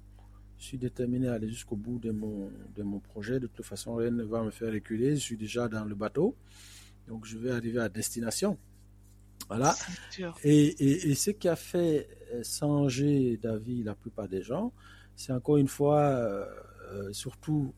Je 0.59 0.65
suis 0.65 0.79
déterminé 0.79 1.29
à 1.29 1.35
aller 1.35 1.49
jusqu'au 1.49 1.77
bout 1.77 1.99
de 1.99 2.11
mon, 2.11 2.51
de 2.77 2.83
mon 2.83 3.01
projet. 3.01 3.41
De 3.41 3.47
toute 3.47 3.65
façon, 3.65 3.95
rien 3.95 4.11
ne 4.11 4.25
va 4.25 4.43
me 4.43 4.51
faire 4.51 4.73
reculer. 4.73 5.15
Je 5.17 5.21
suis 5.21 5.37
déjà 5.37 5.69
dans 5.69 5.85
le 5.85 5.95
bateau. 5.95 6.37
Donc, 7.09 7.27
je 7.27 7.39
vais 7.39 7.53
arriver 7.53 7.81
à 7.81 7.89
destination. 7.89 8.59
Voilà. 9.51 9.75
Et, 10.45 11.11
et, 11.11 11.15
ce 11.17 11.33
qui 11.33 11.49
a 11.49 11.57
fait 11.57 12.09
euh, 12.33 12.41
changer 12.45 13.37
d'avis 13.37 13.83
la 13.83 13.97
plupart 13.97 14.29
des 14.29 14.43
gens, 14.43 14.73
c'est 15.17 15.33
encore 15.33 15.57
une 15.57 15.67
fois, 15.67 16.03
euh, 16.03 16.47
euh, 16.93 17.13
surtout 17.13 17.75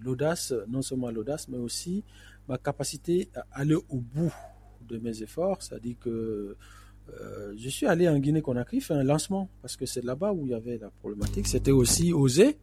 l'audace, 0.00 0.54
non 0.68 0.82
seulement 0.82 1.10
l'audace, 1.10 1.48
mais 1.48 1.58
aussi 1.58 2.04
ma 2.48 2.58
capacité 2.58 3.28
à 3.34 3.44
aller 3.50 3.74
au 3.74 3.98
bout 3.98 4.32
de 4.88 4.98
mes 4.98 5.20
efforts. 5.20 5.62
C'est-à-dire 5.62 5.96
que 5.98 6.56
je 7.56 7.68
suis 7.68 7.86
allé 7.86 8.08
en 8.08 8.18
Guinée-Conakry 8.18 8.80
faire 8.80 8.96
un 8.96 9.04
lancement, 9.04 9.50
parce 9.62 9.76
que 9.76 9.84
c'est 9.84 10.04
là-bas 10.04 10.32
où 10.32 10.46
il 10.46 10.52
y 10.52 10.54
avait 10.54 10.78
la 10.78 10.90
problématique. 10.90 11.48
C'était 11.48 11.72
aussi 11.72 12.12
osé, 12.12 12.56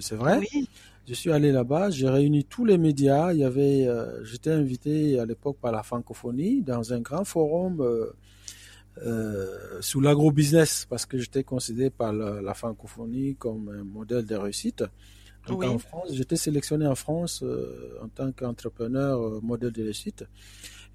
c'est 0.00 0.16
vrai? 0.16 0.38
Oui. 0.38 0.68
Je 1.08 1.14
suis 1.14 1.32
allé 1.32 1.50
là-bas, 1.50 1.90
j'ai 1.90 2.08
réuni 2.08 2.44
tous 2.44 2.64
les 2.64 2.78
médias. 2.78 3.32
Il 3.32 3.40
y 3.40 3.44
avait, 3.44 3.86
euh, 3.88 4.24
j'étais 4.24 4.50
invité 4.50 5.18
à 5.18 5.26
l'époque 5.26 5.56
par 5.60 5.72
la 5.72 5.82
francophonie 5.82 6.62
dans 6.62 6.92
un 6.92 7.00
grand 7.00 7.24
forum 7.24 7.80
euh, 7.80 8.12
euh, 9.04 9.80
sous 9.80 10.00
l'agro-business 10.00 10.86
parce 10.88 11.04
que 11.04 11.18
j'étais 11.18 11.42
considéré 11.42 11.90
par 11.90 12.12
la, 12.12 12.54
francophonie 12.54 13.34
comme 13.34 13.68
un 13.68 13.82
modèle 13.82 14.24
de 14.24 14.36
réussite. 14.36 14.84
Donc 15.48 15.64
en 15.64 15.76
France, 15.78 16.10
j'étais 16.12 16.36
sélectionné 16.36 16.86
en 16.86 16.94
France 16.94 17.42
en 18.00 18.06
tant 18.06 18.30
qu'entrepreneur 18.30 19.42
modèle 19.42 19.72
de 19.72 19.82
réussite. 19.82 20.24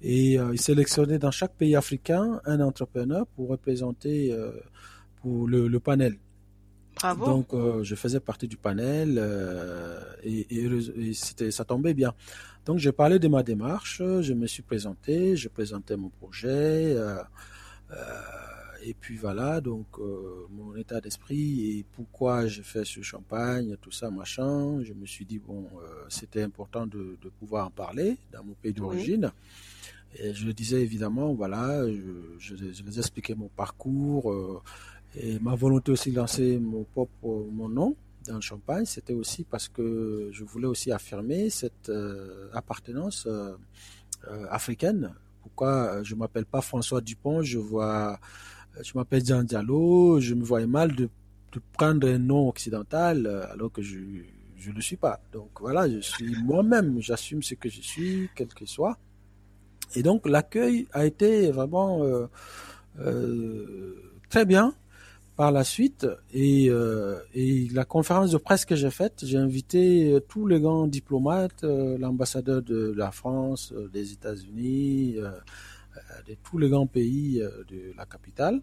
Et 0.00 0.34
il 0.34 0.60
sélectionnait 0.60 1.18
dans 1.18 1.30
chaque 1.30 1.52
pays 1.52 1.76
africain 1.76 2.40
un 2.46 2.60
entrepreneur 2.60 3.26
pour 3.26 3.48
représenter 3.48 4.34
pour 5.20 5.46
le 5.46 5.78
panel. 5.80 6.16
Bravo. 7.00 7.26
Donc, 7.26 7.54
euh, 7.54 7.82
je 7.84 7.94
faisais 7.94 8.20
partie 8.20 8.48
du 8.48 8.56
panel 8.56 9.18
euh, 9.18 10.00
et, 10.22 11.12
ça 11.50 11.64
tombait 11.64 11.94
bien. 11.94 12.12
Donc, 12.66 12.78
j'ai 12.78 12.92
parlé 12.92 13.18
de 13.18 13.28
ma 13.28 13.42
démarche, 13.42 13.98
je 13.98 14.32
me 14.32 14.46
suis 14.46 14.62
présenté, 14.62 15.36
je 15.36 15.48
présentais 15.48 15.96
mon 15.96 16.10
projet. 16.10 16.94
Euh, 16.96 17.22
et 18.84 18.94
puis 18.94 19.16
voilà, 19.16 19.60
donc 19.60 19.86
mon 20.50 20.76
état 20.76 21.00
d'esprit 21.00 21.78
et 21.78 21.84
pourquoi 21.96 22.46
j'ai 22.46 22.62
fait 22.62 22.84
ce 22.84 23.02
champagne, 23.02 23.76
tout 23.80 23.90
ça, 23.90 24.08
machin. 24.10 24.82
Je 24.82 24.92
me 24.92 25.04
suis 25.04 25.24
dit, 25.24 25.38
bon, 25.38 25.66
c'était 26.08 26.42
important 26.42 26.86
de, 26.86 27.18
de, 27.20 27.28
pouvoir 27.28 27.66
en 27.66 27.70
parler 27.70 28.18
dans 28.32 28.44
mon 28.44 28.54
pays 28.54 28.72
d'origine. 28.72 29.32
Et 30.16 30.32
je 30.32 30.46
le 30.46 30.52
disais 30.52 30.80
évidemment, 30.80 31.34
voilà, 31.34 31.86
je, 31.88 32.00
je, 32.38 32.54
je 32.56 32.82
les 32.82 32.98
expliquais 32.98 33.34
mon 33.34 33.48
parcours 33.48 34.62
et 35.16 35.38
ma 35.38 35.54
volonté 35.54 35.92
aussi 35.92 36.10
de 36.10 36.16
lancer 36.16 36.58
mon 36.58 36.84
propre 36.84 37.46
mon 37.50 37.68
nom 37.68 37.96
dans 38.26 38.36
le 38.36 38.40
champagne, 38.40 38.84
c'était 38.84 39.14
aussi 39.14 39.44
parce 39.44 39.68
que 39.68 40.28
je 40.32 40.44
voulais 40.44 40.66
aussi 40.66 40.92
affirmer 40.92 41.50
cette 41.50 41.88
euh, 41.88 42.48
appartenance 42.52 43.26
euh, 43.26 43.54
euh, 44.28 44.46
africaine. 44.50 45.14
Pourquoi 45.42 46.02
je 46.02 46.14
m'appelle 46.14 46.44
pas 46.44 46.60
François 46.60 47.00
Dupont, 47.00 47.42
je 47.42 47.58
vois, 47.58 48.20
je 48.82 48.92
m'appelle 48.94 49.24
Jean 49.24 49.42
Diallo, 49.42 50.20
je 50.20 50.34
me 50.34 50.44
voyais 50.44 50.66
mal 50.66 50.94
de, 50.94 51.08
prendre 51.72 52.06
un 52.06 52.18
nom 52.18 52.48
occidental 52.48 53.26
alors 53.50 53.72
que 53.72 53.82
je 53.82 53.98
je 54.56 54.70
le 54.70 54.80
suis 54.80 54.96
pas. 54.96 55.20
Donc 55.32 55.48
voilà, 55.60 55.88
je 55.88 55.98
suis 56.00 56.36
moi-même, 56.42 57.00
j'assume 57.00 57.42
ce 57.42 57.54
que 57.54 57.68
je 57.68 57.80
suis, 57.80 58.28
quel 58.36 58.48
que 58.48 58.66
soit. 58.66 58.96
Et 59.96 60.02
donc 60.02 60.28
l'accueil 60.28 60.86
a 60.92 61.06
été 61.06 61.50
vraiment 61.50 62.02
très 64.28 64.44
bien 64.44 64.74
par 65.38 65.52
la 65.52 65.62
suite. 65.62 66.04
Et, 66.34 66.68
euh, 66.68 67.20
et 67.32 67.68
la 67.72 67.84
conférence 67.84 68.32
de 68.32 68.38
presse 68.38 68.64
que 68.64 68.74
j'ai 68.74 68.90
faite, 68.90 69.22
j'ai 69.22 69.38
invité 69.38 70.12
euh, 70.12 70.20
tous 70.20 70.48
les 70.48 70.58
grands 70.60 70.88
diplomates, 70.88 71.62
euh, 71.62 71.96
l'ambassadeur 71.96 72.60
de 72.60 72.92
la 72.96 73.12
France, 73.12 73.72
des 73.92 74.12
États-Unis, 74.12 75.14
de 76.26 76.34
tous 76.42 76.58
les 76.58 76.68
grands 76.68 76.88
pays 76.88 77.38
de 77.38 77.92
la 77.96 78.04
capitale, 78.04 78.60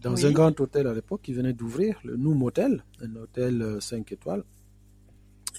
dans 0.00 0.24
un 0.24 0.30
grand 0.30 0.58
hôtel 0.60 0.86
à 0.86 0.94
l'époque 0.94 1.22
qui 1.22 1.32
venait 1.32 1.54
d'ouvrir, 1.54 1.98
le 2.04 2.16
Noom 2.16 2.42
Hotel, 2.44 2.84
un 3.00 3.16
hôtel 3.16 3.78
5 3.80 4.12
étoiles. 4.12 4.44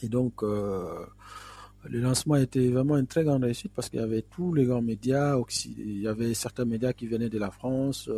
Et 0.02 0.08
donc, 0.08 0.44
le 0.44 2.00
lancement 2.00 2.36
était 2.36 2.70
vraiment 2.70 2.98
une 2.98 3.08
très 3.08 3.24
grande 3.24 3.44
réussite 3.44 3.72
parce 3.74 3.90
qu'il 3.90 4.00
y 4.00 4.04
avait 4.04 4.24
tous 4.24 4.54
les 4.54 4.66
grands 4.66 4.82
médias, 4.82 5.38
il 5.78 6.02
y 6.02 6.08
avait 6.08 6.34
certains 6.34 6.66
médias 6.66 6.94
qui 6.94 7.08
venaient 7.08 7.30
de 7.30 7.40
la 7.40 7.52
France, 7.52 8.10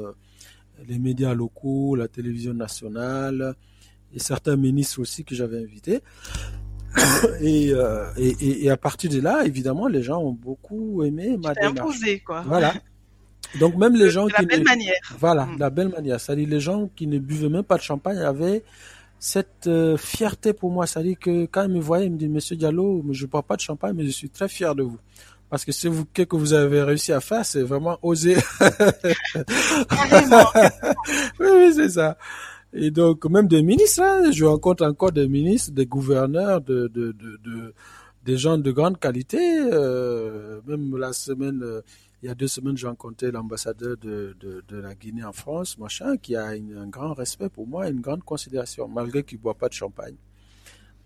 les 0.87 0.99
médias 0.99 1.33
locaux, 1.33 1.95
la 1.95 2.07
télévision 2.07 2.53
nationale 2.53 3.55
et 4.13 4.19
certains 4.19 4.55
ministres 4.55 5.01
aussi 5.01 5.23
que 5.23 5.35
j'avais 5.35 5.59
invités. 5.59 6.01
et, 7.41 7.71
euh, 7.73 8.05
et, 8.17 8.65
et, 8.65 8.69
à 8.69 8.77
partir 8.77 9.09
de 9.11 9.19
là, 9.19 9.43
évidemment, 9.45 9.87
les 9.87 10.01
gens 10.01 10.21
ont 10.21 10.31
beaucoup 10.31 11.03
aimé 11.03 11.37
ma 11.37 11.53
démarche. 11.53 11.79
imposé, 11.79 12.19
quoi. 12.19 12.41
Voilà. 12.41 12.73
Donc 13.59 13.75
même 13.75 13.95
les 13.95 14.09
gens 14.09 14.27
de 14.27 14.31
la 14.33 14.39
qui 14.39 14.45
belle 14.45 14.59
ne... 14.59 14.65
manière. 14.65 15.15
Voilà, 15.19 15.45
Mm. 15.45 15.57
la 15.59 15.69
belle 15.69 15.89
manière. 15.89 16.19
C'est-à-dire 16.19 16.47
les 16.47 16.59
gens 16.59 16.89
qui 16.95 17.07
ne 17.07 17.19
buvaient 17.19 17.49
même 17.49 17.63
pas 17.63 17.77
de 17.77 17.81
champagne 17.83 18.17
avaient 18.19 18.63
cette 19.19 19.67
euh, 19.67 19.97
fierté 19.97 20.53
pour 20.53 20.71
moi. 20.71 20.87
C'est-à-dire 20.87 21.17
que 21.19 21.45
quand 21.45 21.63
ils 21.63 21.71
me 21.71 21.79
voyaient, 21.79 22.05
ils 22.05 22.11
me 22.11 22.17
disaient, 22.17 22.31
Monsieur 22.31 22.55
Diallo, 22.55 23.03
je 23.11 23.25
ne 23.25 23.29
bois 23.29 23.43
pas 23.43 23.55
de 23.55 23.61
champagne, 23.61 23.93
mais 23.95 24.05
je 24.05 24.11
suis 24.11 24.29
très 24.29 24.47
fier 24.47 24.75
de 24.75 24.83
vous. 24.83 24.99
Parce 25.49 25.63
que 25.63 25.71
ce 25.71 25.87
vous, 25.87 26.05
que 26.05 26.35
vous 26.35 26.53
avez 26.53 26.81
réussi 26.81 27.11
à 27.13 27.21
faire, 27.21 27.45
c'est 27.45 27.63
vraiment 27.63 27.97
oser. 28.01 28.35
Oui, 31.39 31.47
oui, 31.51 31.73
c'est 31.73 31.89
ça. 31.89 32.17
Et 32.73 32.91
donc, 32.91 33.25
même 33.25 33.47
des 33.47 33.61
ministres, 33.63 34.01
hein, 34.01 34.31
je 34.31 34.43
rencontre 34.45 34.85
encore 34.85 35.11
des 35.11 35.27
ministres, 35.27 35.71
des 35.71 35.85
gouverneurs, 35.85 36.61
de, 36.61 36.87
de, 36.87 37.11
de, 37.13 37.37
de 37.43 37.73
des 38.25 38.37
gens 38.37 38.57
de 38.57 38.71
grande 38.71 38.99
qualité. 38.99 39.37
Euh, 39.71 40.59
même 40.65 40.97
la 40.97 41.13
semaine, 41.13 41.61
euh, 41.63 41.81
il 42.21 42.27
y 42.27 42.31
a 42.31 42.35
deux 42.35 42.47
semaines, 42.47 42.75
j'ai 42.75 42.87
rencontré 42.87 43.31
l'ambassadeur 43.31 43.95
de, 43.97 44.35
de, 44.39 44.63
de, 44.67 44.77
la 44.77 44.95
Guinée 44.95 45.23
en 45.23 45.31
France, 45.31 45.77
machin, 45.77 46.17
qui 46.17 46.35
a 46.35 46.55
une, 46.55 46.75
un 46.75 46.87
grand 46.87 47.13
respect 47.13 47.49
pour 47.49 47.67
moi, 47.67 47.87
une 47.87 48.01
grande 48.01 48.23
considération, 48.23 48.87
malgré 48.87 49.23
qu'il 49.23 49.37
ne 49.37 49.43
boit 49.43 49.53
pas 49.53 49.69
de 49.69 49.73
champagne. 49.73 50.15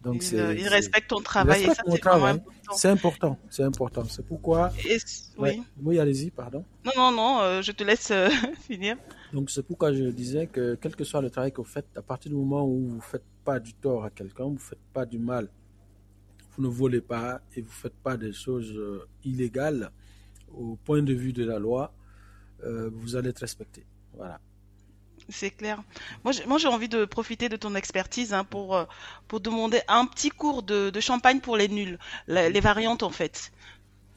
Donc 0.04 0.24
il, 0.32 0.38
il 0.58 0.68
respecte 0.68 1.10
ton 1.10 1.22
travail 1.22 1.66
respecte 1.66 1.88
et 1.88 1.90
ça, 1.90 1.96
c'est 1.96 2.00
travail. 2.00 2.42
C'est 2.74 2.88
important, 2.88 3.38
c'est 3.50 3.64
important. 3.64 4.04
C'est 4.06 4.26
pourquoi. 4.26 4.72
Et, 4.88 4.98
oui. 5.38 5.50
Ouais. 5.50 5.60
Oui, 5.84 6.00
allez-y, 6.00 6.32
pardon. 6.32 6.64
Non, 6.86 6.92
non, 6.96 7.12
non, 7.12 7.40
euh, 7.42 7.62
je 7.62 7.72
te 7.72 7.84
laisse 7.84 8.12
euh, 8.12 8.30
finir. 8.68 8.96
Donc 9.34 9.50
c'est 9.50 9.64
pourquoi 9.64 9.92
je 9.94 10.06
disais 10.06 10.48
que 10.48 10.76
quel 10.82 10.96
que 10.96 11.04
soit 11.04 11.22
le 11.22 11.30
travail 11.30 11.52
que 11.52 11.58
vous 11.58 11.68
faites, 11.68 11.88
à 11.98 12.02
partir 12.02 12.32
du 12.32 12.38
moment 12.38 12.66
où 12.66 12.88
vous 12.88 12.96
ne 12.96 13.02
faites 13.02 13.26
pas 13.44 13.60
du 13.60 13.74
tort 13.74 14.06
à 14.06 14.10
quelqu'un, 14.10 14.46
vous 14.46 14.54
ne 14.54 14.60
faites 14.60 14.80
pas 14.94 15.06
du 15.06 15.20
mal, 15.20 15.50
vous 16.56 16.64
ne 16.64 16.70
volez 16.70 17.02
pas 17.02 17.42
et 17.56 17.62
vous 17.62 17.68
ne 17.68 17.74
faites 17.74 17.98
pas 18.02 18.16
des 18.16 18.32
choses 18.32 18.72
euh, 18.76 19.08
illégales 19.26 19.92
au 20.54 20.78
point 20.84 21.02
de 21.02 21.14
vue 21.14 21.34
de 21.34 21.44
la 21.44 21.60
loi, 21.60 21.94
euh, 22.64 22.90
vous 22.94 23.16
allez 23.16 23.30
être 23.30 23.40
respecté. 23.40 23.86
Voilà. 24.14 24.40
C'est 25.30 25.52
clair. 25.52 25.82
Moi, 26.24 26.32
j'ai, 26.34 26.46
moi, 26.46 26.58
j'ai 26.58 26.68
envie 26.68 26.90
de 26.90 27.06
profiter 27.06 27.50
de 27.50 27.56
ton 27.56 27.76
expertise 27.76 28.34
hein, 28.34 28.44
pour, 28.44 28.76
euh, 28.76 28.86
pour 29.28 29.40
demander 29.40 29.82
un 29.88 30.06
petit 30.06 30.30
cours 30.30 30.64
de, 30.64 30.90
de 30.90 31.00
champagne 31.00 31.40
pour 31.40 31.56
les 31.56 31.68
nuls, 31.68 31.98
les, 32.28 32.50
les, 32.50 32.60
variantes 32.60 33.04
en 33.04 33.10
fait. 33.12 33.52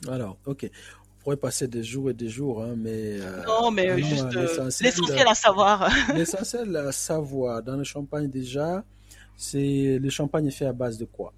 Alors, 0.08 0.36
ok. 0.46 0.70
On 0.70 1.22
pourrait 1.22 1.36
passer 1.36 1.68
des 1.68 1.84
jours 1.84 2.10
et 2.10 2.14
des 2.14 2.28
jours, 2.28 2.62
hein, 2.62 2.74
mais. 2.76 3.20
Euh, 3.20 3.44
non, 3.46 3.70
mais 3.70 3.90
euh, 3.90 3.98
juste 3.98 4.32
l'essentiel, 4.34 4.86
l'essentiel 4.90 5.28
à 5.28 5.34
savoir. 5.34 5.88
l'essentiel 6.14 6.74
à 6.76 6.90
savoir 6.92 7.62
dans 7.62 7.76
le 7.76 7.84
champagne 7.84 8.28
déjà, 8.28 8.82
c'est 9.36 9.98
le 10.00 10.10
champagne 10.10 10.46
est 10.46 10.50
fait 10.50 10.66
à 10.66 10.72
base 10.72 10.98
de 10.98 11.04
quoi? 11.04 11.32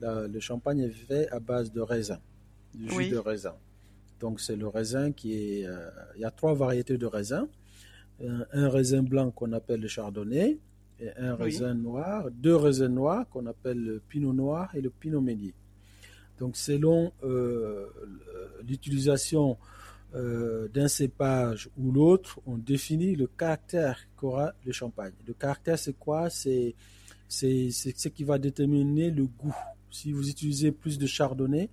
Le 0.00 0.38
champagne 0.40 0.80
est 0.80 0.90
fait 0.90 1.28
à 1.30 1.38
base 1.40 1.72
de 1.72 1.80
raisin, 1.80 2.18
du 2.74 2.88
jus 2.90 2.96
Oui. 2.96 3.08
de 3.10 3.16
raisin. 3.18 3.54
Donc 4.20 4.40
c'est 4.40 4.56
le 4.56 4.66
raisin 4.68 5.12
qui 5.12 5.34
est. 5.60 5.66
euh, 5.66 5.88
Il 6.16 6.20
y 6.22 6.24
a 6.24 6.30
trois 6.30 6.54
variétés 6.54 6.98
de 6.98 7.06
raisin. 7.06 7.48
Un, 8.22 8.46
un 8.52 8.68
raisin 8.68 9.02
blanc 9.02 9.30
qu'on 9.32 9.52
appelle 9.52 9.80
le 9.80 9.88
chardonnay 9.88 10.58
et 11.00 11.08
un 11.16 11.32
Oui. 11.34 11.42
raisin 11.44 11.74
noir, 11.74 12.30
deux 12.30 12.54
raisins 12.54 12.86
noirs 12.94 13.28
qu'on 13.28 13.46
appelle 13.46 13.78
le 13.82 14.00
pinot 14.08 14.32
noir 14.32 14.70
et 14.74 14.80
le 14.80 14.90
pinot 14.90 15.20
meunier. 15.20 15.52
Donc 16.38 16.56
selon 16.56 17.12
euh, 17.24 17.86
l'utilisation 18.68 19.56
euh, 20.14 20.68
d'un 20.68 20.86
cépage 20.88 21.68
ou 21.76 21.90
l'autre, 21.90 22.38
on 22.46 22.56
définit 22.56 23.16
le 23.16 23.26
caractère 23.26 23.98
qu'aura 24.16 24.52
le 24.64 24.70
champagne. 24.72 25.12
Le 25.26 25.34
caractère, 25.34 25.78
c'est 25.78 25.98
quoi? 25.98 26.30
C'est 26.30 26.74
c'est 27.28 27.70
c'est 27.72 27.96
ce 27.98 28.08
qui 28.08 28.22
va 28.22 28.38
déterminer 28.38 29.10
le 29.10 29.24
goût. 29.24 29.56
Si 29.90 30.12
vous 30.12 30.28
utilisez 30.28 30.70
plus 30.70 30.98
de 30.98 31.06
chardonnay, 31.06 31.68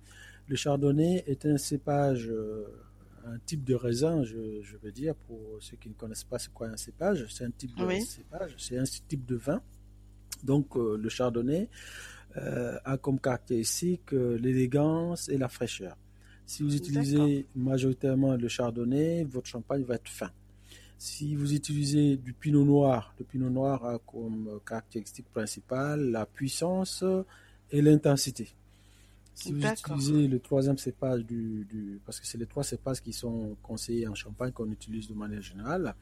le 0.48 0.56
chardonnay 0.56 1.22
est 1.26 1.46
un 1.46 1.56
cépage, 1.56 2.28
euh, 2.28 2.64
un 3.26 3.38
type 3.46 3.64
de 3.64 3.74
raisin, 3.74 4.24
je, 4.24 4.60
je 4.62 4.76
veux 4.78 4.92
dire, 4.92 5.14
pour 5.14 5.38
ceux 5.60 5.76
qui 5.76 5.88
ne 5.88 5.94
connaissent 5.94 6.24
pas 6.24 6.38
c'est 6.38 6.52
quoi 6.52 6.68
un 6.68 6.76
cépage, 6.76 7.24
c'est 7.30 7.44
un 7.44 7.50
type 7.50 7.74
de 7.76 7.84
Oui. 7.84 8.02
cépage, 8.02 8.54
c'est 8.58 8.76
un 8.78 8.84
type 8.84 9.24
de 9.26 9.36
vin. 9.36 9.62
Donc 10.42 10.76
euh, 10.76 10.96
le 10.96 11.08
chardonnay 11.08 11.68
euh, 12.36 12.78
a 12.84 12.96
comme 12.98 13.20
caractéristique 13.20 14.12
euh, 14.12 14.36
l'élégance 14.38 15.28
et 15.28 15.38
la 15.38 15.48
fraîcheur. 15.48 15.96
Si 16.46 16.62
vous 16.62 16.74
utilisez 16.74 17.46
majoritairement 17.54 18.34
le 18.36 18.48
chardonnay, 18.48 19.24
votre 19.24 19.46
champagne 19.46 19.84
va 19.84 19.94
être 19.94 20.08
fin. 20.08 20.30
Si 20.98 21.34
vous 21.34 21.54
utilisez 21.54 22.16
du 22.16 22.32
pinot 22.32 22.64
noir, 22.64 23.14
le 23.18 23.24
pinot 23.24 23.50
noir 23.50 23.84
a 23.84 23.98
comme 24.00 24.60
caractéristique 24.66 25.28
principale 25.30 26.10
la 26.10 26.26
puissance 26.26 27.04
et 27.70 27.80
l'intensité. 27.80 28.54
Si 29.34 29.50
vous 29.52 29.60
utilisez 29.94 30.28
le 30.28 30.38
troisième 30.40 30.78
cépage 30.78 31.24
du, 31.24 31.64
du- 31.64 32.00
parce 32.04 32.20
que 32.20 32.26
c'est 32.26 32.38
les 32.38 32.46
trois 32.46 32.64
cépages 32.64 33.00
qui 33.00 33.12
sont 33.12 33.56
conseillés 33.62 34.06
en 34.06 34.14
champagne 34.14 34.52
qu'on 34.52 34.70
utilise 34.70 35.08
de 35.08 35.14
manière 35.14 35.40
générale. 35.40 35.94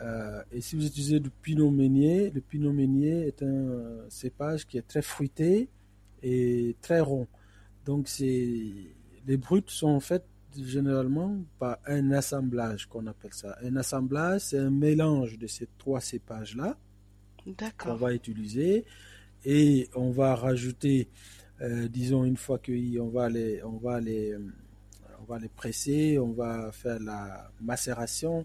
Euh, 0.00 0.42
et 0.52 0.60
si 0.60 0.74
vous 0.76 0.84
utilisez 0.86 1.20
du 1.20 1.30
pinot 1.30 1.70
meunier, 1.70 2.30
le 2.30 2.40
pinot 2.40 2.72
meunier 2.72 3.26
est 3.28 3.42
un 3.42 4.04
cépage 4.08 4.66
qui 4.66 4.78
est 4.78 4.86
très 4.86 5.02
fruité 5.02 5.68
et 6.22 6.76
très 6.80 7.00
rond. 7.00 7.26
Donc 7.84 8.08
c'est 8.08 8.72
les 9.26 9.36
brutes 9.36 9.70
sont 9.70 10.00
faites 10.00 10.26
généralement 10.56 11.36
par 11.58 11.78
un 11.86 12.12
assemblage 12.12 12.86
qu'on 12.86 13.06
appelle 13.06 13.32
ça. 13.34 13.56
Un 13.62 13.76
assemblage, 13.76 14.42
c'est 14.42 14.58
un 14.58 14.70
mélange 14.70 15.38
de 15.38 15.46
ces 15.46 15.68
trois 15.78 16.00
cépages 16.00 16.56
là 16.56 16.76
qu'on 17.78 17.94
va 17.96 18.14
utiliser 18.14 18.84
et 19.44 19.88
on 19.94 20.10
va 20.10 20.34
rajouter, 20.34 21.08
euh, 21.60 21.88
disons 21.88 22.24
une 22.24 22.36
fois 22.36 22.58
qu'on 22.58 23.08
va 23.08 23.28
les, 23.28 23.62
on 23.62 23.76
va 23.78 24.00
les, 24.00 24.32
euh, 24.32 24.40
on 25.20 25.24
va 25.24 25.38
les 25.38 25.48
presser, 25.48 26.18
on 26.18 26.32
va 26.32 26.72
faire 26.72 26.98
la 27.00 27.50
macération 27.60 28.44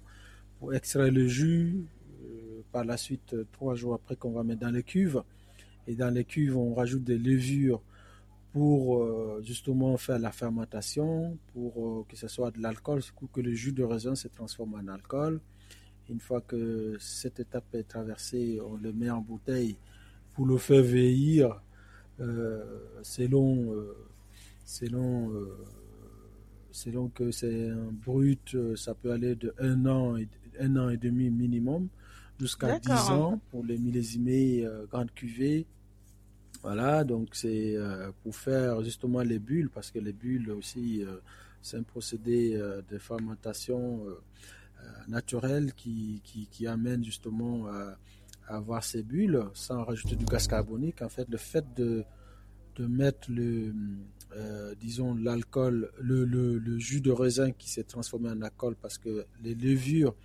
pour 0.59 0.73
extraire 0.73 1.11
le 1.11 1.27
jus. 1.27 1.85
euh, 2.23 2.61
par 2.71 2.83
la 2.85 2.97
suite, 2.97 3.35
trois 3.51 3.75
jours 3.75 3.95
après, 3.95 4.15
qu'on 4.15 4.31
va 4.31 4.43
mettre 4.43 4.61
dans 4.61 4.71
les 4.71 4.83
cuves. 4.83 5.23
Et 5.87 5.95
dans 5.95 6.13
les 6.13 6.23
cuves, 6.25 6.55
on 6.57 6.73
rajoute 6.75 7.03
des 7.03 7.17
levures 7.17 7.81
pour 8.53 9.03
justement 9.43 9.95
faire 9.97 10.19
la 10.19 10.31
fermentation, 10.31 11.37
pour 11.53 12.05
que 12.07 12.15
ce 12.15 12.27
soit 12.27 12.51
de 12.51 12.61
l'alcool, 12.61 13.01
que 13.33 13.41
le 13.41 13.53
jus 13.53 13.71
de 13.71 13.83
raisin 13.83 14.15
se 14.15 14.27
transforme 14.27 14.75
en 14.75 14.87
alcool. 14.87 15.39
Une 16.09 16.19
fois 16.19 16.41
que 16.41 16.97
cette 16.99 17.39
étape 17.39 17.73
est 17.75 17.83
traversée, 17.87 18.59
on 18.63 18.75
le 18.75 18.91
met 18.93 19.09
en 19.09 19.21
bouteille 19.21 19.77
pour 20.33 20.45
le 20.45 20.57
faire 20.57 20.81
vieillir 20.83 21.61
selon, 23.01 23.75
selon, 24.65 25.31
selon 26.71 27.09
que 27.09 27.31
c'est 27.31 27.69
un 27.69 27.91
brut, 27.91 28.55
ça 28.75 28.93
peut 28.93 29.11
aller 29.11 29.35
de 29.35 29.53
un 29.59 29.85
an 29.85 30.17
et, 30.17 30.27
un 30.59 30.75
an 30.75 30.89
et 30.89 30.97
demi 30.97 31.29
minimum 31.29 31.87
jusqu'à 32.39 32.79
10 32.79 32.91
ans 33.11 33.41
pour 33.51 33.63
les 33.65 33.77
millésimés 33.77 34.65
grandes 34.89 35.11
cuvées. 35.11 35.65
Voilà, 36.61 37.05
donc 37.05 37.29
c'est 37.33 37.75
euh, 37.77 38.11
pour 38.21 38.35
faire 38.35 38.83
justement 38.83 39.21
les 39.21 39.39
bulles, 39.39 39.69
parce 39.69 39.91
que 39.91 39.99
les 39.99 40.11
bulles 40.11 40.51
aussi, 40.51 41.01
euh, 41.03 41.17
c'est 41.61 41.77
un 41.77 41.83
procédé 41.83 42.55
euh, 42.55 42.81
de 42.89 42.97
fermentation 42.97 44.05
naturelle 45.09 45.73
qui, 45.73 46.21
qui, 46.23 46.65
amène 46.65 47.03
justement 47.03 47.67
à 47.67 47.97
avoir 48.49 48.83
ces 48.83 49.03
bulles 49.03 49.43
sans 49.53 49.83
rajouter 49.83 50.15
du 50.15 50.25
gaz 50.25 50.47
carbonique. 50.47 51.01
En 51.01 51.09
fait, 51.09 51.27
le 51.29 51.37
fait 51.37 51.65
de, 51.75 52.03
de 52.75 52.85
mettre 52.85 53.29
le, 53.31 53.73
disons, 54.79 55.15
l'alcool, 55.15 55.91
le, 55.99 56.25
le, 56.25 56.79
jus 56.79 57.01
de 57.01 57.11
raisin 57.11 57.51
qui 57.51 57.69
s'est 57.69 57.83
transformé 57.83 58.29
en 58.29 58.41
alcool 58.41 58.75
parce 58.81 58.97
que 58.97 59.25
les 59.43 59.55
levures 59.55 60.15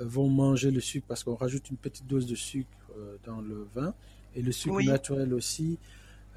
vont 0.00 0.28
manger 0.28 0.70
le 0.70 0.80
sucre 0.80 1.06
parce 1.08 1.24
qu'on 1.24 1.34
rajoute 1.34 1.70
une 1.70 1.76
petite 1.76 2.06
dose 2.06 2.26
de 2.26 2.34
sucre 2.34 2.68
dans 3.24 3.40
le 3.40 3.66
vin 3.74 3.94
et 4.34 4.42
le 4.42 4.52
sucre 4.52 4.82
naturel 4.82 5.34
aussi. 5.34 5.78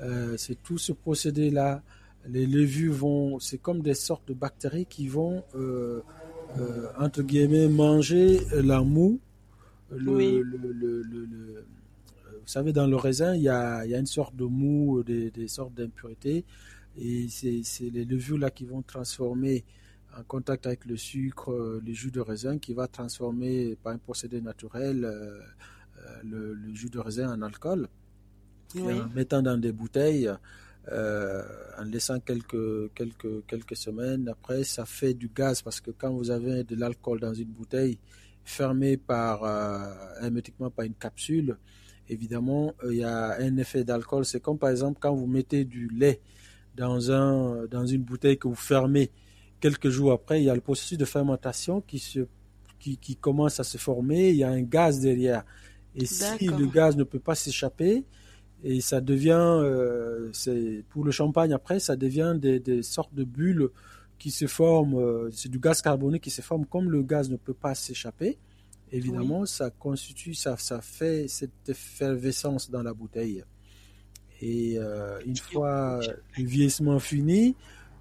Euh, 0.02 0.36
c'est 0.38 0.62
tout 0.62 0.78
ce 0.78 0.92
procédé-là. 0.92 1.82
Les 2.28 2.46
levures 2.46 2.94
vont, 2.94 3.40
c'est 3.40 3.58
comme 3.58 3.82
des 3.82 3.94
sortes 3.94 4.28
de 4.28 4.34
bactéries 4.34 4.86
qui 4.86 5.08
vont, 5.08 5.44
euh, 5.56 6.02
euh, 6.60 6.88
entre 7.00 7.24
guillemets, 7.24 7.68
manger 7.68 8.42
la 8.52 8.82
moue. 8.82 9.20
Le, 9.92 11.66
vous 12.42 12.48
savez, 12.48 12.74
dans 12.74 12.88
le 12.88 12.96
raisin, 12.96 13.36
il 13.36 13.44
y 13.44 13.50
a, 13.50 13.86
il 13.86 13.92
y 13.92 13.96
a 13.96 14.00
une 14.00 14.06
sorte 14.06 14.36
de 14.36 14.46
mou, 14.46 15.04
des, 15.04 15.32
des 15.32 15.48
sortes 15.48 15.74
d'impuretés. 15.74 16.46
Et 16.98 17.28
c'est 17.30 17.90
les 17.90 18.06
levures-là 18.06 18.52
qui 18.52 18.66
vont 18.66 18.82
transformer 18.82 19.64
en 20.18 20.24
contact 20.24 20.66
avec 20.66 20.86
le 20.86 20.98
sucre, 20.98 21.80
le 21.86 21.94
jus 21.94 22.12
de 22.12 22.20
raisin, 22.20 22.58
qui 22.58 22.74
va 22.74 22.88
transformer 22.88 23.78
par 23.82 23.94
un 23.94 23.98
procédé 23.98 24.42
naturel 24.42 25.08
le, 26.24 26.74
jus 26.74 26.90
de 26.90 27.00
raisin 27.00 27.32
en 27.34 27.42
alcool, 27.42 27.88
en 28.78 29.08
mettant 29.10 29.42
dans 29.42 29.58
des 29.58 29.72
bouteilles, 29.72 30.32
euh, 30.92 31.44
en 31.78 31.84
laissant 31.84 32.20
quelques, 32.20 32.94
quelques, 32.94 33.46
quelques 33.46 33.76
semaines. 33.76 34.28
Après, 34.28 34.64
ça 34.64 34.86
fait 34.86 35.14
du 35.14 35.30
gaz 35.30 35.62
parce 35.62 35.80
que 35.80 35.92
quand 35.92 36.12
vous 36.12 36.32
avez 36.32 36.64
de 36.64 36.76
l'alcool 36.76 37.20
dans 37.20 37.34
une 37.34 37.50
bouteille 37.50 38.00
fermée 38.44 38.98
par, 38.98 39.44
euh, 39.44 39.94
hermétiquement 40.22 40.70
par 40.70 40.86
une 40.86 40.94
capsule, 40.94 41.58
évidemment, 42.10 42.74
il 42.90 42.98
y 42.98 43.04
a 43.04 43.38
un 43.40 43.58
effet 43.58 43.84
d'alcool. 43.84 44.26
C'est 44.26 44.40
comme 44.40 44.58
par 44.58 44.70
exemple 44.70 45.00
quand 45.02 45.14
vous 45.14 45.28
mettez 45.28 45.66
du 45.66 45.88
lait 45.88 46.20
dans, 46.76 47.12
un, 47.12 47.66
dans 47.66 47.86
une 47.86 48.02
bouteille 48.02 48.38
que 48.38 48.48
vous 48.48 48.56
fermez 48.56 49.12
quelques 49.60 49.90
jours 49.90 50.12
après, 50.12 50.42
il 50.42 50.46
y 50.46 50.50
a 50.50 50.56
le 50.56 50.62
processus 50.62 50.98
de 50.98 51.06
fermentation 51.06 51.82
qui, 51.82 52.00
se, 52.00 52.22
qui, 52.80 52.98
qui 52.98 53.16
commence 53.16 53.60
à 53.60 53.64
se 53.64 53.78
former, 53.78 54.30
il 54.30 54.38
y 54.38 54.44
a 54.44 54.50
un 54.50 54.64
gaz 54.64 55.00
derrière. 55.00 55.46
Et 55.96 56.06
si 56.06 56.48
le 56.48 56.66
gaz 56.68 56.98
ne 56.98 57.04
peut 57.04 57.20
pas 57.20 57.36
s'échapper, 57.36 58.06
et 58.64 58.82
ça 58.82 59.02
devient, 59.02 59.60
euh, 59.62 60.32
pour 60.90 61.04
le 61.04 61.12
champagne 61.12 61.54
après, 61.54 61.80
ça 61.80 61.96
devient 61.96 62.36
des, 62.38 62.60
des 62.60 62.84
sortes 62.84 63.14
de 63.14 63.24
bulles 63.24 63.70
qui 64.22 64.32
se 64.32 64.48
forment, 64.48 64.96
euh, 64.96 65.30
c'est 65.32 65.50
du 65.50 65.60
gaz 65.60 65.82
carbonique 65.82 66.24
qui 66.24 66.30
se 66.30 66.42
forme 66.42 66.66
comme 66.66 66.90
le 66.92 67.02
gaz 67.02 67.30
ne 67.30 67.38
peut 67.38 67.54
pas 67.54 67.76
s'échapper. 67.76 68.38
Évidemment, 68.92 69.46
ça 69.46 69.70
constitue, 69.70 70.34
ça, 70.34 70.58
ça 70.58 70.82
fait 70.82 71.28
cette 71.28 71.68
effervescence 71.70 72.70
dans 72.70 72.84
la 72.84 72.94
bouteille. 72.94 73.44
Et 74.42 74.78
euh, 74.78 75.20
une 75.26 75.38
fois 75.38 76.00
le 76.38 76.46
vieillissement 76.46 77.00
fini, 77.00 77.56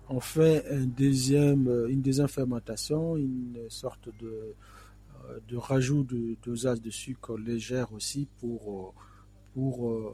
on 0.09 0.21
fait 0.21 0.65
un 0.71 0.87
deuxième, 0.87 1.87
une 1.89 2.03
deuxième 2.03 2.29
fermentation, 2.29 3.17
une 3.17 3.67
sorte 3.69 4.09
de 4.21 4.55
de 5.49 5.57
rajout 5.57 6.05
de 6.05 6.37
dosage 6.45 6.81
de 6.81 6.91
sucre 6.91 7.37
légère 7.39 7.93
aussi 7.93 8.27
pour, 8.39 8.61
euh, 8.73 9.03
pour, 9.55 9.91
euh, 9.91 10.13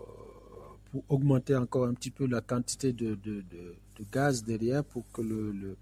pour 0.90 1.04
augmenter 1.08 1.56
encore 1.56 1.86
un 1.86 1.94
petit 1.94 2.10
peu 2.10 2.26
la 2.26 2.40
quantité 2.40 2.92
de, 2.92 3.14
de, 3.14 3.42
de, 3.50 3.74
gaz 4.04 4.44
derrière 4.44 4.84
pour, 4.84 5.04
que 5.12 5.22
le, 5.22 5.52
le, 5.52 5.76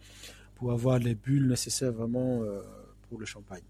pour 0.55 0.73
avoir 0.73 0.99
les 0.99 1.15
bulles 1.15 1.49
nécessaires 1.49 1.93
vraiment 1.93 2.43
euh, 2.43 2.61
pour 3.09 3.19
le 3.19 3.27
champagne. 3.27 3.63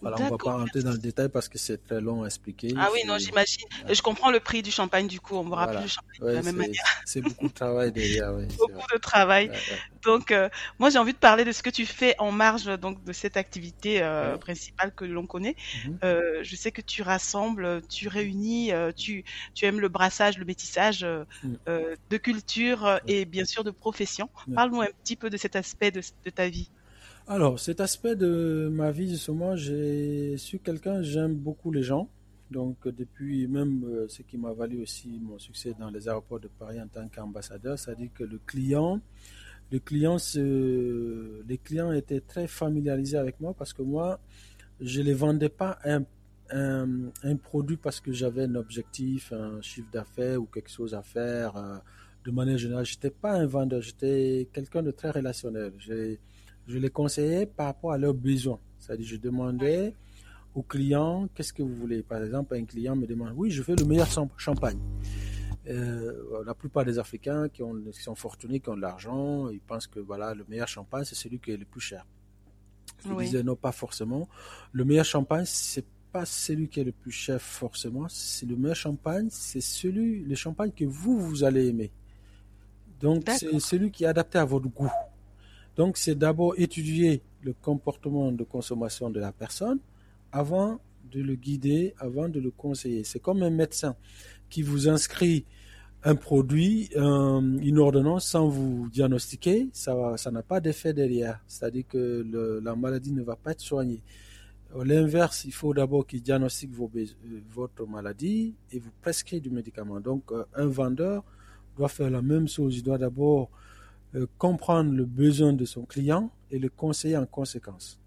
Voilà, 0.00 0.16
on 0.20 0.24
ne 0.24 0.30
va 0.30 0.36
pas 0.38 0.52
rentrer 0.52 0.82
dans 0.82 0.92
le 0.92 0.98
détail 0.98 1.28
parce 1.28 1.48
que 1.48 1.58
c'est 1.58 1.84
très 1.84 2.00
long 2.00 2.22
à 2.22 2.26
expliquer. 2.26 2.72
Ah 2.78 2.88
oui, 2.92 3.00
non, 3.06 3.18
j'imagine. 3.18 3.66
Je 3.88 4.00
comprends 4.00 4.30
le 4.30 4.38
prix 4.38 4.62
du 4.62 4.70
champagne 4.70 5.08
du 5.08 5.20
coup. 5.20 5.36
On 5.36 5.44
me 5.44 5.54
rappelle 5.54 5.82
le 5.82 5.88
champagne 5.88 6.20
de 6.20 6.26
la 6.26 6.42
même 6.42 6.56
manière. 6.56 6.84
C'est 7.04 7.20
beaucoup 7.20 7.48
de 7.48 7.52
travail 7.52 7.90
derrière. 7.92 8.32
Beaucoup 8.58 8.94
de 8.94 8.98
travail. 8.98 9.50
Donc, 10.04 10.30
euh, 10.30 10.48
moi, 10.78 10.90
j'ai 10.90 10.98
envie 10.98 11.12
de 11.12 11.18
parler 11.18 11.44
de 11.44 11.52
ce 11.52 11.62
que 11.62 11.70
tu 11.70 11.84
fais 11.84 12.14
en 12.18 12.30
marge 12.30 12.66
donc 12.78 13.02
de 13.04 13.12
cette 13.12 13.36
activité 13.36 14.00
euh, 14.02 14.36
principale 14.36 14.92
que 14.94 15.04
l'on 15.04 15.26
connaît. 15.26 15.56
Mhm. 15.84 15.98
euh, 16.04 16.40
je 16.42 16.56
sais 16.56 16.70
que 16.70 16.80
tu 16.80 17.02
rassembles, 17.02 17.82
tu 17.88 18.08
réunis, 18.08 18.72
tu, 18.96 19.24
tu 19.54 19.64
aimes 19.64 19.80
le 19.80 19.88
brassage, 19.88 20.38
le 20.38 20.44
métissage 20.44 21.04
mm. 21.42 21.56
de 22.10 22.16
culture 22.16 23.00
et 23.06 23.24
bien 23.24 23.44
sûr 23.44 23.64
de 23.64 23.70
profession. 23.70 24.30
Parle-nous 24.54 24.82
un 24.82 24.88
petit 25.02 25.16
peu 25.16 25.30
de 25.30 25.36
cet 25.36 25.56
aspect 25.56 25.90
de, 25.90 26.02
de 26.24 26.30
ta 26.30 26.48
vie. 26.48 26.70
Alors, 27.30 27.60
cet 27.60 27.80
aspect 27.80 28.16
de 28.16 28.70
ma 28.72 28.90
vie, 28.90 29.10
justement, 29.10 29.54
j'ai 29.54 30.38
su 30.38 30.60
quelqu'un, 30.60 31.02
j'aime 31.02 31.34
beaucoup 31.34 31.70
les 31.70 31.82
gens. 31.82 32.08
Donc, 32.50 32.88
depuis 32.88 33.46
même 33.46 33.84
euh, 33.84 34.08
ce 34.08 34.22
qui 34.22 34.38
m'a 34.38 34.54
valu 34.54 34.80
aussi 34.80 35.20
mon 35.22 35.38
succès 35.38 35.74
dans 35.78 35.90
les 35.90 36.08
aéroports 36.08 36.40
de 36.40 36.48
Paris 36.48 36.80
en 36.80 36.88
tant 36.88 37.06
qu'ambassadeur, 37.08 37.78
c'est-à-dire 37.78 38.08
que 38.14 38.24
le 38.24 38.38
client, 38.46 39.02
le 39.70 39.78
client, 39.78 40.16
les 40.34 41.58
clients 41.58 41.92
étaient 41.92 42.22
très 42.22 42.46
familiarisés 42.48 43.18
avec 43.18 43.38
moi 43.40 43.52
parce 43.52 43.74
que 43.74 43.82
moi, 43.82 44.18
je 44.80 45.00
ne 45.00 45.04
les 45.04 45.12
vendais 45.12 45.50
pas 45.50 45.78
un, 45.84 46.04
un, 46.50 47.36
produit 47.36 47.76
parce 47.76 48.00
que 48.00 48.10
j'avais 48.10 48.44
un 48.44 48.54
objectif, 48.54 49.34
un 49.34 49.60
chiffre 49.60 49.90
d'affaires 49.92 50.40
ou 50.40 50.46
quelque 50.46 50.70
chose 50.70 50.94
à 50.94 51.02
faire. 51.02 51.54
Euh, 51.58 51.76
de 52.24 52.30
manière 52.30 52.56
générale, 52.56 52.86
j'étais 52.86 53.10
pas 53.10 53.34
un 53.34 53.44
vendeur, 53.44 53.82
j'étais 53.82 54.48
quelqu'un 54.50 54.82
de 54.82 54.92
très 54.92 55.10
relationnel. 55.10 55.74
Je 56.68 56.78
les 56.78 56.90
conseillais 56.90 57.46
par 57.46 57.66
rapport 57.66 57.92
à 57.92 57.98
leurs 57.98 58.14
besoins. 58.14 58.60
C'est-à-dire, 58.78 59.06
je 59.06 59.16
demandais 59.16 59.94
aux 60.54 60.62
clients, 60.62 61.28
qu'est-ce 61.34 61.52
que 61.52 61.62
vous 61.62 61.74
voulez? 61.74 62.02
Par 62.02 62.22
exemple, 62.22 62.54
un 62.54 62.64
client 62.64 62.94
me 62.94 63.06
demande, 63.06 63.32
oui, 63.36 63.50
je 63.50 63.62
veux 63.62 63.74
le 63.74 63.84
meilleur 63.84 64.08
champagne. 64.36 64.78
Euh, 65.66 66.44
la 66.46 66.54
plupart 66.54 66.84
des 66.84 66.98
Africains 66.98 67.48
qui, 67.48 67.62
ont, 67.62 67.74
qui 67.92 68.02
sont 68.02 68.14
fortunés, 68.14 68.60
qui 68.60 68.68
ont 68.68 68.76
de 68.76 68.80
l'argent, 68.80 69.48
ils 69.48 69.60
pensent 69.60 69.86
que 69.86 69.98
voilà, 70.00 70.34
le 70.34 70.44
meilleur 70.48 70.68
champagne, 70.68 71.04
c'est 71.04 71.14
celui 71.14 71.38
qui 71.38 71.50
est 71.50 71.56
le 71.56 71.64
plus 71.64 71.80
cher. 71.80 72.06
Je 73.04 73.14
disais 73.14 73.42
non, 73.42 73.56
pas 73.56 73.72
forcément. 73.72 74.28
Le 74.72 74.84
meilleur 74.84 75.04
champagne, 75.04 75.44
c'est 75.46 75.84
pas 76.12 76.24
celui 76.24 76.68
qui 76.68 76.80
est 76.80 76.84
le 76.84 76.92
plus 76.92 77.12
cher 77.12 77.40
forcément. 77.40 78.06
C'est 78.08 78.46
le 78.46 78.56
meilleur 78.56 78.76
champagne, 78.76 79.28
c'est 79.30 79.60
celui, 79.60 80.24
le 80.24 80.34
champagne 80.34 80.72
que 80.72 80.84
vous, 80.84 81.18
vous 81.18 81.44
allez 81.44 81.68
aimer. 81.68 81.92
Donc, 83.00 83.24
c'est 83.38 83.60
celui 83.60 83.90
qui 83.90 84.04
est 84.04 84.08
adapté 84.08 84.38
à 84.38 84.44
votre 84.44 84.68
goût. 84.68 84.90
Donc, 85.78 85.96
c'est 85.96 86.16
d'abord 86.16 86.54
étudier 86.58 87.22
le 87.42 87.52
comportement 87.52 88.32
de 88.32 88.42
consommation 88.42 89.10
de 89.10 89.20
la 89.20 89.30
personne 89.32 89.78
avant 90.32 90.80
de 91.12 91.22
le 91.22 91.36
guider, 91.36 91.94
avant 91.98 92.28
de 92.28 92.40
le 92.40 92.50
conseiller. 92.50 93.04
C'est 93.04 93.20
comme 93.20 93.44
un 93.44 93.50
médecin 93.50 93.94
qui 94.50 94.62
vous 94.62 94.88
inscrit 94.88 95.46
un 96.02 96.16
produit, 96.16 96.90
une 96.96 97.78
ordonnance 97.78 98.26
sans 98.26 98.48
vous 98.48 98.88
diagnostiquer, 98.90 99.68
ça 99.72 100.16
ça 100.16 100.30
n'a 100.30 100.42
pas 100.42 100.60
d'effet 100.60 100.92
derrière. 100.92 101.40
C'est-à-dire 101.46 101.84
que 101.88 102.60
la 102.62 102.74
maladie 102.74 103.12
ne 103.12 103.22
va 103.22 103.36
pas 103.36 103.52
être 103.52 103.60
soignée. 103.60 104.02
L'inverse, 104.84 105.44
il 105.44 105.52
faut 105.52 105.72
d'abord 105.72 106.06
qu'il 106.06 106.22
diagnostique 106.22 106.72
euh, 106.78 107.06
votre 107.50 107.86
maladie 107.86 108.54
et 108.70 108.78
vous 108.78 108.90
prescrit 109.00 109.40
du 109.40 109.48
médicament. 109.48 109.98
Donc, 109.98 110.30
euh, 110.30 110.44
un 110.54 110.66
vendeur 110.66 111.24
doit 111.74 111.88
faire 111.88 112.10
la 112.10 112.20
même 112.20 112.46
chose. 112.48 112.76
Il 112.76 112.82
doit 112.82 112.98
d'abord 112.98 113.50
euh, 114.18 114.26
comprendre 114.36 114.92
le 114.92 115.04
besoin 115.04 115.52
de 115.52 115.64
son 115.64 115.84
client 115.84 116.30
et 116.50 116.58
le 116.58 116.68
conseiller 116.68 117.16
en 117.16 117.26
conséquence. 117.26 117.98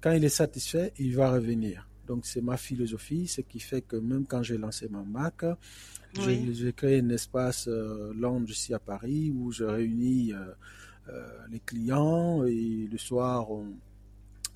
Quand 0.00 0.12
il 0.12 0.24
est 0.24 0.28
satisfait, 0.28 0.92
il 0.98 1.14
va 1.14 1.30
revenir. 1.30 1.86
Donc 2.06 2.26
c'est 2.26 2.40
ma 2.40 2.56
philosophie, 2.56 3.28
ce 3.28 3.40
qui 3.40 3.60
fait 3.60 3.82
que 3.82 3.96
même 3.96 4.26
quand 4.26 4.42
j'ai 4.42 4.58
lancé 4.58 4.88
ma 4.88 5.02
marque, 5.02 5.46
j'ai 6.14 6.72
créé 6.72 7.00
un 7.00 7.08
espace 7.10 7.68
euh, 7.68 8.12
lounge 8.14 8.50
ici 8.50 8.74
à 8.74 8.80
Paris 8.80 9.30
où 9.30 9.52
je 9.52 9.62
réunis 9.62 10.32
euh, 10.32 10.38
euh, 11.08 11.28
les 11.50 11.60
clients 11.60 12.44
et 12.44 12.88
le 12.90 12.98
soir, 12.98 13.46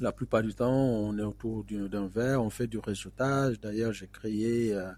la 0.00 0.12
plupart 0.12 0.42
du 0.42 0.55
temps, 0.55 0.72
on 0.72 1.16
est 1.18 1.22
autour 1.22 1.64
d'un 1.64 2.07
verre, 2.07 2.42
on 2.42 2.50
fait 2.50 2.66
du 2.66 2.78
réseautage. 2.78 3.61
D'ailleurs, 3.61 3.92
j'ai 3.92 4.09
créé 4.09 4.74
euh, 4.74 4.90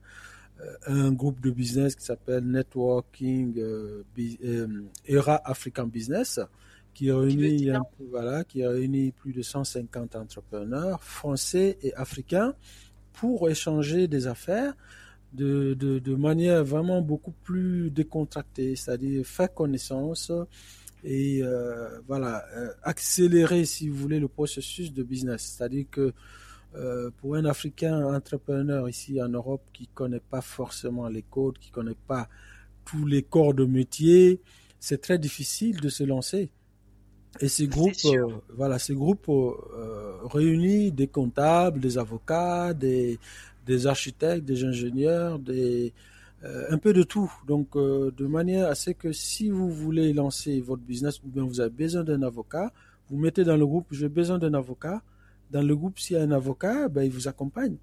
un 0.87 1.13
groupe 1.13 1.41
de 1.41 1.51
business 1.51 1.95
qui 1.95 2.05
s'appelle 2.05 2.45
Networking 2.45 3.59
euh, 3.59 4.05
euh, 4.19 4.67
Era 5.07 5.41
African 5.45 5.87
Business, 5.87 6.41
qui 6.95 7.11
réunit, 7.11 7.71
voilà, 8.11 8.45
qui 8.45 8.67
réunit 8.67 9.13
plus 9.13 9.33
de 9.33 9.43
150 9.43 10.17
entrepreneurs 10.17 11.03
français 11.03 11.79
et 11.83 11.95
africains 11.95 12.55
pour 13.13 13.49
échanger 13.51 14.09
des 14.09 14.27
affaires 14.27 14.75
de, 15.33 15.75
de, 15.75 15.99
de 15.99 16.15
manière 16.15 16.65
vraiment 16.65 17.03
beaucoup 17.03 17.33
plus 17.45 17.91
décontractée, 17.91 18.77
c'est-à-dire 18.77 19.27
faire 19.27 19.53
connaissance 19.53 20.33
et 21.05 21.41
euh, 21.43 22.01
voilà 22.09 22.45
euh, 22.57 22.71
accélérer, 22.83 23.65
si 23.65 23.89
vous 23.89 23.97
voulez, 23.97 24.19
le 24.19 24.29
processus 24.29 24.93
de 24.93 25.03
business. 25.03 25.55
C'est-à-dire 25.57 25.87
que 25.91 26.13
euh, 26.77 27.11
pour 27.19 27.37
un 27.37 27.45
Africain 27.45 28.05
entrepreneur 28.15 28.89
ici 28.89 29.21
en 29.23 29.29
Europe 29.29 29.63
qui 29.73 29.87
connaît 29.89 30.21
pas 30.21 30.43
forcément 30.43 31.09
les 31.09 31.23
codes, 31.23 31.59
qui 31.59 31.71
connaît 31.71 31.97
pas 32.07 32.29
tous 32.85 33.07
les 33.07 33.23
corps 33.23 33.55
de 33.55 33.65
métier, 33.65 34.41
c'est 34.79 35.01
très 35.01 35.19
difficile 35.19 35.81
de 35.81 35.89
se 35.89 36.05
lancer. 36.05 36.51
Et 37.41 37.49
ces 37.49 37.67
groupes, 37.67 37.93
euh, 38.07 38.29
voilà, 38.55 38.79
ces 38.79 38.95
groupes 38.95 39.29
euh, 39.29 40.17
réunissent 40.25 40.95
des 40.95 41.07
comptables, 41.07 41.81
des 41.81 41.99
avocats, 41.99 42.73
des, 42.73 43.19
des 43.67 43.87
architectes, 43.87 44.45
des 44.45 44.65
ingénieurs, 44.65 45.39
des, 45.39 45.93
euh, 46.45 46.65
un 46.71 46.79
peu 46.79 46.93
de 46.93 47.03
tout. 47.03 47.31
Donc, 47.47 47.77
de 47.77 48.27
manière 48.27 48.69
à 48.69 48.75
ce 48.75 48.91
que 48.91 49.13
si 49.13 49.51
vous 49.51 49.71
voulez 49.71 50.13
lancer 50.13 50.61
votre 50.61 50.83
business 50.83 51.21
ou 51.25 51.29
bien 51.29 51.45
vous 51.45 51.61
avez 51.61 51.71
besoin 51.71 52.05
d'un 52.05 52.23
avocat, 52.23 52.73
vous 53.11 53.19
mettez 53.19 53.45
dans 53.45 53.57
le 53.57 53.67
groupe, 53.67 53.87
j'ai 53.91 54.09
besoin 54.09 54.39
d'un 54.39 54.55
avocat. 54.55 55.03
Dans 55.51 55.63
le 55.63 55.77
groupe, 55.77 55.99
s'il 55.99 56.17
y 56.17 56.19
a 56.19 56.23
un 56.23 56.31
avocat, 56.33 56.89
ben, 56.89 57.03
il 57.03 57.11
vous 57.11 57.29
accompagne. 57.29 57.77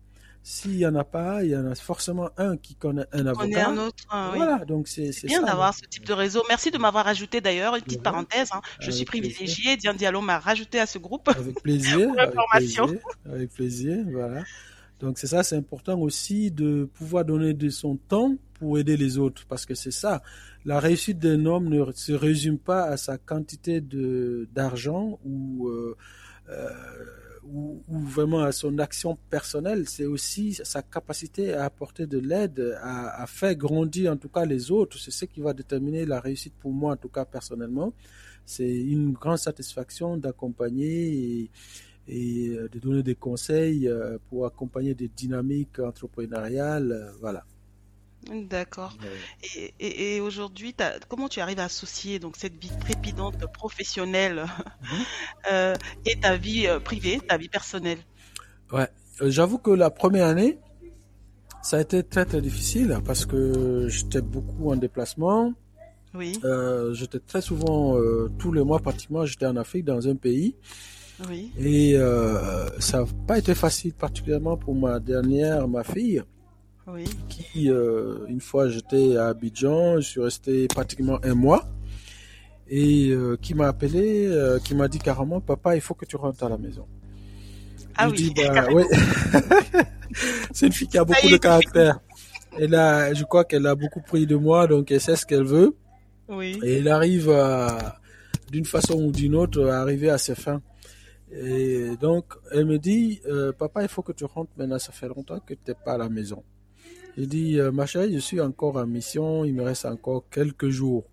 S'il 0.46 0.72
n'y 0.72 0.86
en 0.86 0.96
a 0.96 1.06
pas, 1.06 1.42
il 1.46 1.52
y 1.52 1.56
en 1.56 1.66
a 1.66 1.74
forcément 1.74 2.30
un 2.38 2.58
qui 2.58 2.76
connaît 2.76 3.06
un 3.14 3.28
avocat. 3.28 3.44
Connaît 3.44 3.62
un 3.62 3.78
autre. 3.78 4.04
voilà, 4.10 4.66
donc 4.66 4.90
c'est 4.90 5.12
bien 5.24 5.42
d'avoir 5.42 5.74
ce 5.74 5.86
type 5.86 6.06
de 6.06 6.12
réseau. 6.12 6.44
Merci 6.50 6.70
de 6.70 6.78
m'avoir 6.78 7.08
ajouté 7.08 7.40
d'ailleurs 7.40 7.76
une 7.78 7.82
petite 7.82 8.04
parenthèse. 8.04 8.50
Hein. 8.52 8.62
Je 8.82 8.92
suis 8.92 9.06
privilégiée. 9.06 9.78
Diane 9.78 9.96
Diallo 9.96 10.20
m'a 10.20 10.40
rajouté 10.40 10.82
à 10.82 10.86
ce 10.86 10.98
groupe. 10.98 11.30
Avec 11.30 11.62
plaisir. 11.62 12.10
avec 12.18 12.36
plaisir. 12.52 12.86
Avec 13.26 13.54
plaisir. 13.54 14.06
Voilà. 14.12 14.44
Donc 15.00 15.18
c'est 15.18 15.28
ça, 15.28 15.44
c'est 15.44 15.56
important 15.56 15.98
aussi 16.00 16.52
de 16.52 16.90
pouvoir 16.94 17.24
donner 17.24 17.54
de 17.54 17.70
son 17.70 17.96
temps 17.96 18.36
pour 18.54 18.78
aider 18.78 18.98
les 18.98 19.18
autres, 19.18 19.46
parce 19.48 19.66
que 19.66 19.76
c'est 19.76 19.92
ça. 19.92 20.22
La 20.66 20.80
réussite 20.80 21.20
d'un 21.20 21.46
homme 21.46 21.70
ne 21.70 21.90
se 21.94 22.14
résume 22.14 22.58
pas 22.58 22.84
à 22.84 22.98
sa 22.98 23.18
quantité 23.18 23.82
de 23.82 24.48
d'argent 24.54 25.20
ou 25.26 25.68
euh, 25.68 25.98
euh, 26.50 26.70
ou, 27.46 27.82
vraiment 27.90 28.42
à 28.42 28.52
son 28.52 28.78
action 28.80 29.18
personnelle, 29.30 29.88
c'est 29.88 30.06
aussi 30.06 30.54
sa 30.54 30.82
capacité 30.82 31.54
à 31.54 31.66
apporter 31.66 32.08
de 32.08 32.20
l'aide, 32.20 32.78
à, 32.82 33.26
faire 33.28 33.56
grandir 33.56 34.12
en 34.12 34.18
tout 34.18 34.30
cas 34.30 34.46
les 34.46 34.72
autres. 34.72 34.98
C'est 34.98 35.12
ce 35.12 35.26
qui 35.26 35.42
va 35.42 35.54
déterminer 35.54 36.06
la 36.06 36.20
réussite 36.20 36.54
pour 36.60 36.72
moi, 36.72 36.94
en 36.94 36.98
tout 36.98 37.10
cas 37.10 37.26
personnellement. 37.26 37.94
C'est 38.46 38.76
une 38.76 39.14
grande 39.14 39.38
satisfaction 39.38 40.18
d'accompagner 40.18 41.50
et, 42.08 42.50
euh, 42.50 42.68
de 42.70 42.80
donner 42.80 43.04
des 43.04 43.16
conseils 43.16 43.88
euh, 43.88 44.18
pour 44.30 44.46
accompagner 44.46 44.94
des 44.94 45.08
dynamiques 45.08 45.80
entrepreneuriales. 45.80 46.92
Euh, 46.92 47.12
voilà. 47.22 47.46
D'accord. 48.32 48.96
Et, 49.80 50.20
aujourd'hui, 50.22 50.76
comment 51.10 51.28
tu 51.28 51.40
arrives 51.40 51.60
à 51.60 51.66
associer 51.66 52.20
donc 52.20 52.36
cette 52.38 52.56
vie 52.56 52.72
trépidante 52.80 53.46
professionnelle 53.52 54.46
mhm. 54.82 55.00
euh, 55.52 55.76
et 56.06 56.20
ta 56.20 56.38
vie 56.38 56.68
euh, 56.68 56.80
privée, 56.80 57.20
ta 57.28 57.38
vie 57.38 57.50
personnelle? 57.50 58.00
Ouais, 58.72 58.88
euh, 59.22 59.30
j'avoue 59.30 59.58
que 59.58 59.72
la 59.72 59.90
première 59.90 60.28
année, 60.28 60.58
ça 61.62 61.78
a 61.78 61.82
été 61.82 62.04
très 62.04 62.26
très 62.26 62.42
difficile 62.42 62.98
parce 63.06 63.26
que 63.26 63.88
j'étais 63.88 64.22
beaucoup 64.22 64.72
en 64.72 64.76
déplacement. 64.76 65.54
Oui. 66.16 66.40
j'étais 66.94 67.20
très 67.20 67.42
souvent, 67.42 67.98
tous 68.38 68.52
les 68.52 68.64
mois 68.64 68.80
pratiquement, 68.80 69.26
j'étais 69.26 69.48
en 69.48 69.56
Afrique 69.58 69.86
dans 69.86 70.08
un 70.08 70.16
pays. 70.16 70.56
Oui. 71.28 71.52
Et 71.58 71.96
ça 72.80 73.00
n'a 73.00 73.06
pas 73.26 73.40
été 73.40 73.56
facile, 73.56 73.94
particulièrement 73.94 74.56
pour 74.56 74.76
ma 74.76 75.00
dernière, 75.00 75.68
ma 75.68 75.84
fille 75.84 76.22
oui. 76.88 77.06
qui, 77.30 77.70
euh, 77.70 78.26
une 78.28 78.42
fois 78.42 78.70
j'étais 78.70 79.18
à 79.18 79.28
Abidjan, 79.28 79.98
je 79.98 80.08
suis 80.08 80.22
resté 80.22 80.68
pratiquement 80.68 81.20
un 81.24 81.34
mois, 81.34 81.66
et 82.68 83.10
euh, 83.10 83.38
qui 83.42 83.54
m'a 83.54 83.68
appelé, 83.68 84.28
euh, 84.28 84.60
qui 84.60 84.76
m'a 84.76 84.88
dit 84.88 85.00
carrément, 85.00 85.40
papa, 85.40 85.76
il 85.76 85.82
faut 85.82 85.94
que 85.94 86.06
tu 86.06 86.16
rentres 86.16 86.44
à 86.44 86.50
la 86.50 86.58
maison. 86.58 86.86
Ah 87.96 88.10
oui. 88.10 88.16
Dis, 88.16 88.34
bah, 88.48 88.68
oui. 88.74 88.84
C'est 90.52 90.68
une 90.68 90.74
fille 90.74 90.88
qui 90.88 90.98
a 90.98 91.06
beaucoup 91.06 91.30
de 91.30 91.38
caractère. 91.38 92.00
Elle 92.60 92.76
a, 92.76 93.14
je 93.14 93.24
crois 93.24 93.46
qu'elle 93.46 93.66
a 93.66 93.76
beaucoup 93.76 94.02
pris 94.02 94.28
de 94.28 94.36
moi, 94.36 94.68
donc 94.68 94.92
elle 94.92 95.02
sait 95.02 95.16
ce 95.16 95.26
qu'elle 95.26 95.44
veut. 95.44 95.76
Oui. 96.28 96.60
Et 96.64 96.80
elle 96.80 96.88
arrive 96.88 97.32
d'une 98.52 98.66
façon 98.66 98.96
ou 98.96 99.12
d'une 99.12 99.36
autre, 99.36 99.66
à 99.66 99.82
arriver 99.82 100.10
à 100.10 100.18
ses 100.18 100.36
fins. 100.36 100.62
Et 101.32 101.96
donc, 102.00 102.26
elle 102.52 102.66
me 102.66 102.78
dit, 102.78 103.22
papa, 103.58 103.82
il 103.82 103.88
faut 103.88 104.04
que 104.04 104.12
tu 104.12 104.26
rentres 104.26 104.52
maintenant, 104.56 104.78
ça 104.78 104.92
fait 104.92 105.08
longtemps 105.08 105.40
que 105.40 105.56
tu 105.56 105.60
n'es 105.68 105.74
pas 105.74 105.94
à 105.94 105.98
la 105.98 106.10
maison. 106.10 106.44
Je 107.18 107.24
dis, 107.26 107.60
euh, 107.60 107.72
ma 107.72 107.86
chérie, 107.86 108.14
je 108.14 108.20
suis 108.20 108.42
encore 108.42 108.78
en 108.78 108.88
mission, 108.88 109.46
il 109.46 109.54
me 109.54 109.64
reste 109.64 109.86
encore 109.86 110.26
quelques 110.30 110.70
jours. 110.70 111.06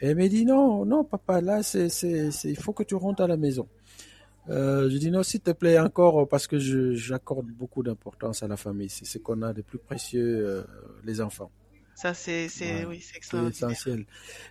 Et 0.00 0.08
elle 0.08 0.16
me 0.16 0.28
dit, 0.28 0.44
non, 0.44 0.84
non, 0.84 1.04
papa, 1.04 1.40
là, 1.40 1.62
c'est, 1.62 1.88
c'est, 1.88 2.30
il 2.44 2.56
faut 2.56 2.72
que 2.72 2.82
tu 2.82 2.94
rentres 2.94 3.22
à 3.22 3.26
la 3.26 3.36
maison. 3.36 3.68
Euh, 4.50 4.90
je 4.90 4.98
dis, 4.98 5.10
non, 5.10 5.22
s'il 5.22 5.40
te 5.40 5.52
plaît, 5.52 5.78
encore, 5.78 6.28
parce 6.28 6.46
que 6.46 6.58
j'accorde 6.58 7.46
beaucoup 7.46 7.82
d'importance 7.82 8.42
à 8.42 8.48
la 8.48 8.56
famille. 8.56 8.90
C'est 8.90 9.04
ce 9.04 9.18
qu'on 9.18 9.42
a 9.42 9.52
de 9.52 9.62
plus 9.62 9.78
précieux, 9.78 10.46
euh, 10.46 10.62
les 11.04 11.20
enfants. 11.20 11.50
Ça, 11.94 12.12
c'est, 12.12 12.48
c'est, 12.48 12.84
oui, 12.84 13.00
c'est 13.00 13.36
essentiel. 13.48 14.04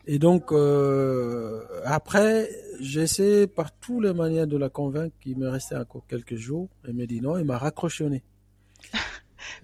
Et 0.07 0.17
donc, 0.17 0.53
euh, 0.53 1.61
après, 1.83 2.49
j'essaie 2.79 3.47
par 3.47 3.77
toutes 3.77 4.03
les 4.05 4.13
manières 4.13 4.47
de 4.47 4.57
la 4.57 4.69
convaincre 4.69 5.13
qu'il 5.19 5.37
me 5.37 5.49
restait 5.49 5.75
encore 5.75 6.05
quelques 6.07 6.37
jours. 6.37 6.69
Elle 6.87 6.93
me 6.93 7.05
dit 7.05 7.19
non, 7.19 7.37
il 7.37 7.43
m'a 7.43 7.57
raccrochonné. 7.57 8.23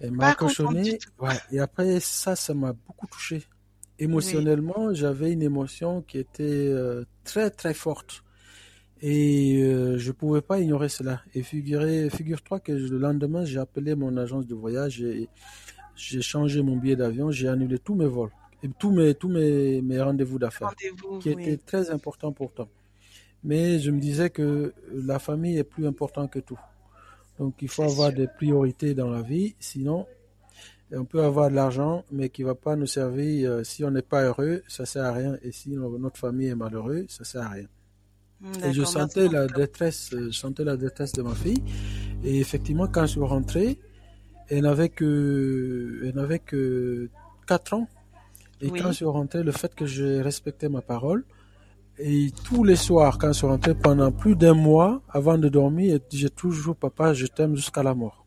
Elle 0.00 0.12
m'a 0.12 0.34
cochonné. 0.34 0.98
Ouais. 1.18 1.34
Et 1.52 1.60
après, 1.60 2.00
ça, 2.00 2.36
ça 2.36 2.54
m'a 2.54 2.72
beaucoup 2.72 3.06
touché. 3.06 3.42
Émotionnellement, 3.98 4.94
j'avais 4.94 5.32
une 5.32 5.42
émotion 5.42 6.02
qui 6.02 6.18
était 6.18 6.42
euh, 6.42 7.04
très, 7.24 7.50
très 7.50 7.74
forte. 7.74 8.24
Et 9.02 9.62
euh, 9.62 9.98
je 9.98 10.12
pouvais 10.12 10.42
pas 10.42 10.58
ignorer 10.60 10.88
cela. 10.88 11.22
Et 11.34 11.42
figure-toi 11.42 12.60
que 12.60 12.72
le 12.72 12.98
lendemain, 12.98 13.44
j'ai 13.44 13.58
appelé 13.58 13.94
mon 13.94 14.16
agence 14.16 14.46
de 14.46 14.54
voyage 14.54 15.02
et 15.02 15.28
j'ai 15.96 16.22
changé 16.22 16.62
mon 16.62 16.76
billet 16.76 16.96
d'avion, 16.96 17.30
j'ai 17.30 17.48
annulé 17.48 17.78
tous 17.78 17.94
mes 17.94 18.06
vols 18.06 18.30
et 18.62 18.68
tous 18.78 18.90
mes, 18.90 19.14
tous 19.14 19.28
mes, 19.28 19.80
mes 19.82 20.00
rendez-vous 20.00 20.38
d'affaires, 20.38 20.74
qui 21.20 21.30
étaient 21.30 21.56
très 21.56 21.90
importants 21.90 22.32
pourtant. 22.32 22.68
Mais 23.42 23.78
je 23.78 23.90
me 23.90 23.98
disais 23.98 24.30
que 24.30 24.74
la 24.92 25.18
famille 25.18 25.56
est 25.56 25.64
plus 25.64 25.86
importante 25.86 26.30
que 26.30 26.40
tout. 26.40 26.58
Donc 27.40 27.54
il 27.62 27.68
faut 27.68 27.82
avoir 27.82 28.12
des 28.12 28.28
priorités 28.28 28.94
dans 28.94 29.10
la 29.10 29.22
vie, 29.22 29.56
sinon 29.58 30.06
on 30.92 31.04
peut 31.04 31.22
avoir 31.22 31.50
de 31.50 31.54
l'argent, 31.54 32.04
mais 32.12 32.28
qui 32.28 32.42
va 32.42 32.54
pas 32.54 32.76
nous 32.76 32.86
servir. 32.86 33.50
Euh, 33.50 33.64
si 33.64 33.82
on 33.84 33.90
n'est 33.90 34.02
pas 34.02 34.24
heureux, 34.24 34.62
ça 34.68 34.84
sert 34.84 35.04
à 35.04 35.12
rien. 35.12 35.36
Et 35.42 35.52
si 35.52 35.70
notre 35.70 36.18
famille 36.18 36.48
est 36.48 36.54
malheureuse, 36.54 37.06
ça 37.08 37.24
sert 37.24 37.42
à 37.42 37.48
rien. 37.48 37.68
Et 38.64 38.72
je 38.72 38.82
sentais 38.84 39.28
la 39.28 39.46
détresse, 39.46 40.12
euh, 40.12 40.30
je 40.30 40.38
sentais 40.38 40.64
la 40.64 40.76
détresse 40.76 41.12
de 41.12 41.22
ma 41.22 41.34
fille. 41.34 41.62
Et 42.24 42.40
effectivement, 42.40 42.88
quand 42.88 43.02
je 43.02 43.12
suis 43.12 43.20
rentré, 43.20 43.78
elle 44.48 44.62
n'avait 44.62 44.88
que, 44.88 46.02
elle 46.04 46.14
n'avait 46.14 46.40
que 46.40 47.08
4 47.46 47.74
ans. 47.74 47.88
Et 48.60 48.70
quand 48.70 48.88
je 48.88 48.96
suis 48.96 49.04
rentré, 49.06 49.42
le 49.42 49.52
fait 49.52 49.74
que 49.74 49.86
j'ai 49.86 50.20
respecté 50.20 50.68
ma 50.68 50.82
parole, 50.82 51.24
et 52.02 52.30
tous 52.44 52.64
les 52.64 52.76
soirs, 52.76 53.18
quand 53.18 53.28
je 53.28 53.38
suis 53.38 53.46
rentré 53.46 53.74
pendant 53.74 54.10
plus 54.10 54.36
d'un 54.36 54.54
mois, 54.54 55.00
avant 55.10 55.38
de 55.38 55.48
dormir, 55.48 55.98
j'ai 56.12 56.30
toujours, 56.30 56.76
papa, 56.76 57.12
je 57.12 57.26
t'aime 57.26 57.56
jusqu'à 57.56 57.82
la 57.82 57.94
mort. 57.94 58.24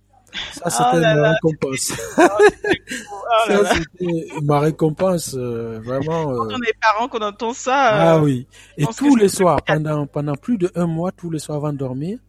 Ça, 0.53 0.69
c'était 0.69 0.99
ma 1.01 1.32
récompense. 1.32 1.93
ça, 2.15 3.76
c'était 3.76 4.28
ma 4.41 4.59
récompense, 4.59 5.36
vraiment. 5.36 6.26
Quand 6.26 6.55
on 6.55 6.61
est 6.61 6.80
parents, 6.82 7.07
qu'on 7.07 7.21
entend 7.21 7.53
ça. 7.53 8.13
ah 8.13 8.19
oui. 8.19 8.47
Et 8.78 8.86
tous 8.97 9.15
les 9.15 9.30
soirs, 9.30 9.61
pendant, 9.61 10.07
pendant 10.07 10.36
plus 10.36 10.57
d'un 10.57 10.88
mois, 10.88 11.11
tous 11.11 11.30
les 11.30 11.39
soirs 11.39 11.57
avant 11.57 11.74
de 11.74 11.78
dormir, 11.78 12.19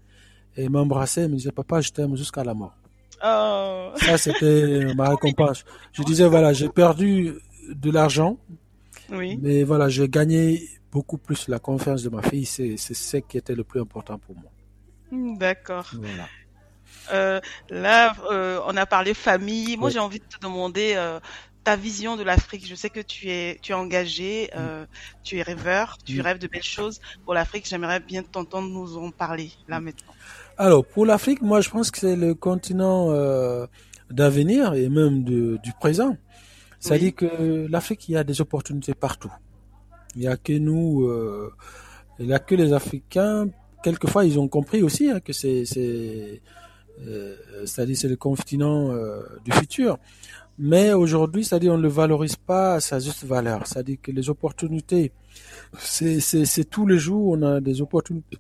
et 0.57 0.69
m'embrassait, 0.69 1.29
me 1.29 1.37
disait, 1.37 1.51
papa, 1.51 1.81
je 1.81 1.91
t'aime 1.91 2.17
jusqu'à 2.17 2.45
la 2.45 2.55
mort. 2.55 2.75
Oh. 3.25 3.91
Ça, 3.97 4.19
c'était 4.19 4.93
ma 4.97 5.11
récompense. 5.11 5.65
Je 5.93 6.03
disais, 6.03 6.29
voilà, 6.29 6.53
j'ai 6.53 6.69
perdu 6.69 7.35
de 7.69 7.91
l'argent. 7.91 8.37
Oui. 9.11 9.39
Mais 9.41 9.65
voilà, 9.65 9.89
j'ai 9.89 10.09
gagné 10.09 10.63
beaucoup 10.95 11.19
plus 11.19 11.49
la 11.49 11.59
confiance 11.59 12.05
de 12.05 12.09
ma 12.09 12.23
fille, 12.23 12.47
c'est 12.47 12.77
ce 12.77 13.17
qui 13.17 13.37
était 13.37 13.57
le 13.57 13.65
plus 13.65 13.81
important 13.81 14.17
pour 14.17 14.37
moi. 14.37 14.51
Hmm, 15.11 15.37
d'accord. 15.37 15.91
Euh, 17.13 17.41
là, 17.69 18.15
euh, 18.31 18.61
on 18.69 18.77
a 18.77 18.87
parlé 18.87 19.13
famille. 19.13 19.77
Moi, 19.77 19.91
j'ai 19.91 19.99
envie 19.99 20.21
de 20.21 20.25
te 20.25 20.39
demander 20.41 20.95
euh, 20.97 21.19
ta 21.65 21.75
vision 21.75 22.17
de 22.17 22.23
l'Afrique. 22.23 22.65
Je 22.67 22.77
sais 22.77 22.91
que 22.91 23.01
tu 23.01 23.29
es, 23.29 23.59
tu 23.61 23.73
es 23.73 23.75
engagé, 23.75 24.51
mm. 24.55 24.87
tu 25.25 25.39
es 25.39 25.43
rêveur, 25.43 25.99
tu 26.05 26.19
mm. 26.19 26.21
rêves 26.21 26.39
de 26.39 26.47
belles 26.47 26.63
choses 26.79 27.01
pour 27.25 27.35
l'Afrique. 27.35 27.67
J'aimerais 27.69 28.01
bien 28.01 28.23
t'entendre 28.23 28.69
nous 28.69 28.97
en 28.97 29.11
parler 29.11 29.51
là 29.67 29.81
maintenant. 29.81 30.15
Alors, 30.57 30.87
pour 30.87 31.05
l'Afrique, 31.05 31.43
moi, 31.43 31.61
je 31.61 31.71
pense 31.71 31.91
que 31.91 31.99
c'est 31.99 32.17
le 32.17 32.35
continent 32.35 33.11
d'avenir 34.11 34.75
et 34.75 34.89
même 34.89 35.25
de, 35.25 35.59
du 35.63 35.73
présent. 35.73 36.17
C'est-à-dire 36.79 37.15
que 37.17 37.67
l'Afrique, 37.69 38.09
il 38.09 38.13
y 38.13 38.17
a 38.17 38.25
des 38.25 38.41
opportunités 38.41 38.95
partout. 38.95 39.33
Il 40.17 40.21
n'y 40.21 40.27
a 40.27 40.37
que 40.37 40.53
nous, 40.53 41.07
euh, 41.07 41.53
Il 42.19 42.27
n'y 42.27 42.35
a 42.35 42.39
que 42.39 42.55
les 42.55 42.73
Africains, 42.73 43.49
quelquefois, 43.83 44.25
ils 44.25 44.39
ont 44.39 44.49
compris 44.49 44.83
aussi 44.83 45.11
hein, 45.11 45.21
que 45.21 45.33
c'est, 45.33 45.65
c'est, 45.65 46.41
euh, 47.07 47.37
c'est-à-dire 47.65 47.97
c'est 47.97 48.09
le 48.09 48.17
continent 48.17 48.93
euh, 48.93 49.23
du 49.45 49.53
futur. 49.53 49.99
Mais 50.57 50.93
aujourd'hui, 50.93 51.45
c'est-à-dire 51.45 51.73
on 51.73 51.79
ne 51.79 51.83
le 51.83 51.89
valorise 51.89 52.37
pas 52.37 52.75
à 52.75 52.81
sa 52.81 53.01
juste 53.01 53.25
valeur. 53.25 53.67
C'est-à-dire 53.67 53.97
que 54.01 54.13
les 54.13 54.31
opportunités, 54.31 55.11
c'est, 55.79 56.21
c'est, 56.21 56.45
c'est 56.45 56.65
tous 56.65 56.87
les 56.87 56.99
jours, 56.99 57.37
on 57.37 57.43
a 57.43 57.61
des 57.61 57.81
opportunités 57.81 58.39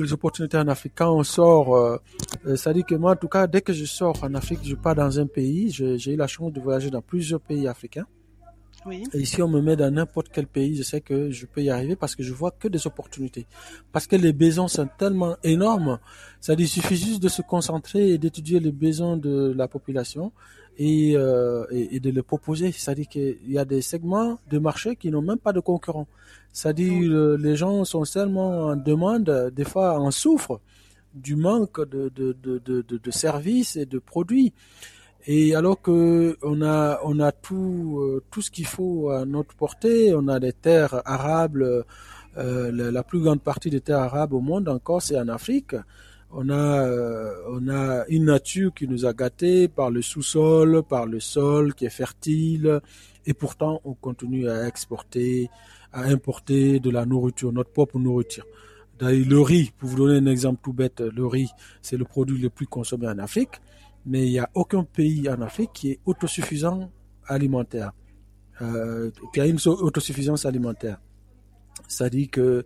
les 0.00 0.12
opportunités 0.12 0.56
en 0.56 0.68
Afrique. 0.68 0.92
Quand 0.94 1.12
on 1.12 1.24
sort, 1.24 1.98
c'est-à-dire 2.44 2.86
que 2.86 2.94
moi, 2.94 3.14
en 3.14 3.16
tout 3.16 3.26
cas, 3.26 3.48
dès 3.48 3.62
que 3.62 3.72
je 3.72 3.84
sors 3.84 4.22
en 4.22 4.32
Afrique, 4.34 4.60
je 4.62 4.76
pars 4.76 4.94
dans 4.94 5.18
un 5.18 5.26
pays. 5.26 5.72
J'ai 5.72 6.12
eu 6.12 6.16
la 6.16 6.28
chance 6.28 6.52
de 6.52 6.60
voyager 6.60 6.88
dans 6.88 7.02
plusieurs 7.02 7.40
pays 7.40 7.66
africains. 7.66 8.06
Et 9.12 9.24
si 9.24 9.42
on 9.42 9.48
me 9.48 9.60
met 9.60 9.76
dans 9.76 9.90
n'importe 9.90 10.28
quel 10.32 10.46
pays, 10.46 10.76
je 10.76 10.82
sais 10.82 11.00
que 11.00 11.30
je 11.30 11.46
peux 11.46 11.62
y 11.62 11.70
arriver 11.70 11.96
parce 11.96 12.14
que 12.14 12.22
je 12.22 12.32
vois 12.32 12.52
que 12.52 12.68
des 12.68 12.86
opportunités. 12.86 13.46
Parce 13.92 14.06
que 14.06 14.16
les 14.16 14.32
besoins 14.32 14.68
sont 14.68 14.88
tellement 14.98 15.36
énormes. 15.42 15.98
Ça 16.40 16.54
dit, 16.54 16.64
il 16.64 16.68
suffit 16.68 16.96
juste 16.96 17.22
de 17.22 17.28
se 17.28 17.42
concentrer 17.42 18.10
et 18.10 18.18
d'étudier 18.18 18.60
les 18.60 18.72
besoins 18.72 19.16
de 19.16 19.52
la 19.56 19.68
population 19.68 20.32
et, 20.78 21.16
euh, 21.16 21.66
et, 21.70 21.98
de 21.98 22.10
les 22.10 22.22
proposer. 22.22 22.70
C'est-à-dire 22.72 23.08
qu'il 23.08 23.50
y 23.50 23.58
a 23.58 23.64
des 23.64 23.82
segments 23.82 24.38
de 24.48 24.58
marché 24.58 24.96
qui 24.96 25.10
n'ont 25.10 25.22
même 25.22 25.38
pas 25.38 25.52
de 25.52 25.60
concurrents. 25.60 26.06
C'est-à-dire 26.52 27.10
euh, 27.10 27.36
les 27.36 27.56
gens 27.56 27.84
sont 27.84 28.04
tellement 28.04 28.68
en 28.68 28.76
demande, 28.76 29.50
des 29.54 29.64
fois 29.64 29.98
en 30.00 30.10
souffrent 30.10 30.60
du 31.14 31.36
manque 31.36 31.80
de, 31.88 32.10
de, 32.14 32.36
de, 32.42 32.58
de, 32.58 32.82
de 32.82 33.10
services 33.10 33.76
et 33.76 33.86
de 33.86 33.98
produits. 33.98 34.52
Et 35.30 35.54
alors 35.54 35.82
que 35.82 36.38
on 36.40 36.62
a 36.62 37.00
on 37.04 37.20
a 37.20 37.32
tout 37.32 37.98
euh, 38.00 38.24
tout 38.30 38.40
ce 38.40 38.50
qu'il 38.50 38.64
faut 38.66 39.10
à 39.10 39.26
notre 39.26 39.54
portée, 39.54 40.14
on 40.14 40.26
a 40.26 40.40
des 40.40 40.54
terres 40.54 41.02
arables, 41.04 41.84
euh, 42.38 42.72
la, 42.72 43.02
plus 43.02 43.20
grande 43.20 43.42
partie 43.42 43.68
des 43.68 43.82
terres 43.82 43.98
arabes 43.98 44.32
au 44.32 44.40
monde 44.40 44.70
encore 44.70 45.02
c'est 45.02 45.18
en 45.18 45.28
Afrique. 45.28 45.74
On 46.32 46.48
a 46.48 46.54
euh, 46.54 47.34
on 47.50 47.68
a 47.68 48.06
une 48.08 48.24
nature 48.24 48.72
qui 48.72 48.88
nous 48.88 49.04
a 49.04 49.12
gâtés 49.12 49.68
par 49.68 49.90
le 49.90 50.00
sous-sol, 50.00 50.82
par 50.82 51.04
le 51.04 51.20
sol 51.20 51.74
qui 51.74 51.84
est 51.84 51.90
fertile, 51.90 52.80
et 53.26 53.34
pourtant 53.34 53.82
on 53.84 53.92
continue 53.92 54.48
à 54.48 54.66
exporter, 54.66 55.50
à 55.92 56.04
importer 56.04 56.80
de 56.80 56.88
la 56.88 57.04
nourriture, 57.04 57.52
notre 57.52 57.70
propre 57.70 57.98
nourriture. 57.98 58.46
D'ailleurs, 58.98 59.28
le 59.28 59.40
riz, 59.42 59.72
pour 59.76 59.90
vous 59.90 59.96
donner 59.96 60.26
un 60.26 60.32
exemple 60.32 60.60
tout 60.62 60.72
bête, 60.72 61.00
le 61.00 61.26
riz, 61.26 61.50
c'est 61.82 61.98
le 61.98 62.04
produit 62.04 62.38
le 62.38 62.48
plus 62.48 62.66
consommé 62.66 63.06
en 63.06 63.18
Afrique 63.18 63.60
mais 64.08 64.26
il 64.26 64.30
n'y 64.30 64.38
a 64.38 64.48
aucun 64.54 64.84
pays 64.84 65.28
en 65.28 65.40
Afrique 65.42 65.70
qui 65.74 65.90
est 65.92 66.00
autosuffisant 66.06 66.90
alimentaire, 67.26 67.92
euh, 68.62 69.10
qui 69.32 69.40
a 69.40 69.46
une 69.46 69.58
autosuffisance 69.66 70.46
alimentaire. 70.46 70.98
C'est-à-dire 71.86 72.28
que 72.30 72.64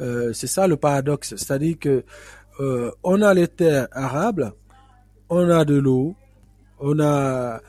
euh, 0.00 0.32
c'est 0.32 0.46
ça 0.46 0.66
le 0.66 0.76
paradoxe, 0.76 1.34
c'est-à-dire 1.36 1.78
que 1.78 2.04
euh, 2.60 2.90
on 3.02 3.20
a 3.22 3.34
les 3.34 3.48
terres 3.48 3.88
arables, 3.92 4.52
on 5.28 5.50
a 5.50 5.64
de 5.64 5.74
l'eau, 5.74 6.14
on 6.78 6.98
a 7.00 7.60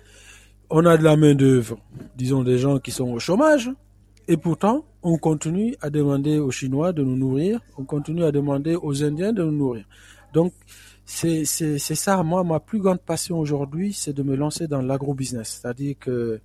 on 0.69 0.85
a 0.85 0.97
de 0.97 1.03
la 1.03 1.15
main 1.15 1.35
d'œuvre, 1.35 1.77
disons 2.15 2.43
des 2.43 2.57
gens 2.59 2.79
qui 2.79 2.91
sont 2.91 3.11
au 3.11 3.19
chômage, 3.19 3.71
et 4.27 4.37
pourtant 4.37 4.85
on 5.01 5.17
continue 5.17 5.75
à 5.81 5.89
demander 5.89 6.37
aux 6.39 6.51
Chinois 6.51 6.93
de 6.93 7.03
nous 7.03 7.15
nourrir, 7.15 7.59
on 7.77 7.85
continue 7.85 8.23
à 8.23 8.31
demander 8.31 8.75
aux 8.75 9.03
Indiens 9.03 9.33
de 9.33 9.43
nous 9.43 9.51
nourrir. 9.51 9.85
Donc 10.33 10.53
c'est 11.05 11.45
c'est 11.45 11.77
c'est 11.77 11.95
ça. 11.95 12.21
Moi 12.23 12.43
ma 12.43 12.59
plus 12.59 12.79
grande 12.79 12.99
passion 12.99 13.39
aujourd'hui 13.39 13.93
c'est 13.93 14.13
de 14.13 14.23
me 14.23 14.35
lancer 14.35 14.67
dans 14.67 14.81
l'agro-business 14.81 15.59
c'est-à-dire 15.61 15.95
que 15.99 16.39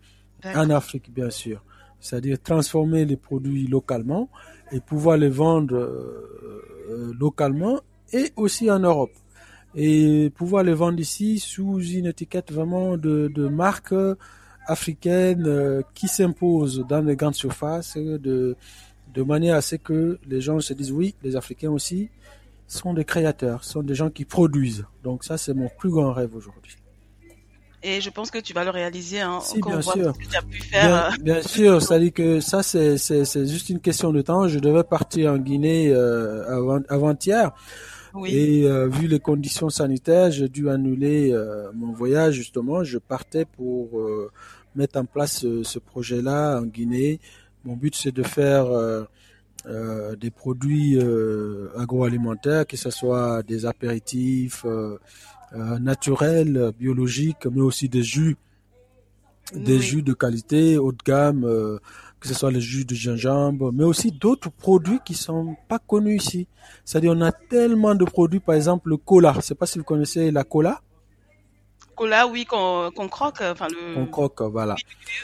en 0.44 0.70
Afrique 0.70 1.12
bien 1.12 1.30
sûr. 1.30 1.64
C'est-à-dire 1.98 2.40
transformer 2.42 3.04
les 3.04 3.16
produits 3.16 3.66
localement 3.66 4.28
et 4.72 4.80
pouvoir 4.80 5.16
les 5.16 5.28
vendre 5.28 5.74
euh, 5.76 6.68
euh, 6.90 7.12
localement 7.18 7.80
et 8.12 8.32
aussi 8.36 8.70
en 8.70 8.78
Europe. 8.78 9.12
Et 9.74 10.30
pouvoir 10.34 10.62
les 10.62 10.74
vendre 10.74 10.98
ici 10.98 11.38
sous 11.38 11.80
une 11.80 12.06
étiquette 12.06 12.52
vraiment 12.52 12.96
de 12.96 13.30
de 13.34 13.48
marque 13.48 13.94
africaine 14.66 15.44
euh, 15.46 15.82
qui 15.94 16.08
s'impose 16.08 16.84
dans 16.88 17.00
les 17.00 17.16
grandes 17.16 17.34
surfaces 17.34 17.96
de 17.96 18.56
de 19.14 19.22
manière 19.22 19.56
à 19.56 19.60
ce 19.60 19.76
que 19.76 20.18
les 20.28 20.40
gens 20.40 20.60
se 20.60 20.74
disent 20.74 20.92
oui 20.92 21.14
les 21.22 21.34
Africains 21.36 21.70
aussi 21.70 22.10
sont 22.70 22.94
des 22.94 23.04
créateurs, 23.04 23.64
sont 23.64 23.82
des 23.82 23.94
gens 23.94 24.10
qui 24.10 24.24
produisent. 24.24 24.86
Donc 25.02 25.24
ça, 25.24 25.36
c'est 25.36 25.54
mon 25.54 25.68
plus 25.68 25.90
grand 25.90 26.12
rêve 26.12 26.34
aujourd'hui. 26.34 26.76
Et 27.82 28.00
je 28.00 28.10
pense 28.10 28.30
que 28.30 28.38
tu 28.38 28.52
vas 28.52 28.62
le 28.62 28.70
réaliser. 28.70 29.20
Hein, 29.20 29.40
si, 29.42 29.60
bien 29.60 29.80
sûr. 29.80 30.12
Bien, 31.22 31.42
sûr, 31.46 31.80
ça 31.80 31.98
dit 31.98 32.12
que 32.12 32.40
ça, 32.40 32.62
c'est, 32.62 32.98
c'est, 32.98 33.24
c'est 33.24 33.46
juste 33.46 33.70
une 33.70 33.80
question 33.80 34.12
de 34.12 34.20
temps. 34.20 34.48
Je 34.48 34.58
devais 34.58 34.84
partir 34.84 35.32
en 35.32 35.38
Guinée 35.38 35.88
euh, 35.88 36.46
avant, 36.48 36.80
avant-hier. 36.88 37.52
Oui. 38.12 38.34
Et 38.34 38.68
euh, 38.68 38.86
vu 38.88 39.06
les 39.06 39.20
conditions 39.20 39.70
sanitaires, 39.70 40.30
j'ai 40.30 40.48
dû 40.48 40.68
annuler 40.68 41.32
euh, 41.32 41.70
mon 41.74 41.92
voyage 41.92 42.34
justement. 42.34 42.84
Je 42.84 42.98
partais 42.98 43.46
pour 43.46 43.98
euh, 43.98 44.30
mettre 44.74 44.98
en 44.98 45.06
place 45.06 45.38
ce, 45.38 45.62
ce, 45.62 45.78
projet-là 45.78 46.60
en 46.60 46.66
Guinée. 46.66 47.20
Mon 47.64 47.76
but, 47.76 47.94
c'est 47.94 48.12
de 48.12 48.22
faire 48.22 48.66
euh, 49.70 50.16
des 50.16 50.32
produits 50.32 50.98
euh, 50.98 51.68
agroalimentaires, 51.78 52.66
que 52.66 52.76
ce 52.76 52.90
soit 52.90 53.44
des 53.44 53.66
apéritifs 53.66 54.64
euh, 54.64 54.98
naturels, 55.78 56.72
biologiques, 56.76 57.46
mais 57.46 57.60
aussi 57.60 57.88
des 57.88 58.02
jus, 58.02 58.36
des 59.54 59.78
jus 59.78 60.02
de 60.02 60.12
qualité, 60.12 60.76
haut 60.76 60.90
de 60.90 61.02
gamme, 61.04 61.42
que 62.18 62.28
ce 62.28 62.34
soit 62.34 62.50
les 62.50 62.60
jus 62.60 62.84
de 62.84 62.94
gingembre, 62.94 63.72
mais 63.72 63.84
aussi 63.84 64.10
d'autres 64.10 64.50
produits 64.50 64.98
qui 65.04 65.14
sont 65.14 65.54
pas 65.68 65.78
connus 65.78 66.16
ici. 66.16 66.48
C'est-à-dire, 66.84 67.12
on 67.16 67.20
a 67.20 67.30
tellement 67.30 67.94
de 67.94 68.04
produits, 68.04 68.40
par 68.40 68.56
exemple 68.56 68.88
le 68.88 68.96
cola. 68.96 69.34
Je 69.36 69.40
sais 69.40 69.54
pas 69.54 69.66
si 69.66 69.78
vous 69.78 69.84
connaissez 69.84 70.32
la 70.32 70.42
cola. 70.42 70.80
Cola, 71.94 72.26
oui, 72.26 72.44
qu'on 72.44 72.90
croque. 73.08 73.40
Enfin, 73.40 73.68
le... 73.68 73.94
Qu'on 73.94 74.06
croque, 74.06 74.42
voilà. 74.42 74.74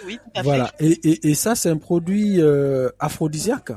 Oui, 0.07 0.19
tout 0.23 0.31
à 0.41 0.43
voilà. 0.43 0.73
Et, 0.79 0.93
et, 1.09 1.31
et, 1.31 1.35
ça, 1.35 1.57
c'est 1.57 1.71
un 1.71 1.79
produit 1.79 2.41
aphrodisiaque 3.01 3.73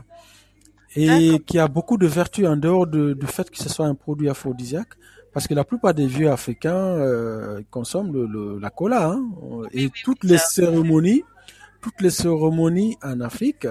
et 0.96 1.40
qui 1.46 1.60
a 1.60 1.68
beaucoup 1.68 1.98
de 1.98 2.08
vertus 2.08 2.48
en 2.48 2.58
dehors 2.58 2.88
de, 2.88 3.14
du 3.14 3.28
fait 3.28 3.50
que 3.50 3.58
ce 3.58 3.70
soit 3.70 3.86
un 3.86 3.96
produit 3.96 4.30
aphrodisiaque. 4.30 4.94
Parce 5.32 5.48
que 5.48 5.54
la 5.54 5.64
plupart 5.64 5.94
des 5.94 6.08
vieux 6.08 6.32
africains 6.32 6.76
euh, 6.76 7.62
consomment 7.70 8.12
le, 8.12 8.58
la 8.60 8.72
cola. 8.72 9.10
Hein, 9.12 9.24
et 9.72 9.90
toutes 10.04 10.24
les 10.24 10.40
cérémonies, 10.40 11.24
toutes 11.82 12.02
les 12.02 12.10
cérémonies 12.10 12.98
en 13.04 13.22
Afrique 13.22 13.68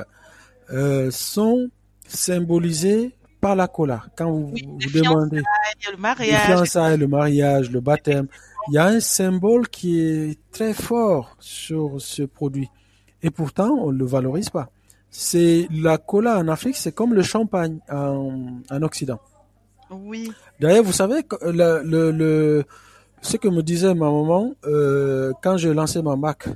euh, 0.71 1.11
sont 1.11 1.69
symbolisées 2.07 3.16
par 3.41 3.57
la 3.57 3.66
cola. 3.66 4.05
Quand 4.16 4.31
vous, 4.31 4.55
vous 4.55 4.91
demandez 4.95 5.43
le 5.91 5.97
mariage, 5.97 6.99
le 6.99 7.07
mariage, 7.07 7.71
le 7.71 7.81
baptême, 7.81 8.29
il 8.69 8.75
y 8.75 8.79
a 8.79 8.87
un 8.87 9.01
symbole 9.01 9.69
qui 9.69 10.01
est 10.01 10.39
très 10.53 10.75
fort 10.75 11.37
sur 11.41 12.01
ce 12.01 12.23
produit. 12.23 12.69
Et 13.23 13.31
pourtant, 13.31 13.71
on 13.71 13.91
ne 13.91 13.99
le 13.99 14.07
valorise 14.07 14.51
pas 14.51 14.71
c'est 15.11 15.68
la 15.70 15.98
cola 15.98 16.38
en 16.38 16.48
Afrique, 16.48 16.76
c'est 16.76 16.92
comme 16.92 17.14
le 17.14 17.22
champagne 17.22 17.78
en, 17.90 18.61
en 18.70 18.82
Occident. 18.82 19.20
Oui. 19.90 20.30
D'ailleurs, 20.61 20.84
vous 20.84 20.92
savez 20.92 21.22
le, 21.42 21.82
le, 21.82 22.11
le, 22.11 22.64
ce 23.22 23.36
que 23.36 23.48
me 23.48 23.62
disait 23.62 23.94
ma 23.94 24.11
maman 24.11 24.54
euh, 24.66 25.32
quand 25.42 25.56
je 25.56 25.70
lançais 25.70 26.02
ma 26.02 26.16
marque. 26.16 26.48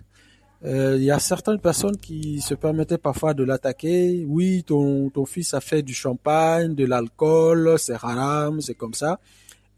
Euh, 0.64 0.96
il 0.96 1.02
y 1.02 1.10
a 1.10 1.18
certaines 1.18 1.58
personnes 1.58 1.96
qui 1.96 2.40
se 2.40 2.54
permettaient 2.54 2.98
parfois 2.98 3.34
de 3.34 3.42
l'attaquer. 3.42 4.24
Oui, 4.28 4.62
ton, 4.62 5.10
ton 5.10 5.24
fils 5.24 5.54
a 5.54 5.60
fait 5.60 5.82
du 5.82 5.92
champagne, 5.94 6.74
de 6.74 6.84
l'alcool, 6.84 7.74
c'est 7.78 7.94
haram, 7.94 8.60
c'est 8.60 8.74
comme 8.74 8.94
ça. 8.94 9.18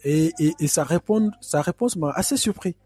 Et, 0.04 0.32
et, 0.38 0.52
et 0.58 0.66
sa, 0.66 0.84
réponse, 0.84 1.32
sa 1.40 1.62
réponse 1.62 1.96
m'a 1.96 2.10
assez 2.10 2.36
surpris. 2.36 2.76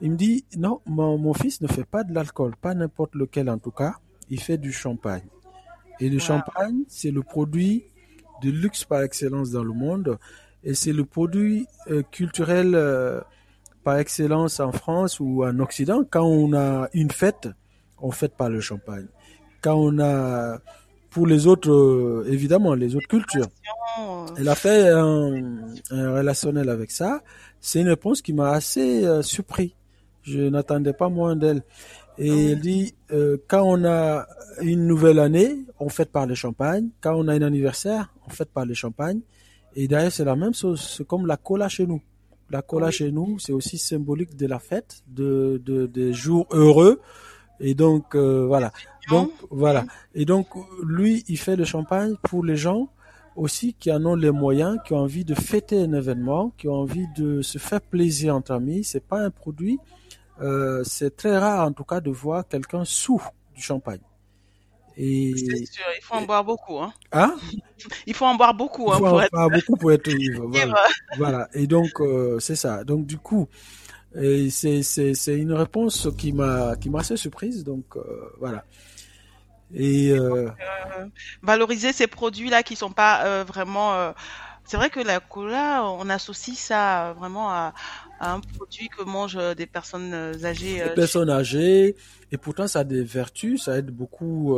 Il 0.00 0.12
me 0.12 0.16
dit, 0.16 0.46
non, 0.56 0.80
mon, 0.86 1.18
mon 1.18 1.34
fils 1.34 1.60
ne 1.60 1.68
fait 1.68 1.84
pas 1.84 2.04
de 2.04 2.14
l'alcool, 2.14 2.54
pas 2.58 2.72
n'importe 2.72 3.14
lequel 3.14 3.50
en 3.50 3.58
tout 3.58 3.70
cas 3.72 3.96
il 4.30 4.40
fait 4.40 4.58
du 4.58 4.72
champagne. 4.72 5.26
Et 6.00 6.08
le 6.08 6.18
champagne, 6.18 6.84
c'est 6.88 7.10
le 7.10 7.22
produit 7.22 7.84
de 8.42 8.50
luxe 8.50 8.84
par 8.84 9.02
excellence 9.02 9.50
dans 9.50 9.64
le 9.64 9.72
monde. 9.72 10.18
Et 10.64 10.74
c'est 10.74 10.92
le 10.92 11.04
produit 11.04 11.66
euh, 11.90 12.02
culturel 12.10 12.74
euh, 12.74 13.20
par 13.84 13.98
excellence 13.98 14.60
en 14.60 14.72
France 14.72 15.20
ou 15.20 15.44
en 15.44 15.58
Occident. 15.58 16.02
Quand 16.08 16.24
on 16.24 16.54
a 16.54 16.88
une 16.94 17.10
fête, 17.10 17.48
on 17.98 18.10
fête 18.10 18.34
pas 18.34 18.48
le 18.48 18.60
champagne. 18.60 19.06
Quand 19.62 19.74
on 19.74 19.98
a, 19.98 20.58
pour 21.10 21.26
les 21.26 21.46
autres, 21.46 21.70
euh, 21.70 22.24
évidemment, 22.28 22.74
les 22.74 22.96
autres 22.96 23.08
cultures. 23.08 23.48
Elle 24.38 24.48
a 24.48 24.54
fait 24.54 24.88
un, 24.88 25.74
un 25.90 26.12
relationnel 26.14 26.70
avec 26.70 26.90
ça. 26.90 27.22
C'est 27.60 27.80
une 27.80 27.88
réponse 27.88 28.22
qui 28.22 28.32
m'a 28.32 28.52
assez 28.52 29.04
surpris. 29.22 29.74
Je 30.22 30.40
n'attendais 30.40 30.92
pas 30.92 31.08
moins 31.08 31.36
d'elle. 31.36 31.62
Et 32.18 32.30
ah 32.30 32.50
elle 32.52 32.60
dit, 32.60 32.94
euh, 33.12 33.38
quand 33.48 33.62
on 33.64 33.84
a 33.84 34.26
une 34.62 34.86
nouvelle 34.86 35.18
année, 35.18 35.64
on 35.78 35.88
fête 35.88 36.10
par 36.10 36.26
le 36.26 36.34
champagne. 36.34 36.88
Quand 37.00 37.14
on 37.14 37.28
a 37.28 37.34
un 37.34 37.42
anniversaire, 37.42 38.12
on 38.26 38.30
fête 38.30 38.50
par 38.50 38.66
le 38.66 38.74
champagne. 38.74 39.20
Et 39.74 39.88
d'ailleurs, 39.88 40.12
c'est 40.12 40.24
la 40.24 40.36
même 40.36 40.54
chose. 40.54 40.80
C'est 40.80 41.06
comme 41.06 41.26
la 41.26 41.36
cola 41.36 41.68
chez 41.68 41.86
nous. 41.86 42.02
La 42.50 42.62
cola 42.62 42.90
chez 42.90 43.12
nous, 43.12 43.38
c'est 43.38 43.52
aussi 43.52 43.78
symbolique 43.78 44.36
de 44.36 44.46
la 44.46 44.58
fête, 44.58 45.02
de, 45.06 45.62
de 45.64 45.86
des 45.86 46.12
jours 46.12 46.46
heureux. 46.50 47.00
Et 47.60 47.74
donc, 47.74 48.14
euh, 48.14 48.44
voilà. 48.46 48.72
Donc, 49.08 49.30
voilà. 49.50 49.84
Et 50.14 50.24
donc, 50.24 50.48
lui, 50.82 51.24
il 51.28 51.38
fait 51.38 51.56
le 51.56 51.64
champagne 51.64 52.16
pour 52.22 52.44
les 52.44 52.56
gens 52.56 52.88
aussi 53.36 53.74
qui 53.74 53.92
en 53.92 54.04
ont 54.04 54.16
les 54.16 54.30
moyens, 54.30 54.78
qui 54.84 54.94
ont 54.94 54.98
envie 54.98 55.24
de 55.24 55.34
fêter 55.34 55.80
un 55.80 55.92
événement, 55.92 56.52
qui 56.58 56.68
ont 56.68 56.74
envie 56.74 57.06
de 57.16 57.42
se 57.42 57.58
faire 57.58 57.80
plaisir 57.80 58.34
entre 58.34 58.52
amis. 58.52 58.82
C'est 58.82 59.06
pas 59.06 59.20
un 59.20 59.30
produit. 59.30 59.78
Euh, 60.40 60.82
c'est 60.84 61.16
très 61.16 61.36
rare 61.36 61.66
en 61.66 61.72
tout 61.72 61.84
cas 61.84 62.00
de 62.00 62.10
voir 62.10 62.46
quelqu'un 62.48 62.84
sous 62.84 63.22
du 63.54 63.62
champagne. 63.62 64.00
Et... 64.96 65.34
C'est 65.36 65.66
sûr, 65.66 65.84
il 65.96 66.02
faut 66.02 66.14
en 66.14 66.22
boire 66.22 66.44
beaucoup. 66.44 66.78
Hein. 66.78 66.92
hein? 67.12 67.34
Il 68.06 68.14
faut 68.14 68.26
en 68.26 68.34
boire 68.34 68.52
beaucoup. 68.52 68.92
Il 68.92 68.98
faut 68.98 69.06
hein, 69.06 69.22
en 69.24 69.28
boire 69.32 69.50
beaucoup 69.50 69.76
pour 69.76 69.92
être 69.92 70.08
ivre. 70.08 70.46
Voilà. 70.52 70.84
voilà. 71.16 71.48
Et 71.54 71.66
donc, 71.66 72.00
euh, 72.00 72.38
c'est 72.38 72.56
ça. 72.56 72.84
Donc, 72.84 73.06
du 73.06 73.16
coup, 73.16 73.48
c'est 74.12 75.38
une 75.38 75.52
réponse 75.52 76.08
qui 76.18 76.32
m'a 76.32 76.74
assez 76.98 77.16
surprise. 77.16 77.64
Donc, 77.64 77.96
euh, 77.96 78.32
voilà. 78.38 78.64
Et 79.72 80.10
euh... 80.10 80.50
euh 80.98 81.06
valoriser 81.42 81.92
ces 81.92 82.06
produits-là 82.06 82.62
qui 82.62 82.76
sont 82.76 82.92
pas 82.92 83.24
euh, 83.24 83.44
vraiment. 83.44 84.12
C'est 84.64 84.76
vrai 84.76 84.90
que 84.90 85.00
la 85.00 85.20
cola, 85.20 85.84
on 85.84 86.08
associe 86.10 86.56
ça 86.56 87.14
vraiment 87.18 87.50
à, 87.50 87.72
à 88.20 88.34
un 88.34 88.40
produit 88.40 88.88
que 88.88 89.02
mangent 89.02 89.56
des 89.56 89.66
personnes 89.66 90.14
âgées. 90.44 90.82
Des 90.84 90.94
personnes 90.94 91.30
âgées, 91.30 91.96
et 92.30 92.36
pourtant 92.36 92.68
ça 92.68 92.80
a 92.80 92.84
des 92.84 93.02
vertus, 93.02 93.64
ça 93.64 93.78
aide 93.78 93.90
beaucoup, 93.90 94.56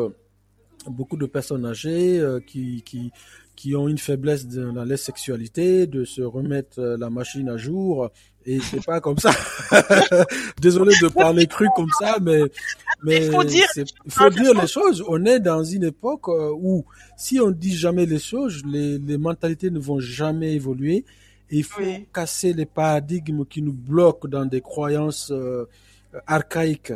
beaucoup 0.87 1.17
de 1.17 1.27
personnes 1.27 1.65
âgées 1.65 2.21
qui, 2.47 2.83
qui, 2.83 3.13
qui 3.57 3.77
ont 3.77 3.89
une 3.89 3.99
faiblesse 3.99 4.47
dans 4.47 4.85
la 4.85 4.97
sexualité, 4.97 5.87
de 5.87 6.05
se 6.05 6.23
remettre 6.23 6.81
la 6.81 7.11
machine 7.11 7.49
à 7.49 7.57
jour. 7.57 8.11
Et 8.45 8.59
c'est 8.61 8.85
pas 8.85 9.01
comme 9.01 9.19
ça. 9.19 9.31
Désolé 10.61 10.95
de 11.01 11.09
parler 11.09 11.47
cru 11.47 11.69
comme 11.77 11.91
ça, 12.01 12.19
mais 12.21 12.43
mais 13.05 13.27
il 13.27 13.33
faut 13.33 13.45
dire, 13.45 13.67
faut 14.09 14.31
dire 14.31 14.55
les 14.61 14.67
choses. 14.67 15.05
On 15.07 15.25
est 15.25 15.41
dans 15.41 15.63
une 15.63 15.85
époque 15.85 16.29
euh, 16.29 16.53
où 16.53 16.85
si 17.17 17.41
on 17.41 17.51
dit 17.51 17.77
jamais 17.77 18.07
les 18.07 18.19
choses, 18.19 18.63
les, 18.67 18.99
les 18.99 19.19
mentalités 19.19 19.71
ne 19.71 19.79
vont 19.79 20.01
jamais 20.01 20.55
évoluer. 20.55 21.05
Il 21.53 21.64
faut 21.64 21.82
casser 22.12 22.53
les 22.53 22.66
paradigmes 22.66 23.44
qui 23.44 23.62
nous 23.62 23.72
bloquent 23.72 24.26
dans 24.26 24.44
des 24.44 24.61
croyances 24.61 25.30
euh, 25.30 25.66
archaïques. 26.26 26.92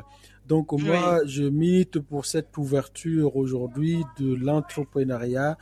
Donc 0.49 0.73
moi, 0.73 1.21
je 1.27 1.45
milite 1.45 2.01
pour 2.01 2.27
cette 2.27 2.57
ouverture 2.57 3.37
aujourd'hui 3.37 4.03
de 4.19 4.35
l'entrepreneuriat, 4.35 5.57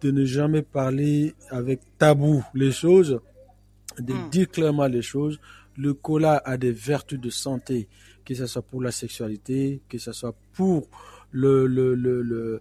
de 0.00 0.10
ne 0.10 0.24
jamais 0.24 0.62
parler 0.62 1.34
avec 1.50 1.80
tabou 1.98 2.42
les 2.54 2.72
choses, 2.72 3.20
de 3.98 4.12
hmm. 4.12 4.30
dire 4.30 4.48
clairement 4.48 4.86
les 4.86 5.02
choses. 5.02 5.38
Le 5.76 5.92
cola 5.92 6.40
a 6.44 6.56
des 6.56 6.72
vertus 6.72 7.20
de 7.20 7.30
santé 7.30 7.88
que 8.26 8.34
ce 8.34 8.46
soit 8.46 8.62
pour 8.62 8.82
la 8.82 8.90
sexualité, 8.90 9.80
que 9.88 9.98
ce 9.98 10.12
soit 10.12 10.34
pour 10.52 10.88
le, 11.30 11.66
le, 11.66 11.94
le, 11.94 12.20
le, 12.22 12.60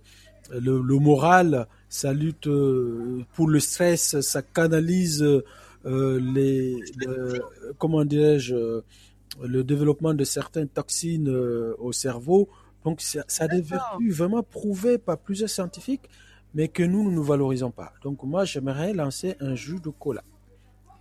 le, 0.51 0.99
moral, 0.99 1.67
ça 1.89 2.13
lutte 2.13 2.47
euh, 2.47 3.23
pour 3.33 3.49
le 3.49 3.59
stress, 3.59 4.21
ça 4.21 4.43
canalise 4.43 5.25
euh, 5.86 6.19
les, 6.19 6.79
comment 7.77 8.05
dirais-je, 8.05 8.81
le 9.41 9.63
développement 9.63 10.13
de 10.13 10.23
certaines 10.23 10.69
toxines 10.69 11.29
euh, 11.29 11.75
au 11.79 11.91
cerveau. 11.91 12.49
Donc 12.83 13.01
ça, 13.01 13.23
ça 13.27 13.45
a 13.45 13.47
des 13.47 13.61
vertus 13.61 14.13
vraiment 14.15 14.43
prouvées 14.43 14.97
par 14.97 15.17
plusieurs 15.17 15.49
scientifiques, 15.49 16.09
mais 16.53 16.67
que 16.67 16.83
nous, 16.83 17.03
nous 17.03 17.11
ne 17.11 17.25
valorisons 17.25 17.71
pas. 17.71 17.93
Donc 18.03 18.23
moi, 18.23 18.45
j'aimerais 18.45 18.93
lancer 18.93 19.36
un 19.39 19.55
jus 19.55 19.79
de 19.79 19.89
cola. 19.89 20.23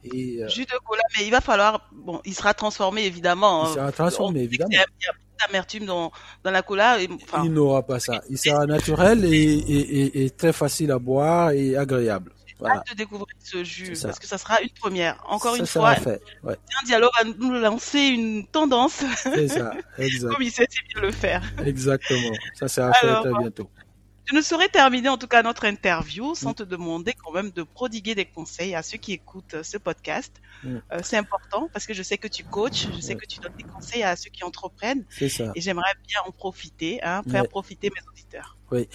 Et, 0.05 0.43
euh, 0.43 0.49
Jus 0.49 0.67
de 0.67 0.79
cola, 0.85 1.03
mais 1.17 1.27
il 1.27 1.31
va 1.31 1.41
falloir. 1.41 1.89
Bon, 1.93 2.21
il 2.25 2.35
sera 2.35 2.53
transformé 2.53 3.05
évidemment. 3.05 3.69
Il 3.69 3.75
sera 3.75 3.93
transformé 3.93 4.43
évidemment. 4.43 4.71
Il 4.71 4.77
y 4.77 4.79
a 4.79 5.47
d'amertume 5.47 5.87
dans, 5.87 6.13
dans 6.43 6.51
la 6.51 6.63
cola. 6.63 6.99
enfin, 7.23 7.43
il 7.45 7.53
n'aura 7.53 7.83
pas 7.83 8.01
ça. 8.01 8.23
Il 8.29 8.37
sera 8.39 8.67
naturel 8.67 9.25
et, 9.25 9.31
et, 9.33 10.25
et, 10.25 10.31
très 10.31 10.53
facile 10.53 10.91
à 10.91 10.99
boire 10.99 11.53
et 11.53 11.77
agréable. 11.77 12.33
Voilà. 12.59 12.77
Hâte 12.77 12.91
de 12.91 12.97
découvrir 12.97 13.35
ce 13.41 13.65
jus 13.65 13.95
parce 14.03 14.19
que 14.19 14.27
ça 14.27 14.39
sera 14.39 14.61
une 14.63 14.71
première. 14.71 15.23
Encore 15.27 15.57
une 15.57 15.67
fois, 15.67 15.95
fait. 15.97 16.23
Ouais. 16.43 16.57
un 16.83 16.87
dialogue 16.87 17.11
va 17.19 17.25
nous 17.25 17.51
lancer 17.51 18.01
une 18.01 18.47
tendance. 18.47 19.03
C'est 19.23 19.49
ça, 19.49 19.75
exact. 19.99 20.33
Comme 20.33 20.43
il 20.43 20.53
sait 20.53 20.67
bien 20.89 21.03
le 21.03 21.11
faire. 21.11 21.43
Exactement. 21.65 22.33
Ça 22.55 22.69
sera 22.69 22.93
fait 22.93 23.07
très 23.07 23.33
bientôt. 23.39 23.69
Je 24.27 24.35
ne 24.35 24.41
saurais 24.41 24.69
terminer 24.69 25.11
en 25.11 25.19
tout 25.19 25.27
cas 25.27 25.43
notre 25.43 25.67
interview 25.67 26.35
sans 26.35 26.53
mm. 26.53 26.55
te 26.55 26.63
demander 26.63 27.13
quand 27.13 27.33
même 27.33 27.51
de 27.51 27.63
prodiguer 27.63 28.15
des 28.15 28.25
conseils 28.25 28.75
à 28.75 28.83
ceux 28.83 28.97
qui 28.97 29.13
écoutent 29.13 29.57
ce 29.63 29.77
podcast. 29.77 30.33
Mm. 30.63 30.77
Euh, 30.77 31.01
c'est 31.03 31.19
important 31.19 31.69
parce 31.73 31.87
que 31.87 31.93
je 31.93 32.03
sais 32.03 32.17
que 32.17 32.29
tu 32.29 32.43
coaches, 32.43 32.89
je 32.95 33.01
sais 33.01 33.17
que 33.17 33.27
tu 33.27 33.39
donnes 33.41 33.57
des 33.57 33.65
conseils 33.65 34.03
à 34.03 34.17
ceux 34.17 34.31
qui 34.31 34.43
entreprennent. 34.43 35.05
C'est 35.11 35.29
ça. 35.29 35.53
Et 35.55 35.61
j'aimerais 35.61 35.93
bien 36.09 36.21
en 36.27 36.31
profiter, 36.31 37.03
hein, 37.03 37.23
faire 37.31 37.47
profiter 37.49 37.91
mes 37.91 38.09
auditeurs. 38.11 38.57
Oui. 38.75 38.89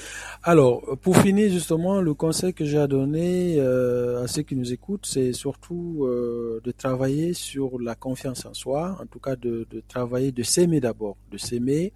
Alors, 0.43 0.81
pour 1.01 1.15
finir 1.15 1.49
justement, 1.49 2.01
le 2.01 2.13
conseil 2.13 2.53
que 2.53 2.65
j'ai 2.65 2.77
à 2.79 2.87
donner 2.87 3.55
euh, 3.59 4.21
à 4.21 4.27
ceux 4.27 4.41
qui 4.41 4.57
nous 4.57 4.73
écoutent, 4.73 5.05
c'est 5.05 5.31
surtout 5.31 6.03
euh, 6.03 6.59
de 6.65 6.71
travailler 6.71 7.33
sur 7.33 7.79
la 7.79 7.95
confiance 7.95 8.45
en 8.45 8.53
soi, 8.53 8.97
en 9.01 9.05
tout 9.05 9.19
cas 9.19 9.37
de, 9.37 9.65
de 9.69 9.81
travailler, 9.87 10.33
de 10.33 10.43
s'aimer 10.43 10.81
d'abord, 10.81 11.15
de 11.31 11.37
s'aimer 11.37 11.93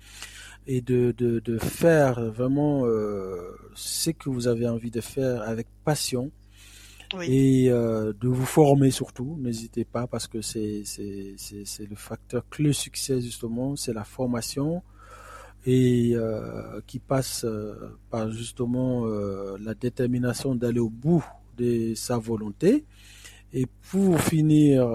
et 0.65 0.79
de, 0.79 1.13
de, 1.17 1.41
de 1.41 1.57
faire 1.57 2.31
vraiment 2.31 2.85
euh, 2.85 3.51
ce 3.75 4.11
que 4.11 4.29
vous 4.29 4.47
avez 4.47 4.65
envie 4.65 4.91
de 4.91 5.01
faire 5.01 5.41
avec 5.41 5.67
passion 5.83 6.31
et 7.21 7.67
de 7.69 8.27
vous 8.27 8.45
former 8.45 8.89
surtout. 8.89 9.37
N'hésitez 9.39 9.85
pas 9.85 10.07
parce 10.07 10.25
que 10.25 10.41
c'est 10.41 10.81
c'est 10.83 11.35
c'est 11.37 11.87
le 11.87 11.95
facteur 11.95 12.43
clé 12.49 12.73
succès 12.73 13.21
justement, 13.21 13.75
c'est 13.75 13.93
la 13.93 14.03
formation 14.03 14.81
et 15.65 16.11
euh, 16.15 16.81
qui 16.85 16.99
passe 16.99 17.45
euh, 17.45 17.97
par 18.09 18.29
justement 18.31 19.05
euh, 19.05 19.57
la 19.61 19.73
détermination 19.73 20.55
d'aller 20.55 20.79
au 20.79 20.89
bout 20.89 21.23
de 21.57 21.93
sa 21.95 22.17
volonté. 22.17 22.83
Et 23.53 23.67
pour 23.91 24.19
finir, 24.19 24.89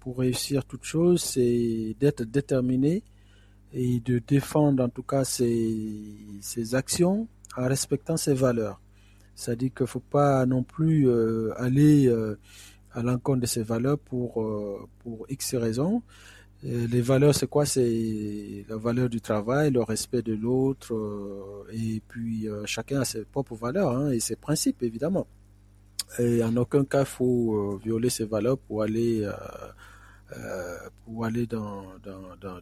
pour 0.00 0.18
réussir 0.18 0.64
toute 0.64 0.82
chose, 0.82 1.22
c'est 1.22 1.94
d'être 2.00 2.24
déterminé 2.24 3.04
et 3.72 4.00
de 4.00 4.18
défendre 4.18 4.82
en 4.82 4.88
tout 4.88 5.04
cas 5.04 5.22
ses, 5.22 6.16
ses 6.40 6.74
actions 6.74 7.28
en 7.56 7.68
respectant 7.68 8.16
ses 8.16 8.34
valeurs. 8.34 8.80
C'est-à-dire 9.36 9.70
qu'il 9.72 9.84
ne 9.84 9.86
faut 9.86 10.00
pas 10.00 10.44
non 10.46 10.64
plus 10.64 11.08
aller 11.56 12.12
à 12.90 13.02
l'encontre 13.02 13.42
de 13.42 13.46
ses 13.46 13.62
valeurs 13.62 14.00
pour, 14.00 14.44
pour 14.98 15.26
X 15.28 15.54
raisons. 15.54 16.02
Les 16.62 17.00
valeurs, 17.00 17.34
c'est 17.34 17.48
quoi? 17.48 17.66
C'est 17.66 18.64
la 18.68 18.76
valeur 18.76 19.08
du 19.08 19.20
travail, 19.20 19.70
le 19.70 19.82
respect 19.82 20.22
de 20.22 20.34
l'autre, 20.34 20.94
et 21.72 22.00
puis 22.06 22.46
chacun 22.66 23.00
a 23.00 23.04
ses 23.04 23.24
propres 23.24 23.56
valeurs 23.56 23.90
hein, 23.90 24.10
et 24.10 24.20
ses 24.20 24.36
principes, 24.36 24.82
évidemment. 24.82 25.26
Et 26.18 26.42
en 26.44 26.56
aucun 26.56 26.84
cas, 26.84 27.00
il 27.00 27.06
faut 27.06 27.80
violer 27.82 28.10
ses 28.10 28.24
valeurs 28.26 28.58
pour 28.58 28.82
aller 28.82 29.26
euh, 30.36 30.76
pour 31.04 31.24
aller 31.24 31.46
dans 31.46 31.84
dans, 32.02 32.36
dans, 32.40 32.60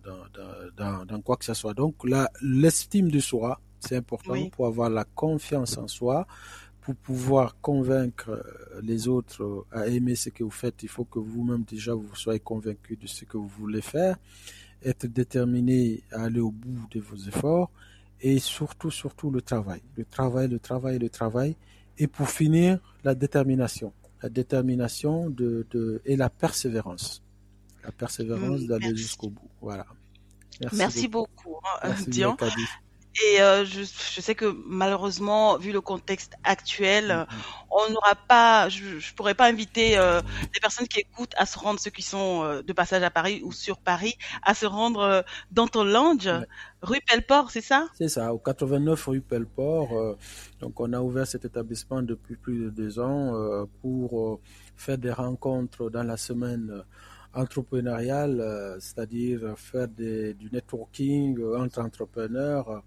dans, 0.77 1.05
dans, 1.05 1.21
quoi 1.21 1.37
que 1.37 1.45
ce 1.45 1.55
soit. 1.55 1.75
Donc 1.75 2.09
là, 2.09 2.31
l'estime 2.43 3.11
de 3.11 3.21
soi, 3.21 3.61
c'est 3.79 3.97
important 3.97 4.49
pour 4.51 4.67
avoir 4.67 4.91
la 4.91 5.05
confiance 5.05 5.79
en 5.79 5.87
soi, 5.87 6.27
pour 6.81 6.95
pouvoir 6.95 7.57
convaincre 7.61 8.45
les 8.83 9.09
autres 9.09 9.67
à 9.71 9.87
aimer 9.87 10.15
ce 10.15 10.31
que 10.31 10.45
vous 10.45 10.51
faites. 10.51 10.83
Il 10.83 10.89
faut 10.89 11.05
que 11.05 11.19
vous-même 11.19 11.65
déjà 11.65 11.95
vous 11.95 12.15
soyez 12.15 12.41
convaincu 12.41 12.97
de 12.97 13.07
ce 13.07 13.25
que 13.25 13.37
vous 13.37 13.49
voulez 13.49 13.83
faire, 13.83 14.17
être 14.83 15.07
déterminé 15.07 16.03
à 16.13 16.25
aller 16.25 16.41
au 16.41 16.51
bout 16.51 16.87
de 16.91 17.01
vos 17.01 17.17
efforts 17.17 17.71
et 18.21 18.39
surtout, 18.39 18.91
surtout 18.91 19.31
le 19.31 19.43
travail. 19.43 19.83
Le 19.97 20.05
travail, 20.05 20.49
le 20.49 20.59
travail, 20.59 20.99
le 20.99 21.11
travail. 21.11 21.57
Et 21.99 22.07
pour 22.07 22.29
finir, 22.29 22.79
la 23.05 23.15
détermination. 23.15 23.93
La 24.23 24.29
détermination 24.29 25.31
de, 25.31 25.67
de, 25.71 26.03
et 26.05 26.17
la 26.17 26.29
persévérance 26.29 27.23
la 27.85 27.93
persévérance 27.93 28.63
d'aller 28.67 28.95
jusqu'au 28.95 29.31
bout. 29.31 29.51
Voilà. 29.61 29.87
Merci, 30.73 31.09
beaucoup, 31.09 31.57
hein, 31.83 31.95
Dian. 32.07 32.37
Et 33.17 33.43
euh, 33.43 33.65
je, 33.65 33.83
je, 33.83 34.21
sais 34.21 34.37
que 34.37 34.57
malheureusement, 34.67 35.59
vu 35.59 35.73
le 35.73 35.81
contexte 35.81 36.35
actuel, 36.45 37.09
mm-hmm. 37.09 37.27
on 37.71 37.93
n'aura 37.93 38.15
pas, 38.15 38.69
je, 38.69 39.01
je 39.01 39.15
pourrais 39.15 39.35
pas 39.35 39.49
inviter 39.49 39.99
euh, 39.99 40.21
les 40.55 40.61
personnes 40.61 40.87
qui 40.87 41.01
écoutent 41.01 41.35
à 41.37 41.45
se 41.45 41.59
rendre, 41.59 41.81
ceux 41.81 41.91
qui 41.91 42.03
sont 42.03 42.45
euh, 42.45 42.63
de 42.63 42.73
passage 42.73 43.03
à 43.03 43.11
Paris 43.11 43.43
ou 43.45 43.51
sur 43.51 43.79
Paris, 43.79 44.17
à 44.43 44.55
se 44.55 44.65
rendre 44.65 45.25
dans 45.51 45.67
ton 45.67 45.83
lounge, 45.83 46.31
rue 46.83 47.01
Pelleport, 47.09 47.51
c'est 47.51 47.61
ça? 47.61 47.89
C'est 47.99 48.09
ça, 48.09 48.33
au 48.33 48.39
89 48.39 49.05
rue 49.07 49.21
Pelleport. 49.21 50.17
Donc 50.61 50.79
on 50.79 50.93
a 50.93 51.01
ouvert 51.01 51.27
cet 51.27 51.45
établissement 51.45 52.03
depuis 52.03 52.37
plus 52.37 52.65
de 52.65 52.71
deux 52.71 53.01
ans 53.01 53.67
pour 53.83 54.41
faire 54.77 54.99
des 54.99 55.13
rencontres 55.13 55.91
dans 55.91 56.05
la 56.05 56.17
semaine 56.17 56.85
entrepreneurial, 57.35 58.41
euh, 58.41 58.81
c'est-à-dire 58.81 59.57
faire 59.57 59.89
des, 59.89 60.35
du 60.35 60.51
networking 60.51 61.41
entre 61.55 61.81
entrepreneurs, 61.81 62.69
euh, 62.71 62.79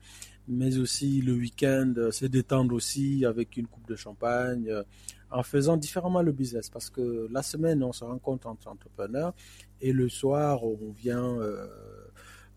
mais 0.47 0.77
aussi 0.77 1.21
le 1.21 1.33
week-end, 1.33 1.93
euh, 1.97 2.11
se 2.11 2.25
détendre 2.25 2.75
aussi 2.75 3.25
avec 3.25 3.55
une 3.57 3.67
coupe 3.67 3.87
de 3.87 3.95
champagne, 3.95 4.69
en 5.31 5.43
faisant 5.43 5.77
différemment 5.77 6.21
le 6.21 6.31
business. 6.31 6.69
Parce 6.69 6.89
que 6.89 7.27
la 7.31 7.41
semaine, 7.41 7.83
on 7.83 7.93
se 7.93 8.03
rencontre 8.03 8.47
entre 8.47 8.67
entrepreneurs 8.67 9.33
et 9.81 9.93
le 9.93 10.09
soir, 10.09 10.63
on 10.63 10.91
vient 10.91 11.39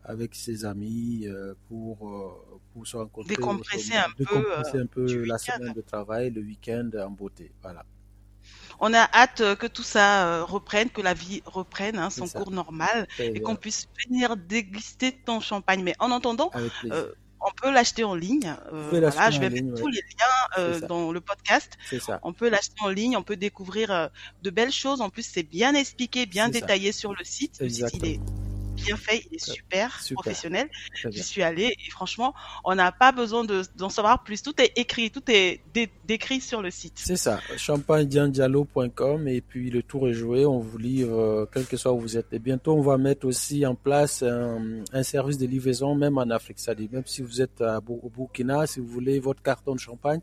avec 0.03 0.35
ses 0.35 0.63
amis 0.63 1.27
pour, 1.67 2.45
pour 2.71 2.85
se 2.85 2.97
rencontrer. 2.97 3.35
Décompresser 3.35 3.95
un 3.95 4.11
peu, 4.15 4.25
décompresser 4.25 4.77
un 4.77 4.85
peu 4.85 5.25
la 5.25 5.37
semaine 5.39 5.73
de 5.73 5.81
travail, 5.81 6.29
le 6.29 6.41
week-end 6.41 6.91
en 6.99 7.09
beauté. 7.09 7.51
Voilà. 7.63 7.83
On 8.79 8.93
a 8.93 9.09
hâte 9.13 9.55
que 9.55 9.67
tout 9.67 9.83
ça 9.83 10.43
reprenne, 10.43 10.89
que 10.89 11.01
la 11.01 11.13
vie 11.13 11.41
reprenne 11.45 11.97
hein, 11.97 12.09
son 12.09 12.27
cours 12.27 12.51
normal 12.51 13.07
et 13.19 13.41
qu'on 13.41 13.55
puisse 13.55 13.87
venir 14.07 14.37
déguster 14.37 15.11
ton 15.11 15.39
champagne. 15.39 15.81
Mais 15.83 15.95
en 15.99 16.11
entendant, 16.11 16.51
on 17.39 17.51
peut 17.61 17.71
l'acheter 17.71 18.03
en 18.03 18.13
ligne. 18.13 18.55
voilà, 18.91 19.31
je 19.31 19.39
vais 19.39 19.49
mettre 19.49 19.73
tous 19.79 19.87
les 19.87 20.01
liens 20.01 20.79
dans 20.87 21.11
le 21.11 21.21
podcast. 21.21 21.77
Ça. 21.99 22.19
On 22.21 22.33
peut 22.33 22.49
l'acheter 22.49 22.75
en 22.81 22.89
ligne, 22.89 23.17
on 23.17 23.23
peut 23.23 23.35
découvrir 23.35 24.09
de 24.43 24.49
belles 24.49 24.71
choses. 24.71 25.01
En 25.01 25.09
plus, 25.09 25.23
c'est 25.23 25.43
bien 25.43 25.73
expliqué, 25.73 26.27
bien 26.27 26.49
détaillé 26.49 26.91
sur 26.91 27.13
le 27.13 27.23
site. 27.23 27.57
Le 27.59 27.69
site, 27.69 27.89
il 27.93 28.05
est 28.05 28.19
bien 28.77 28.95
fait, 28.95 29.23
il 29.29 29.35
est 29.35 29.43
super, 29.43 29.99
professionnel. 30.13 30.69
Je 31.03 31.21
suis 31.21 31.43
allée 31.43 31.75
et 31.85 31.91
franchement, 31.91 32.33
on 32.63 32.75
n'a 32.75 32.91
pas 32.91 33.11
besoin 33.11 33.45
d'en 33.75 33.89
savoir 33.89 34.23
plus. 34.23 34.41
Tout 34.41 34.59
est 34.61 34.71
écrit, 34.75 35.11
tout 35.11 35.23
est 35.29 35.61
décrit 36.05 36.41
sur 36.41 36.61
le 36.61 36.71
site. 36.71 36.93
C'est 36.95 37.17
ça, 37.17 37.39
champagnediandialo.com 37.57 39.27
et 39.27 39.41
puis 39.41 39.69
le 39.69 39.83
tour 39.83 40.07
est 40.07 40.13
joué. 40.13 40.45
On 40.45 40.59
vous 40.59 40.77
livre, 40.77 41.17
euh, 41.17 41.45
quel 41.51 41.65
que 41.65 41.77
soit 41.77 41.93
où 41.93 41.99
vous 41.99 42.17
êtes. 42.17 42.31
Et 42.31 42.39
bientôt, 42.39 42.73
on 42.73 42.81
va 42.81 42.97
mettre 42.97 43.27
aussi 43.27 43.65
en 43.65 43.75
place 43.75 44.23
un, 44.23 45.03
service 45.03 45.37
de 45.37 45.45
livraison, 45.45 45.95
même 45.95 46.17
en 46.17 46.29
Afrique. 46.29 46.59
C'est-à-dire, 46.59 46.89
même 46.91 47.05
si 47.05 47.21
vous 47.21 47.41
êtes 47.41 47.61
au 47.61 48.09
Burkina, 48.09 48.67
si 48.67 48.79
vous 48.79 48.87
voulez 48.87 49.19
votre 49.19 49.41
carton 49.41 49.73
de 49.75 49.79
champagne, 49.79 50.19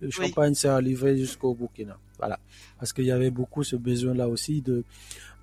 le 0.00 0.10
champagne 0.10 0.54
sera 0.54 0.80
livré 0.80 1.16
jusqu'au 1.16 1.54
Burkina. 1.54 1.98
Voilà. 2.18 2.38
Parce 2.78 2.92
qu'il 2.92 3.04
y 3.04 3.10
avait 3.10 3.30
beaucoup 3.30 3.64
ce 3.64 3.76
besoin-là 3.76 4.28
aussi 4.28 4.60
de, 4.60 4.84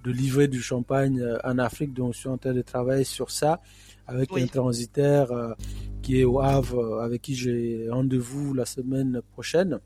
de 0.03 0.11
livrer 0.11 0.47
du 0.47 0.61
champagne 0.61 1.19
euh, 1.19 1.37
en 1.43 1.57
Afrique. 1.57 1.93
Donc, 1.93 2.13
je 2.13 2.19
suis 2.19 2.29
en 2.29 2.37
train 2.37 2.53
de 2.53 2.61
travailler 2.61 3.03
sur 3.03 3.31
ça 3.31 3.61
avec 4.07 4.31
un 4.33 4.47
transitaire 4.47 5.31
euh, 5.31 5.53
qui 6.01 6.19
est 6.19 6.23
au 6.23 6.39
Havre, 6.39 6.79
euh, 6.79 7.03
avec 7.03 7.21
qui 7.21 7.35
j'ai 7.35 7.87
rendez-vous 7.89 8.53
la 8.53 8.65
semaine 8.65 9.21
prochaine 9.31 9.79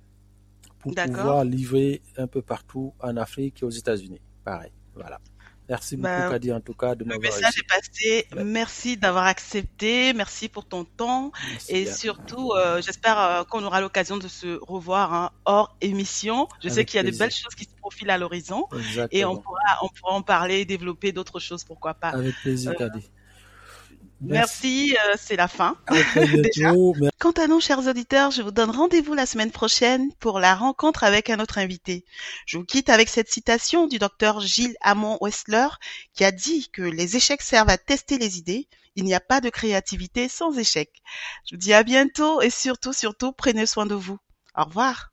pour 0.80 0.94
pouvoir 0.94 1.44
livrer 1.44 2.02
un 2.18 2.28
peu 2.28 2.42
partout 2.42 2.94
en 3.02 3.18
Afrique 3.18 3.62
et 3.62 3.66
aux 3.66 3.72
États-Unis. 3.72 4.22
Pareil. 4.44 4.72
Voilà. 4.94 5.20
Merci 5.68 5.96
beaucoup, 5.98 6.08
bah, 6.08 6.30
Kadi, 6.30 6.52
en 6.54 6.62
tout 6.62 6.74
cas, 6.74 6.94
de 6.96 7.04
m'avoir 7.04 7.22
Le 7.22 7.28
message 7.28 7.54
est 7.58 7.68
passé. 7.68 8.28
Merci 8.44 8.98
d'avoir 8.98 9.26
accepté. 9.26 10.14
Merci 10.14 10.48
pour 10.48 10.66
ton 10.66 10.84
temps. 10.84 11.32
et 11.70 11.86
surtout, 11.86 12.52
euh, 12.52 12.82
j'espère 12.82 13.20
euh, 13.20 13.44
qu'on 13.44 13.64
aura 13.64 13.82
l'occasion 13.82 14.18
de 14.18 14.28
se 14.28 14.60
revoir 14.62 15.14
hein, 15.14 15.32
hors 15.46 15.76
émission. 15.82 16.48
Je 16.64 16.70
sais 16.70 16.86
qu'il 16.86 16.98
y 16.98 17.00
a 17.00 17.10
de 17.10 17.18
belles 17.18 17.32
choses 17.32 17.56
qui 17.56 17.66
se 17.66 17.76
profilent 17.80 18.12
à 18.12 18.18
l'horizon. 18.18 18.68
Et 19.12 19.26
on 19.26 19.38
pourra, 19.38 19.80
on 19.82 19.88
pourra 19.88 20.14
en 20.14 20.22
parler, 20.22 20.66
développer 20.66 21.12
d'autres 21.12 21.40
choses, 21.40 21.64
pourquoi 21.64 21.94
pas. 21.96 22.10
Avec 22.10 22.36
plaisir, 22.42 22.72
euh, 22.72 22.76
Kadi. 22.76 23.10
Merci, 24.28 24.96
euh, 24.96 25.16
c'est 25.18 25.36
la 25.36 25.48
fin. 25.48 25.78
Quant 27.20 27.32
à 27.32 27.48
nous, 27.48 27.60
chers 27.60 27.88
auditeurs, 27.88 28.32
je 28.32 28.42
vous 28.42 28.52
donne 28.52 28.72
rendez-vous 28.72 29.14
la 29.14 29.26
semaine 29.26 29.52
prochaine 29.52 30.12
pour 30.20 30.40
la 30.40 30.56
rencontre 30.56 31.04
avec 31.04 31.30
un 31.30 31.40
autre 31.40 31.58
invité. 31.58 32.06
Je 32.46 32.58
vous 32.58 32.64
quitte 32.64 32.90
avec 32.90 33.10
cette 33.10 33.30
citation 33.30 33.88
du 33.88 34.00
docteur 34.00 34.40
Gilles 34.40 34.76
Hamon 34.82 35.18
Westler 35.22 35.68
qui 36.14 36.24
a 36.24 36.32
dit 36.32 36.70
que 36.72 36.82
les 36.82 37.16
échecs 37.16 37.42
servent 37.42 37.70
à 37.70 37.78
tester 37.78 38.18
les 38.18 38.38
idées. 38.38 38.68
Il 38.96 39.04
n'y 39.04 39.14
a 39.14 39.20
pas 39.20 39.42
de 39.42 39.50
créativité 39.50 40.30
sans 40.30 40.58
échec. 40.58 40.90
Je 41.46 41.56
vous 41.56 41.60
dis 41.60 41.74
à 41.74 41.84
bientôt 41.84 42.42
et 42.42 42.50
surtout, 42.50 42.94
surtout, 42.94 43.32
prenez 43.32 43.66
soin 43.66 43.86
de 43.86 43.96
vous. 43.96 44.18
Au 44.58 44.64
revoir. 44.64 45.12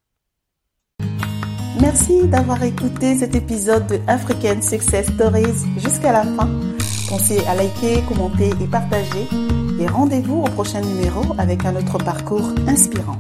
Merci 1.80 2.28
d'avoir 2.28 2.62
écouté 2.62 3.18
cet 3.18 3.34
épisode 3.34 3.86
de 3.88 3.98
African 4.06 4.62
Success 4.62 5.06
Stories 5.12 5.66
jusqu'à 5.78 6.12
la 6.12 6.22
fin. 6.22 6.48
Pensez 7.12 7.44
à 7.46 7.54
liker, 7.54 8.00
commenter 8.08 8.52
et 8.58 8.66
partager. 8.66 9.28
Et 9.78 9.86
rendez-vous 9.86 10.44
au 10.44 10.48
prochain 10.48 10.80
numéro 10.80 11.34
avec 11.36 11.66
un 11.66 11.76
autre 11.76 11.98
parcours 11.98 12.54
inspirant. 12.66 13.18